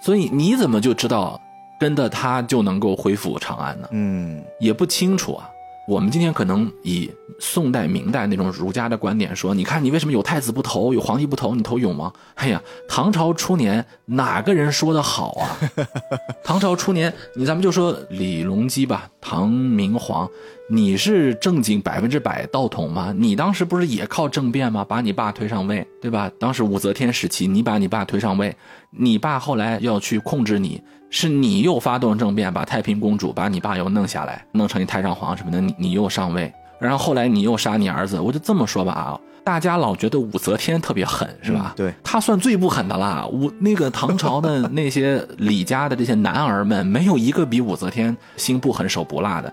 [0.00, 1.40] 所以你怎么就知道？
[1.80, 3.88] 跟的他就能够恢复长安呢？
[3.90, 5.48] 嗯，也不清楚啊。
[5.88, 12.12] 我们今天可能以宋代、明代那种儒家的观点说，你看你为什么有太子不投，有皇帝不投，你投永王？
[12.36, 15.58] 哎呀，唐朝初年哪个人说的好啊？
[16.44, 20.28] 唐朝初年，你咱们就说李隆基吧，唐明皇，
[20.72, 23.12] 你是正经百分之百道统吗？
[23.16, 24.84] 你当时不是也靠政变吗？
[24.88, 26.30] 把你爸推上位，对吧？
[26.38, 28.54] 当时武则天时期，你把你爸推上位，
[28.90, 30.80] 你爸后来要去控制你。
[31.12, 41.72] 是你又发动政变，把太平公主把你爸又弄下来，弄成一太上皇什么的，你你又上位，然后后来你又杀你儿子，我就这么说吧啊，大家老觉得武则天特别狠是吧？
[41.76, 43.26] 对，她算最不狠的啦。
[43.26, 49.52] 武那个唐朝的 那些李家的这些男儿们，没有一个比武则天心不狠手不辣的。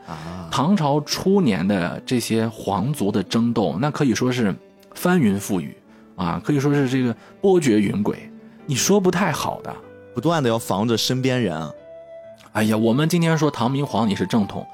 [0.51, 4.53] 唐朝初年的这些皇族的争斗，那可以说是
[4.93, 5.75] 翻云覆雨
[6.15, 8.15] 啊，可以说是这个波谲云诡，
[8.65, 9.73] 你说不太好的。
[10.13, 11.71] 不断的要防着身边人啊！
[12.53, 14.65] 哎呀，我们今天说唐明皇你是正统，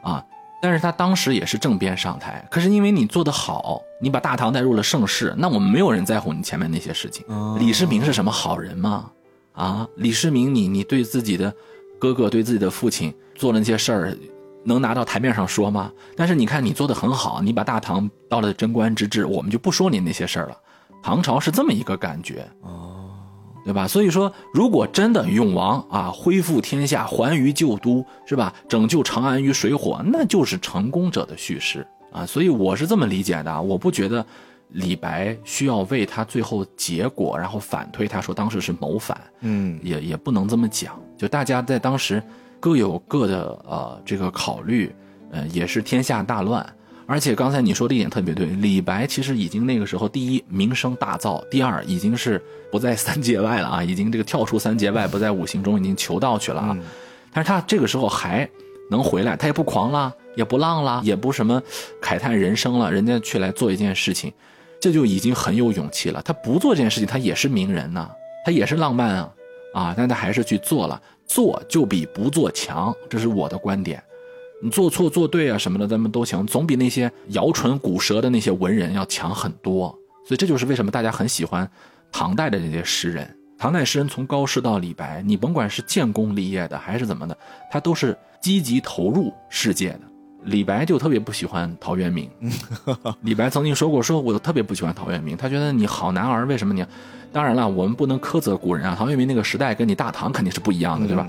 [0.00, 0.24] 啊，
[0.62, 2.46] 但是他当时也是政变上台。
[2.48, 7.26] 可是因为你做得好，你把大唐带入了盛世，那我们没有人在乎你前面那些事情。
[7.58, 9.10] 李世民是什么好人吗？
[9.54, 11.52] 啊，李世民，你你对自己的
[11.98, 14.16] 哥哥、对自己的父亲做了那些事儿，
[14.64, 15.90] 能拿到台面上说吗？
[16.16, 20.56] 但是你看你做得很好，你把大唐到了贞观之治，我们就不说你那些事儿了。
[21.02, 22.48] 唐朝是这么一个感觉。
[23.64, 23.86] 对吧？
[23.86, 28.52] 所以说，如果真的永王啊恢复天下，还于旧都，是吧？
[28.68, 32.26] 拯救长安于水火，那就是成功者的叙事啊。
[32.26, 34.24] 所以我是这么理解的，我不觉得
[34.70, 40.98] 李白需要为他最后结果，然后反推他说当时是谋反，嗯，也也不能这么讲。
[41.16, 42.22] 就大家在当时
[42.58, 44.92] 各有各的呃这个考虑，
[45.30, 46.66] 呃，也是天下大乱。
[47.12, 56.74] 而且刚才你说的一点特别对，李白其实已经那个时候，第一名声大噪，第二已经是不在三界外了啊，已经这个跳出三界外，不在五行中，已经求道去了啊。
[57.30, 58.48] 但是他这个时候还
[58.90, 61.62] 能回来，他也不狂了，也不浪了，也不什么
[62.00, 64.32] 慨叹人生了，人家去来做一件事情，
[64.80, 66.22] 这就已经很有勇气了。
[66.22, 68.08] 他不做这件事情，他也是名人呐，
[68.46, 69.30] 他也是浪漫啊
[69.74, 74.02] 啊，但他还是去做了，做就比不做强，这是我的观点。
[74.62, 79.88] 你做错做对啊什么的，咱们都行，总比那些摇唇鼓舌的那些文人要强很多。
[80.24, 81.68] 所以这就是为什么大家很喜欢
[82.12, 83.28] 唐代的这些诗人。
[83.58, 87.36] 唐代诗人从高适到李白，你甭管是建功立业的还是怎么的，
[87.72, 90.00] 他都是积极投入世界的。
[90.44, 92.28] 李白就特别不喜欢陶渊明。
[93.22, 96.84] 李白曾经说过，说我特别不喜欢陶渊明，他觉得你好男儿，为什么你？
[97.32, 98.94] 当然了，我们不能苛责古人啊。
[98.96, 101.26] 陶渊明那个时代跟你大唐肯定是不一样的，对吧？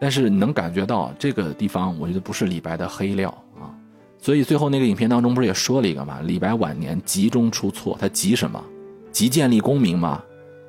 [0.00, 3.74] 但是你能感觉到这个地方，我觉得不是李白的黑料啊，
[4.20, 6.20] 所以最后那个影片当中不是也说了一个嘛？
[6.22, 8.62] 李白晚年急中出错，他急什么？
[9.10, 10.22] 急建立功名嘛？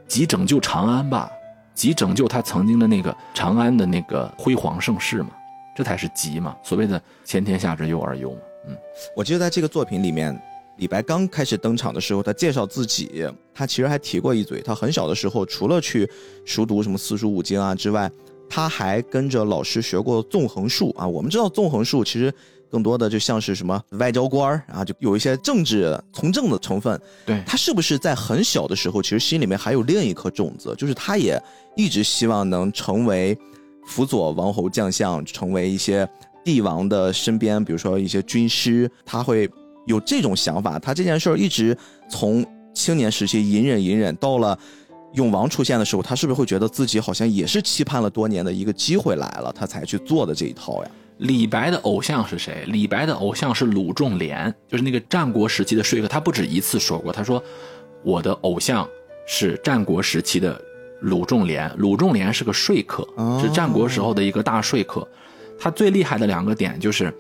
[0.08, 1.30] 急拯救长安吧？
[1.76, 5.30] 急拯救他曾经的那个长安的那个辉煌盛世嘛？
[5.76, 6.56] 这才是急嘛？
[6.64, 8.40] 所谓的先天下之忧而忧嘛？
[8.68, 8.78] 嗯，
[9.16, 10.36] 我记得在这个作品里面，
[10.78, 13.24] 李白刚开始登场的时候，他介绍自己，
[13.54, 16.10] 他其实还提过一嘴，他很小的时候除了去
[16.46, 18.12] 熟读什么四书五经啊之外。
[18.50, 22.34] 他还跟着老师学过纵横术啊，我们知道纵横术其实
[22.70, 27.00] 更多的就像是什么外交官儿啊，就有一些政治从政的成分。
[27.26, 31.42] 对他是不是在很小的时候，其实心里面还有另一颗种子，就是他也
[31.76, 33.38] 一直希望能成为
[33.86, 36.08] 辅佐王侯将相，成为一些
[36.44, 39.50] 帝王的身边，比如说一些军师，他会
[39.86, 40.78] 有这种想法。
[40.78, 41.78] 他这件事儿一直
[42.10, 44.58] 从青年时期隐忍隐忍到了。
[45.14, 50.92] 永王出现的时候，他是不是会觉得自己好像也是期盼了多年的一个机会来了，他才去做的这一套呀？
[51.18, 52.64] 李白的偶像是谁？
[52.68, 56.08] 李白的偶像是鲁仲连，就是那个战国时期的说客。
[56.08, 57.44] 他不止一次说过，他说
[58.04, 58.88] 我的偶像
[59.28, 60.62] 是战国时期的
[61.02, 61.70] 鲁仲连。
[61.78, 63.06] 鲁仲连是个说客，
[63.42, 65.06] 是战国时候的一个大说客。
[65.60, 67.14] 他最厉害的两个点就是，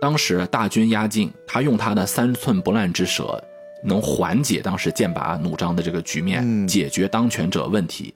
[0.00, 3.40] 当时大军压境，他用他的三寸不烂之舌。
[3.84, 8.12] 能缓解当时剑拔弩张的这个局面，解决当权者问题。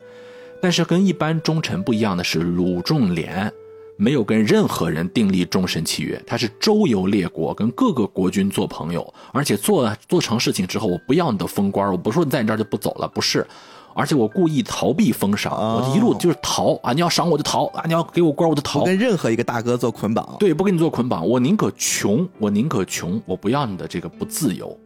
[0.61, 3.53] 但是跟一般忠臣不一样的是，鲁仲连
[3.97, 13.47] 没有跟任何人订立终身契约，他是周游列国，跟各个国君做朋友，而且做做成事情之后，我不要你的封官，我不说你在你这儿就不走了，不是，
[13.95, 16.93] 而且我故意逃避封赏，我一路就是逃啊！
[16.93, 17.82] 你要赏我就逃啊！
[17.86, 24.77] 你要给我官我就逃，跟任何一个大哥做捆绑，对，不跟你做捆绑，我宁可穷，我宁可穷，我不要你的这个不自由。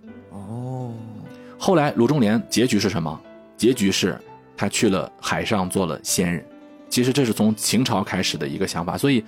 [0.49, 0.93] 哦
[1.59, 3.21] 后来鲁仲连结局是什么？
[3.57, 4.19] 结局是，
[4.57, 6.45] 他去了海上做了仙人。
[6.89, 8.99] 其实这是从秦朝开始的一个想法。
[8.99, 9.25] 所以，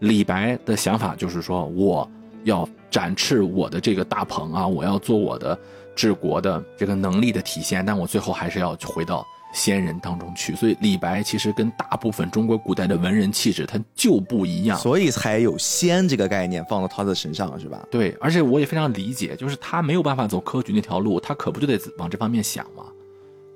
[0.00, 2.10] 李白的想法就是说，我
[2.44, 5.56] 要展翅我的这个大鹏啊，我要做我的
[5.94, 7.86] 治国的这个能力的体现。
[7.86, 9.24] 但我最后还是要回到。
[9.56, 17.82] 仙人当中去，所以李白其实跟大部分中国古代的文人气质他就不一样，所以才有仙这个概念放到他的身上，是吧？
[17.90, 22.84] 对，而且我也非常理解，就是他没有办法走科举那条路，他可不就得往这方面想吗？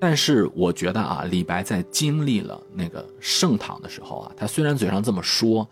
[0.01, 5.68] 但是我觉得啊，李白在经历了那个盛唐的时候啊，他虽然嘴上这么说，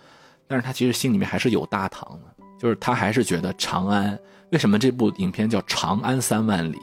[0.47, 4.19] 但是他其实心里面还是有大唐的，就是他还是觉得长安。
[4.51, 6.77] 为什么这部影片叫《长安三万里》？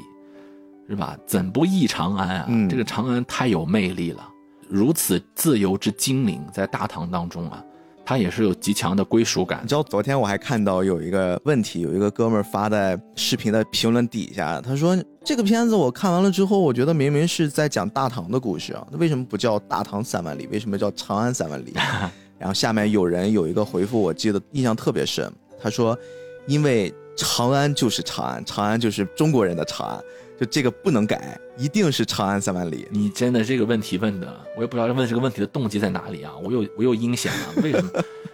[0.87, 1.17] 是吧？
[1.25, 2.47] 怎不忆长安啊？
[2.69, 4.27] 这个长安太有魅力了，
[4.69, 7.63] 如此自由之精灵，在大唐当中啊，
[8.05, 9.61] 他也是有极强的归属感。
[9.63, 14.95] 你知道，昨天我还看到有一个问题，有一个哥们儿发在视频的评论底下，他说
[15.25, 20.47] ：“这个片子我看完了之后，我觉得明明是在讲大唐的故事啊，那为什么不叫大唐三万里？
[20.51, 21.73] 为什么叫长安三万里？
[22.37, 25.97] ”然后下面有人有一个回复，我记得印象特别深，他说
[26.45, 29.99] ：“因为长安就是长安，长安就是中国人的长安。”
[30.39, 32.87] 就这个不能改，一定是长安三万里。
[32.91, 36.33] 你真的这个问题问的，我也不知道问这个问题的动机在哪里啊！
[36.43, 37.61] 我又我又阴险了？
[37.63, 37.89] 为什么？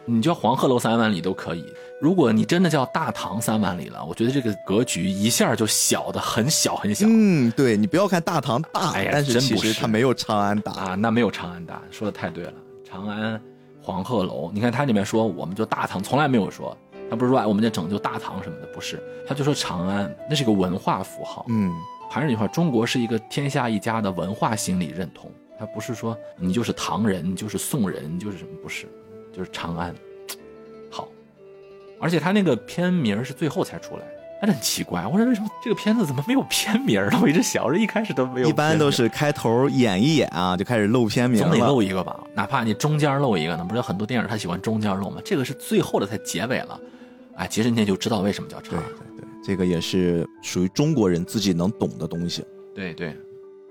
[0.05, 1.63] 你叫黄鹤楼三万里都可以。
[2.01, 7.05] 如果你真的叫大唐三万里了，我觉得这个格局一下就小的很小很小。
[7.07, 12.53] 嗯，对你不要看大唐大，但是其实它没有长安大啊，那没有长安大，说的太对了。
[12.83, 13.39] 长安
[13.79, 16.75] 黄鹤楼，你看它里面说，我们就大唐从来没有说。
[17.09, 18.97] 他不是说哎，我们在拯救大唐什么的，不是，
[19.27, 21.45] 他就说长安那是个文化符号。
[21.49, 21.69] 嗯，
[22.11, 28.85] 还是那句话，中国是一个天下一家的文化心理认同，它不是说你就是唐人，你就是宋人，就是什么，不是，
[29.31, 29.95] 就是长安。
[30.89, 31.07] 好，
[32.01, 34.03] 而且他那个片名是最后才出来，
[34.41, 35.07] 那很奇怪。
[35.07, 37.17] 我说为什么这个片子怎么没有片名呢？
[37.21, 38.49] 我一直想着一开始都没有。
[38.49, 43.63] 一般都是开头演一演啊，就开始露片名，总得露一个吧，哪怕你中间露一个呢？
[43.63, 45.21] 不是有很多电影他喜欢中间露吗？
[45.23, 46.77] 这个是最后的才结尾了。
[47.38, 48.83] 哎，其实你也就知道为什么叫长安。
[48.83, 49.30] 对对。
[49.43, 52.43] 这个也是属于中国人自己能懂的东西。
[52.73, 53.15] 对对，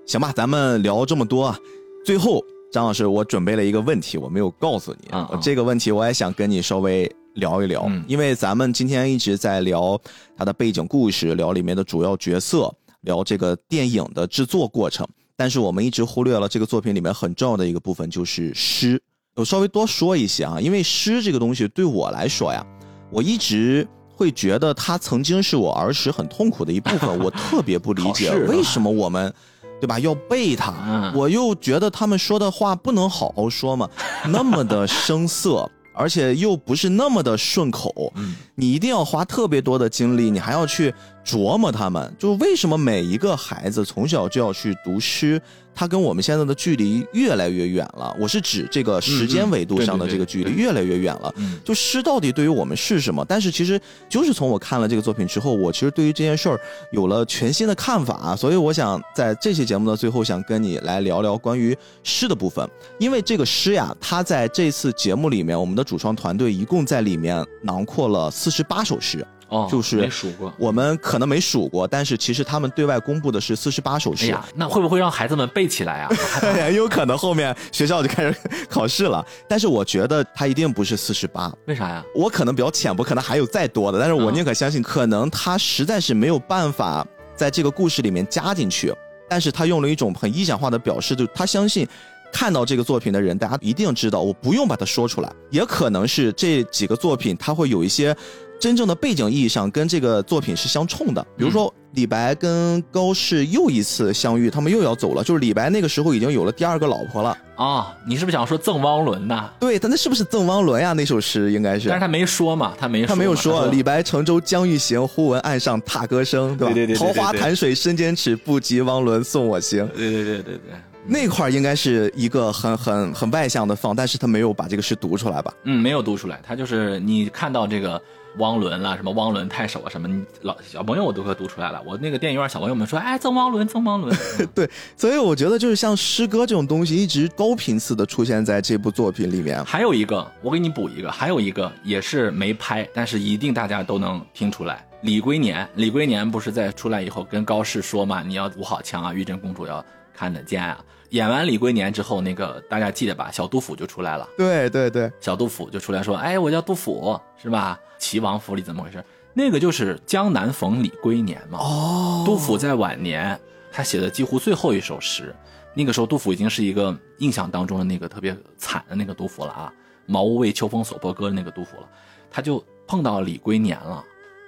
[0.05, 1.59] 行吧，咱们聊这么多啊，
[2.05, 9.99] 最后张老师，我准备了一个问题，我没有告诉你，啊，这个问题我也想跟你稍微聊一聊，因为咱们今天一直在聊
[10.37, 12.71] 它的背景故事，聊里面的主要角色，
[13.01, 19.01] 聊这个电影的制作过程，但是我们一直忽略了这个作品里面很重要的一个部分，就是诗。
[19.35, 22.63] 我稍微多说一些啊，因为诗这个东西对我来说呀，
[23.09, 23.87] 我一直。
[24.21, 29.33] 会觉得它曾经是我儿时很痛苦的一部分， 我特别不理解为什么我们，
[29.79, 29.97] 对吧？
[29.97, 33.89] 要背它，我又觉得他们说的话不能好好说嘛，
[34.29, 38.13] 那么的生涩，而且又不是那么的顺口，
[38.53, 40.93] 你一定要花特别多的精力，你还要去
[41.25, 45.41] 琢磨他们，就为什么每一个孩子从小就要去读诗？
[45.73, 48.15] 它跟我们现在的距离越来越远了。
[48.19, 51.33] 我是指这个时间维度上的这个距离越来越远了。
[51.63, 53.25] 就诗到底对于我们是什么？
[53.27, 53.79] 但是其实
[54.09, 56.59] 就是从我看了这个作品之后，我其实对于这件事儿
[56.91, 58.35] 有了全新的看法。
[58.35, 62.69] 所以我想在这期节目的最后，想跟你来聊聊关于诗的部分。
[62.99, 69.25] 因为这个诗呀，它在这次节目里面，我们的主创团队一共在里面囊括了四十八首诗。
[69.51, 74.27] 哦，就是没数过，我们可能没数过，但是其实他们对外公布的是四十八首诗。
[74.27, 76.09] 哎呀，那会不会让孩子们背起来啊？
[76.39, 78.33] 很 有可能后面学校就开始
[78.69, 79.23] 考试了。
[79.49, 82.01] 但是我觉得他一定不是四十八，为啥呀？
[82.15, 87.05] 我可能比较浅薄，可能还有再多的，但是我宁可相信，可能他实在是没有办法
[87.35, 88.93] 在这个故事里面加进去。
[89.29, 91.85] 但是他用了一种很意象化的表示，就他相信
[92.31, 95.29] 看到这个作品的人，大家一定知道，我不用把它说出来。
[95.49, 98.15] 也可能是这几个作品，它会有一些。
[98.61, 105.23] 真正的背景意义上跟这个作品是相冲的，比如说李白跟高适又一次相遇，他们又要走了。
[105.23, 107.97] 就是李白那个时候已经有了第二个老婆了啊！
[108.07, 109.49] 你是不是想说赠汪伦呐？
[109.59, 110.93] 对他那是不是赠汪伦呀？
[110.93, 113.65] 那首诗应该是，但 是他没说嘛，他没他没有说。
[113.67, 116.73] 李白乘舟将欲行，忽闻岸上踏歌声，对吧？
[116.73, 119.85] 对对对，桃花潭水深千尺，不及汪伦送我行。
[119.95, 120.59] 对对对对对，
[121.05, 125.53] 那块应该是一个很很很外向的放，但是他没有把这个诗读出来吧？
[125.63, 128.01] 嗯，没有读出来，他就是你看到这个。
[128.37, 131.81] 汪伦啦，什么汪伦太守啊，什么你老小朋友我都快读出来了。
[131.85, 134.17] 我那个电影院小朋友们说，哎，赠汪伦，赠汪伦。
[134.55, 139.61] 对，所以我觉得就是像诗歌这种东西，一直高频次的出现在这部作品里面。
[139.65, 144.87] 还有一个，我给你补一个，还有一个也是没拍，但是一定大家都能听出来。
[145.01, 149.85] 李龟年，李龟年不是在出来以后跟高适说嘛，你要舞好枪啊，玉真公主要
[150.21, 150.77] 看得见啊。
[151.09, 153.31] 演完李龟年之后，那个大家记得吧？
[153.31, 154.29] 小杜甫就出来了。
[154.37, 157.79] 对对对，小杜甫就出来说：“哎，我叫杜甫，是吧？
[157.97, 159.03] 齐王府里怎么回事？
[159.33, 161.57] 那个就是江南逢李龟年嘛。
[161.57, 163.37] 哦，杜甫在晚年，
[163.71, 165.35] 他写的几乎最后一首诗。
[165.73, 169.73] 那个时候，杜甫已经是一个印象当中的那个特别惨的那个杜甫了啊，
[170.05, 171.89] 茅屋为秋风所破歌的那个杜甫了。
[172.29, 174.03] 他就碰到李龟年了。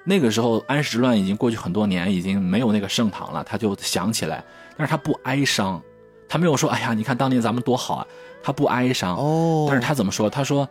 [0.05, 3.43] 那个时候，安史之乱已经过去很多年，已经没有那个盛唐了。
[3.43, 4.43] 他就想起来，
[4.83, 5.81] 但是他不哀伤。”
[6.27, 8.07] 他没有说：“哎呀，你看当年咱们多好啊！”
[8.41, 10.29] 他不哀伤哦，但是他怎么说？
[10.29, 10.67] 他说：“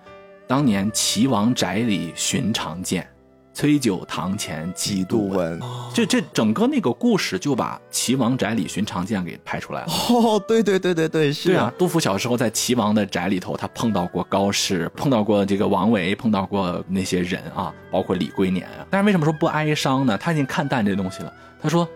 [0.47, 3.09] 当年齐王宅里寻常见，
[3.55, 5.61] 崔九堂前几度闻。”
[5.95, 9.87] 这这整个那个故事就把齐王宅里寻常见给拍出来了。
[10.11, 11.73] 哦，对对对对对，是啊。
[11.79, 18.85] 杜甫小时候在齐王的宅里头，他碰到过高适，碰到过这个王维，碰到过那些人啊，包括李龟年啊。
[18.91, 20.19] 但是为什么说不哀伤呢？
[20.19, 21.33] 他已经看淡这东西了。
[21.61, 21.89] 他说。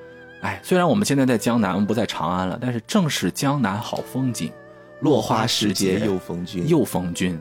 [0.42, 4.52] 哎，虽然我们现在在江南，我们不在长安了，但是正是江南好风景，
[5.00, 7.38] 落花时节又逢君，又逢君。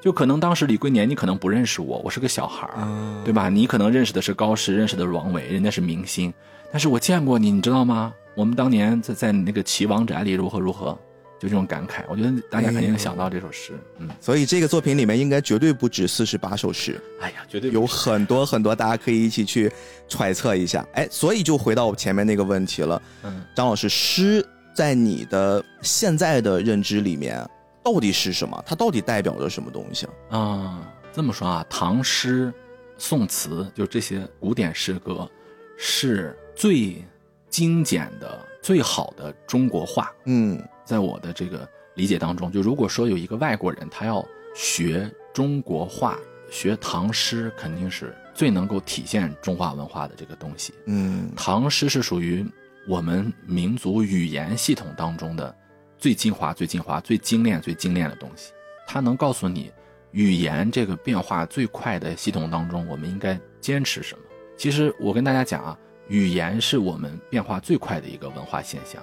[0.00, 3.48] 就可能当时李龟年，你可能不认识我，我是个小孩儿，对吧？
[3.48, 6.32] 你可能认识的是高适，认识的是王维，人家是明星，
[6.70, 8.14] 但是我见过你，你知道吗？
[8.34, 10.96] 我们当年在在那个齐王宅里如何如何。
[11.38, 19.70] 就这种感慨，我觉得大家肯定能想到这首诗，嗯，所以这个作品里面应该绝对不止四十八首诗，哎呀，绝对有很多很多，大家可以一起去
[20.08, 24.44] 揣测一下，哎，所以就回到我前面那个问题了，嗯，张老师，诗
[24.74, 27.48] 在你的现在的认知里面
[27.84, 28.60] 到底是什么？
[28.66, 30.80] 它到底代表着什么东西啊？
[31.12, 32.52] 这么说啊，唐诗、
[32.96, 35.30] 宋词，就这些古典诗歌，
[35.76, 37.00] 是最
[37.48, 40.60] 精简的、最好的中国话，嗯。
[40.88, 46.18] 在我的这个理解当中，就如果说有一个外国人，他要学中国画、
[46.50, 50.72] 学唐诗，肯定是最能够体现中华文化的这个东西。
[50.86, 52.42] 嗯，唐诗是属于
[52.88, 55.54] 我们民族语言系统当中的
[55.98, 58.54] 最精华、最精华、最精炼、最精炼的东西。
[58.86, 59.70] 它能告诉你，
[60.12, 64.24] 语言这个变化最快的系统当中，我们应该坚持什么。
[64.56, 65.78] 其实我跟大家讲啊，
[66.08, 69.02] 语言是我们变化最快的一个文化现象。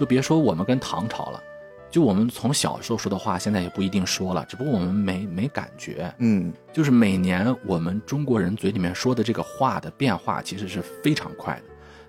[0.00, 1.42] 就别说我们跟唐朝了，
[1.90, 6.10] 就我们从小时候说的话，现在也不一定说了，只不过我们没没感觉。
[6.20, 11.62] 嗯，就是每年我们中国人嘴里面说的这个话的变化，其实是非常快的。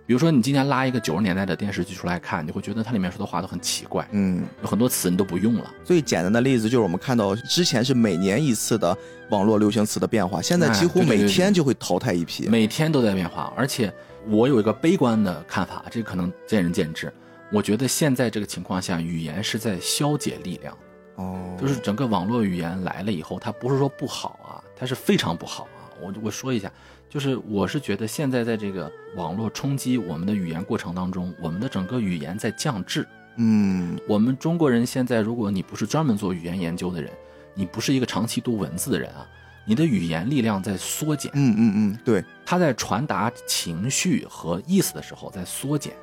[0.07, 5.69] 比如说，你今天拉一个九十年代的电视剧出来看，你会觉得它里面说的话都很奇怪，嗯，有很多词你都不用了。
[5.83, 8.97] 最简单的例子就是我们看到之前是每年一次的
[9.31, 13.51] 网络流行词的变化，现在几乎每天就会淘汰一批，每天都在变化。
[13.57, 13.93] 而且
[14.27, 17.11] 我有一个悲观的看法，这可能见仁见智。
[17.51, 20.77] 我觉得现在这个情况下，语言是在消解力量，
[21.15, 25.91] 哦，就是整个网络语言来了以后，它不是说不好啊，它是非常不好啊。
[26.01, 26.71] 我我说一下。
[27.09, 33.05] 就是我是觉得现在在这个网络冲击我们的语言过程当中，我们的整个语言在降质。
[33.35, 37.11] 嗯，我们中国人现在，如果你不是专门做语言研究的人，
[37.53, 39.27] 你不是一个长期读文字的人啊，
[39.65, 41.29] 你的语言力量在缩减。
[41.35, 45.93] 嗯嗯嗯，对，他在传达情绪和意思的时候在缩减，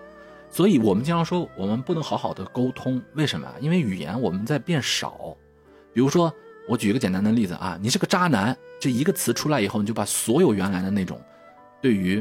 [0.59, 3.49] 所以我们经常说我们不能好好的沟通，为什么？
[3.61, 5.37] 因为语言我们在变少。
[5.93, 6.35] 比如说，
[6.69, 8.59] 我举一个简单的例子啊，你是个渣男。
[8.81, 11.17] 这一个词出来以后，你就把所有原来的那种，
[11.81, 12.21] 对于，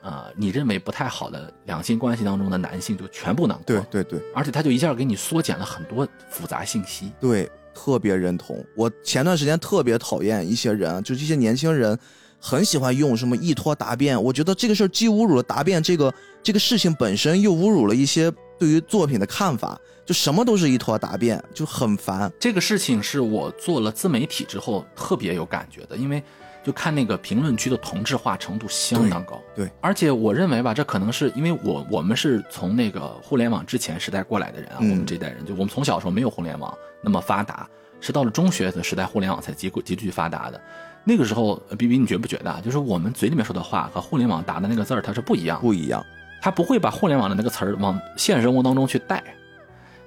[0.00, 3.66] 呃，你认为不太好的两性关系当中的男性就全部囊括。
[3.66, 7.12] 对对对，而且他就一下给你缩减了很多复杂信息。
[7.20, 8.64] 对，特别认同。
[8.74, 11.98] 我前段时间特别讨厌一些人，就这些年轻人，
[12.40, 14.22] 很喜欢用什么一拖答辩。
[14.22, 16.10] 我觉得这个事儿既侮辱了答辩这个
[16.44, 19.80] 这个事情本身，又侮辱了一些对于作品的看法。
[20.04, 22.30] 就什么都是一坨答辩，就很烦。
[22.38, 26.22] 这个事情是我做了自媒体之后特别有感觉的，因为
[26.62, 29.40] 就看那个评论区的同质化程度相当高。
[29.56, 37.66] 对，而且我认为吧，这可能是因为我我们是从那个互联网之前时代过来的人啊，我们这代人就我们从小时候没有互联网那么发达，
[37.98, 40.60] 是到了中学的时代，互联网才极极具发达的。
[41.02, 46.04] 那个时候，B B 你觉不觉得啊，就是我们嘴里面说的话和互联网打的那个字儿它是不一样，不一样，
[46.44, 49.24] 它不会把互联网的那个词儿往现实生活当中去带。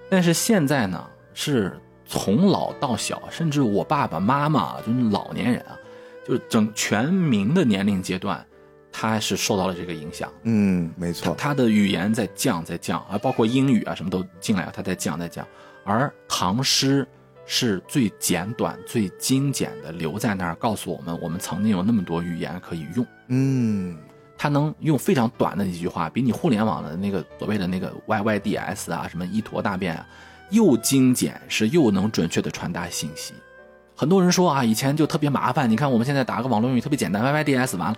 [0.07, 1.03] 但是现在呢，
[1.33, 5.75] 是从老到小，甚至我爸爸妈妈就是老年人啊，
[6.23, 8.45] 就是整全民的年龄阶段，
[8.91, 10.31] 他是受到了这个影响。
[10.43, 15.43] 嗯，没错，他的语言在降，在降啊，包括英语啊什么都进来了，他在降，在降。
[15.83, 17.03] 而唐诗
[17.47, 23.03] 是最简短、最精简的，留在那儿告诉我们，我们曾经有那么多语言可以用。
[23.29, 23.97] 嗯。
[24.37, 30.05] 他能用非常短的一句话，比你互联网的那个所谓的那个 Y Y D S 啊，什么一坨大便啊，
[30.51, 33.33] 又精简，是又能准确的传达信息。
[33.95, 35.67] 很多人说啊，以前就特别麻烦。
[35.67, 37.97] 你看我们现在打个网络用语特别简单，Y Y D S 完了，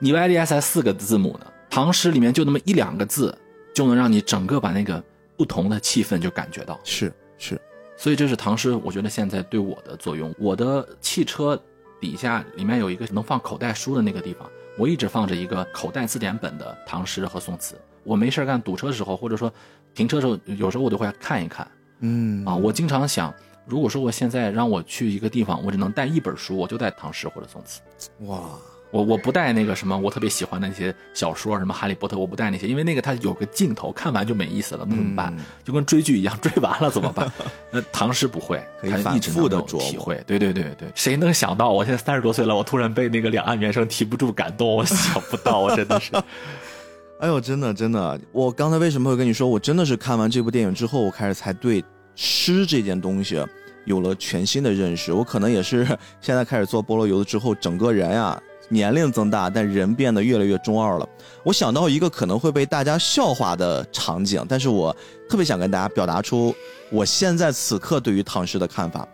[0.00, 3.32] 你 Y D S 才四个字母呢，唐诗里面就那么一两个字，
[3.72, 5.00] 就能让你整个把那个
[5.36, 6.80] 不同的气氛就感觉到。
[6.82, 7.60] 是是，
[7.96, 10.34] 所以这是唐诗，我觉得现在对我的作用。
[10.36, 11.56] 我的汽车
[12.00, 14.50] 底下里面有一个能放口袋书的那个地方。
[14.78, 19.52] 我一直放着一个口袋字典本的唐诗和宋词，我没事干堵车的时候，或者说
[19.94, 21.66] 停车时候，有时候我都会看一看。
[22.00, 23.32] 嗯啊，我经常想，
[23.64, 27.80] 如果说我现在让我去一个地方，我只能带一本书，我就带唐诗或者宋词。
[28.26, 28.50] 哇。
[28.90, 35.36] 我我不带那个什么，我特别喜欢的那些小说，什么《哈利波特》，我不带那些，因为那个它有个镜头，看完就没意思了，那怎么办？
[35.64, 37.30] 就跟追剧一样， 追完了怎么办？
[37.70, 40.22] 那唐诗不会，可以反复的体会。
[40.26, 46.12] 对对对对，谁能想到我现在三十多岁了，我突然被那个两岸猿声提不住感动，我 想不到，我真的是。
[47.18, 51.82] 哎呦，真的真的，我刚才为什么会跟你说，我真的是看完这部电影之后，我开始才对
[52.14, 53.42] 诗这件东西
[53.84, 55.12] 有了全新的认识。
[55.12, 55.86] 我可能也是
[56.20, 58.40] 现在开始做菠萝油之后，整个人呀。
[58.68, 61.08] 年龄增大，但人变得越来越中二了。
[61.42, 64.94] 我想到一个可能会被大家笑话的场景，但是我
[65.28, 66.54] 特别想跟大家表达出
[66.90, 69.06] 我现在此刻对于唐诗的看法。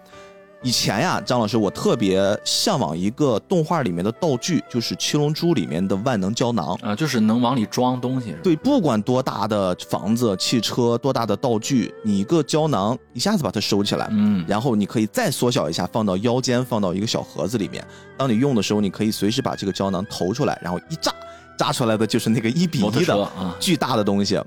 [0.65, 8.37] 以前呀，张老师，我特别向往一个动画里面的道具，就是《七龙珠》里面的万能胶囊啊，就是能往里装东西。
[8.45, 17.85] 对，不管多大的房子、汽车，多大的道具，你一个胶囊一下子把它收起来，嗯，然后你可以再缩小一下，放到腰间，放到一个小盒子里面。
[18.17, 21.13] 当你用的时候，你可以随时把这个胶囊投出来，然后一炸，
[21.59, 23.29] 炸出来的就是那个一比一的
[23.59, 24.41] 巨大的东西。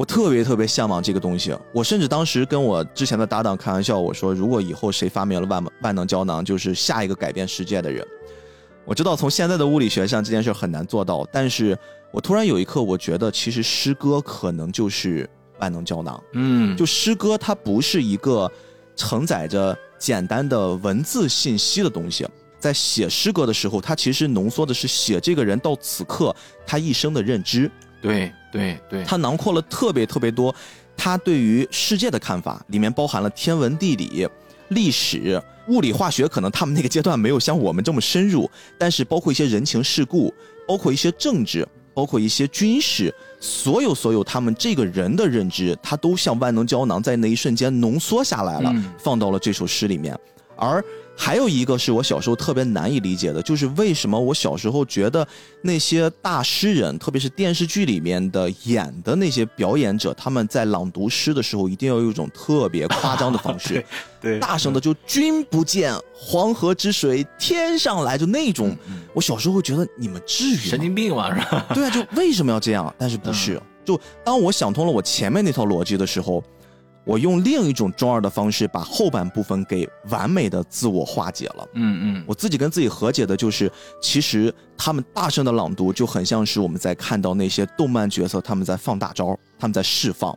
[0.00, 8.02] 我特别特别向往这个东西，我甚至当时跟我之前的搭档开玩笑，我说如果以后谁发明了万万能胶囊，就是下一个改变世界的人。
[8.86, 11.78] 我知道从现在的物理学上这件事很难做到，但是
[12.12, 15.28] 我突然有一刻，我觉得其实诗歌可能就是
[15.58, 16.24] 万能胶囊。
[16.32, 18.50] 嗯，就诗歌它不是一个
[18.96, 22.26] 承载着简单的文字信息的东西，
[22.58, 26.34] 在写诗歌的时候，它其实浓缩的是写这个人到此刻
[26.66, 27.70] 他一生的认知。
[28.00, 30.54] 对对对，它囊括了特别特别多，
[30.96, 34.26] 他对于世界的看法，里面包含了天文地理、
[34.68, 40.32] 历史、物理、化学，可能他们那个阶段没有像我们这么深入，但是包括一些人情世故，
[40.66, 50.18] 包括一些政治，包括一些军事，所有所有他们这个人的认知，他都像万能胶囊，在那一瞬间浓缩下来了，放到了这首诗里面，
[50.56, 50.82] 而。
[51.22, 55.24] 还有一个是我小时候特别难以理解的，就是为什么我小时候觉得
[55.60, 63.84] 那些大诗人，特别是电视剧里面的演的那些表演者，他们在朗读诗的时候，一定要用一种特别夸张的方式，
[64.18, 68.74] 对，大声的就“君不见黄河之水天上来”，就那种。
[69.12, 71.66] 我小时候会觉得你们至于神经病嘛，是吧？
[71.74, 72.92] 对啊，就为什么要这样？
[72.96, 73.60] 但是不是？
[73.84, 76.42] 就当我想通了我前面那套逻辑的时候。
[77.04, 81.68] 我用另一种中二的方式，把后半部分给完美的自我化解了。
[81.74, 83.70] 嗯嗯，我自己跟自己和解的就是，
[84.00, 90.36] 其实他们大声的朗读就很像是我们在看到那些动漫角色他们在放大招，他们在释放。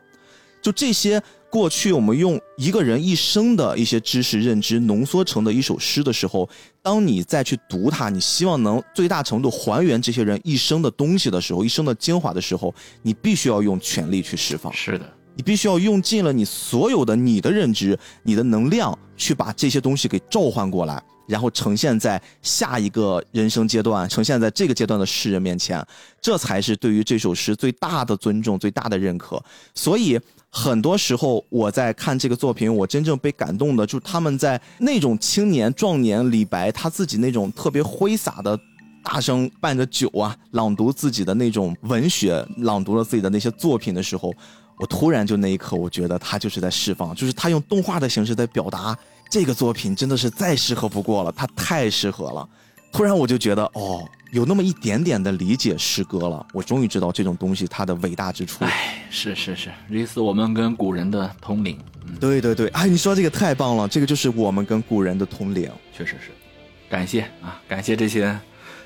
[0.62, 6.50] 就这些过去我们用一个人一生的一些知识认知浓缩成的一首诗的时候，
[6.82, 14.72] 当你再去读它，你希望能最大程度还原这些人一生的东西的时候，一生的精华的时候，你必须要用全力去释放。
[14.72, 15.06] 是的。
[15.36, 25.84] 你必须要用尽了你所有的你的认知、你的能量，去把这些东西给召唤过来，然后呈现在下一个人生阶段，呈现在这个阶段的世人面前，
[26.22, 29.44] 这才是对于这首诗最大的尊重、最大的认可。
[29.74, 30.20] 所以，
[30.50, 38.60] 很多时候我在看这个作品，我真正被感动的，就是他们在那种青年壮年李白他自己那种特别挥洒的，
[39.04, 44.32] 大声伴着酒啊，朗读自己的那种文学，朗读了自己的那些作品的时候。
[44.84, 48.94] 我突然就那一刻，我觉得他就是在释放，就是他用动画的形式在表达
[49.30, 52.46] 这个作品，真的是再适合不过了，他太适合了。
[52.92, 56.46] 突然我就觉得，哦，有那么一点点的理解诗歌了。
[56.52, 58.66] 我终于知道这种东西它的伟大之处。
[58.66, 61.80] 哎，是是是，类似我们跟古人的通灵。
[62.20, 65.72] 对对对，哎，你说这个太棒了，这个就是我们跟古人的通灵。
[65.98, 66.30] 确实是，
[66.90, 68.38] 感谢啊，感谢这些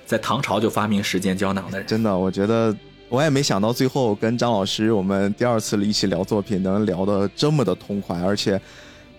[0.05, 1.87] 在唐朝就发明时间胶囊的人。
[1.87, 2.71] 真的，我觉得。
[3.09, 8.59] 我也没想到最后跟张老师我们第二次一起聊作品能聊得这么的痛快，而且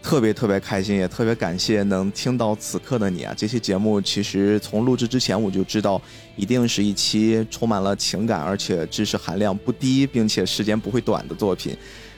[0.02, 3.32] 特别特别开心，也特别感谢能听到此刻的你啊！
[3.34, 6.00] 这期节目其实从录制之前我就知道，
[6.36, 11.74] 一定是一期充满了情感，而且知识含量不低，并且时间不会短的作品。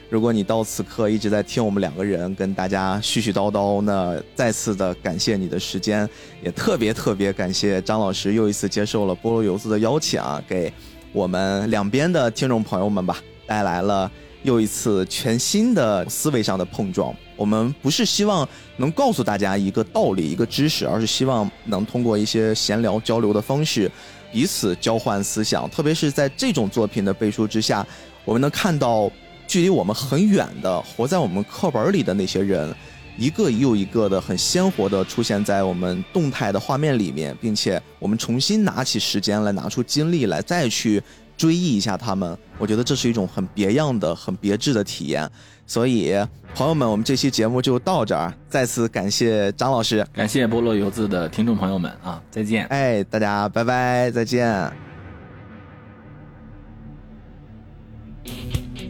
[0.09, 6.07] 如果你到此刻一直在听我们两个人跟大家絮絮叨叨，那再次的感谢你的时间，
[6.43, 10.71] 也特别特别感谢张老师又一次接受了菠萝油子的邀请啊，给。
[11.13, 14.09] 我们两边的听众朋友们吧，带来了
[14.43, 17.13] 又一次全新的思维上的碰撞。
[17.35, 18.47] 我们不是希望
[18.77, 23.91] 能告诉大家一个道理、一个知识，而是希望能通过一些闲聊交流的方式，
[24.31, 25.69] 彼此交换思想。
[25.69, 27.85] 特别是在这种作品的背书之下，
[28.23, 29.11] 我们能看到
[29.47, 32.73] 距离我们很远的、活在我们课本里的那些人。
[33.17, 41.01] 一个又一个的很鲜活的出现在我们动态的画面里面，并且我们重新拿起时间来，拿出精力来，再去
[41.37, 42.37] 追忆一下他们。
[42.57, 45.29] 我觉得这是一种很别样的、很别致的体验。
[45.67, 46.13] 所以，
[46.53, 48.33] 朋友们，我们这期节目就到这儿。
[48.49, 52.65] 再次感谢张老师，感谢菠萝油子的听众朋友们啊，再见！
[52.65, 54.69] 哎，大家拜拜，再见。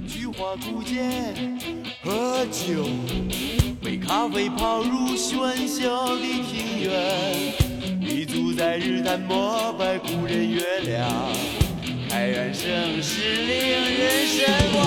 [0.07, 0.81] 菊花古
[2.03, 2.84] 喝酒。
[4.11, 6.91] 咖啡泡入喧嚣的庭院，
[8.01, 11.09] 立足在日坛膜拜古人月亮，
[12.09, 13.55] 开元盛世令
[13.97, 14.83] 人神往。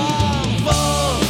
[0.62, 1.23] 风。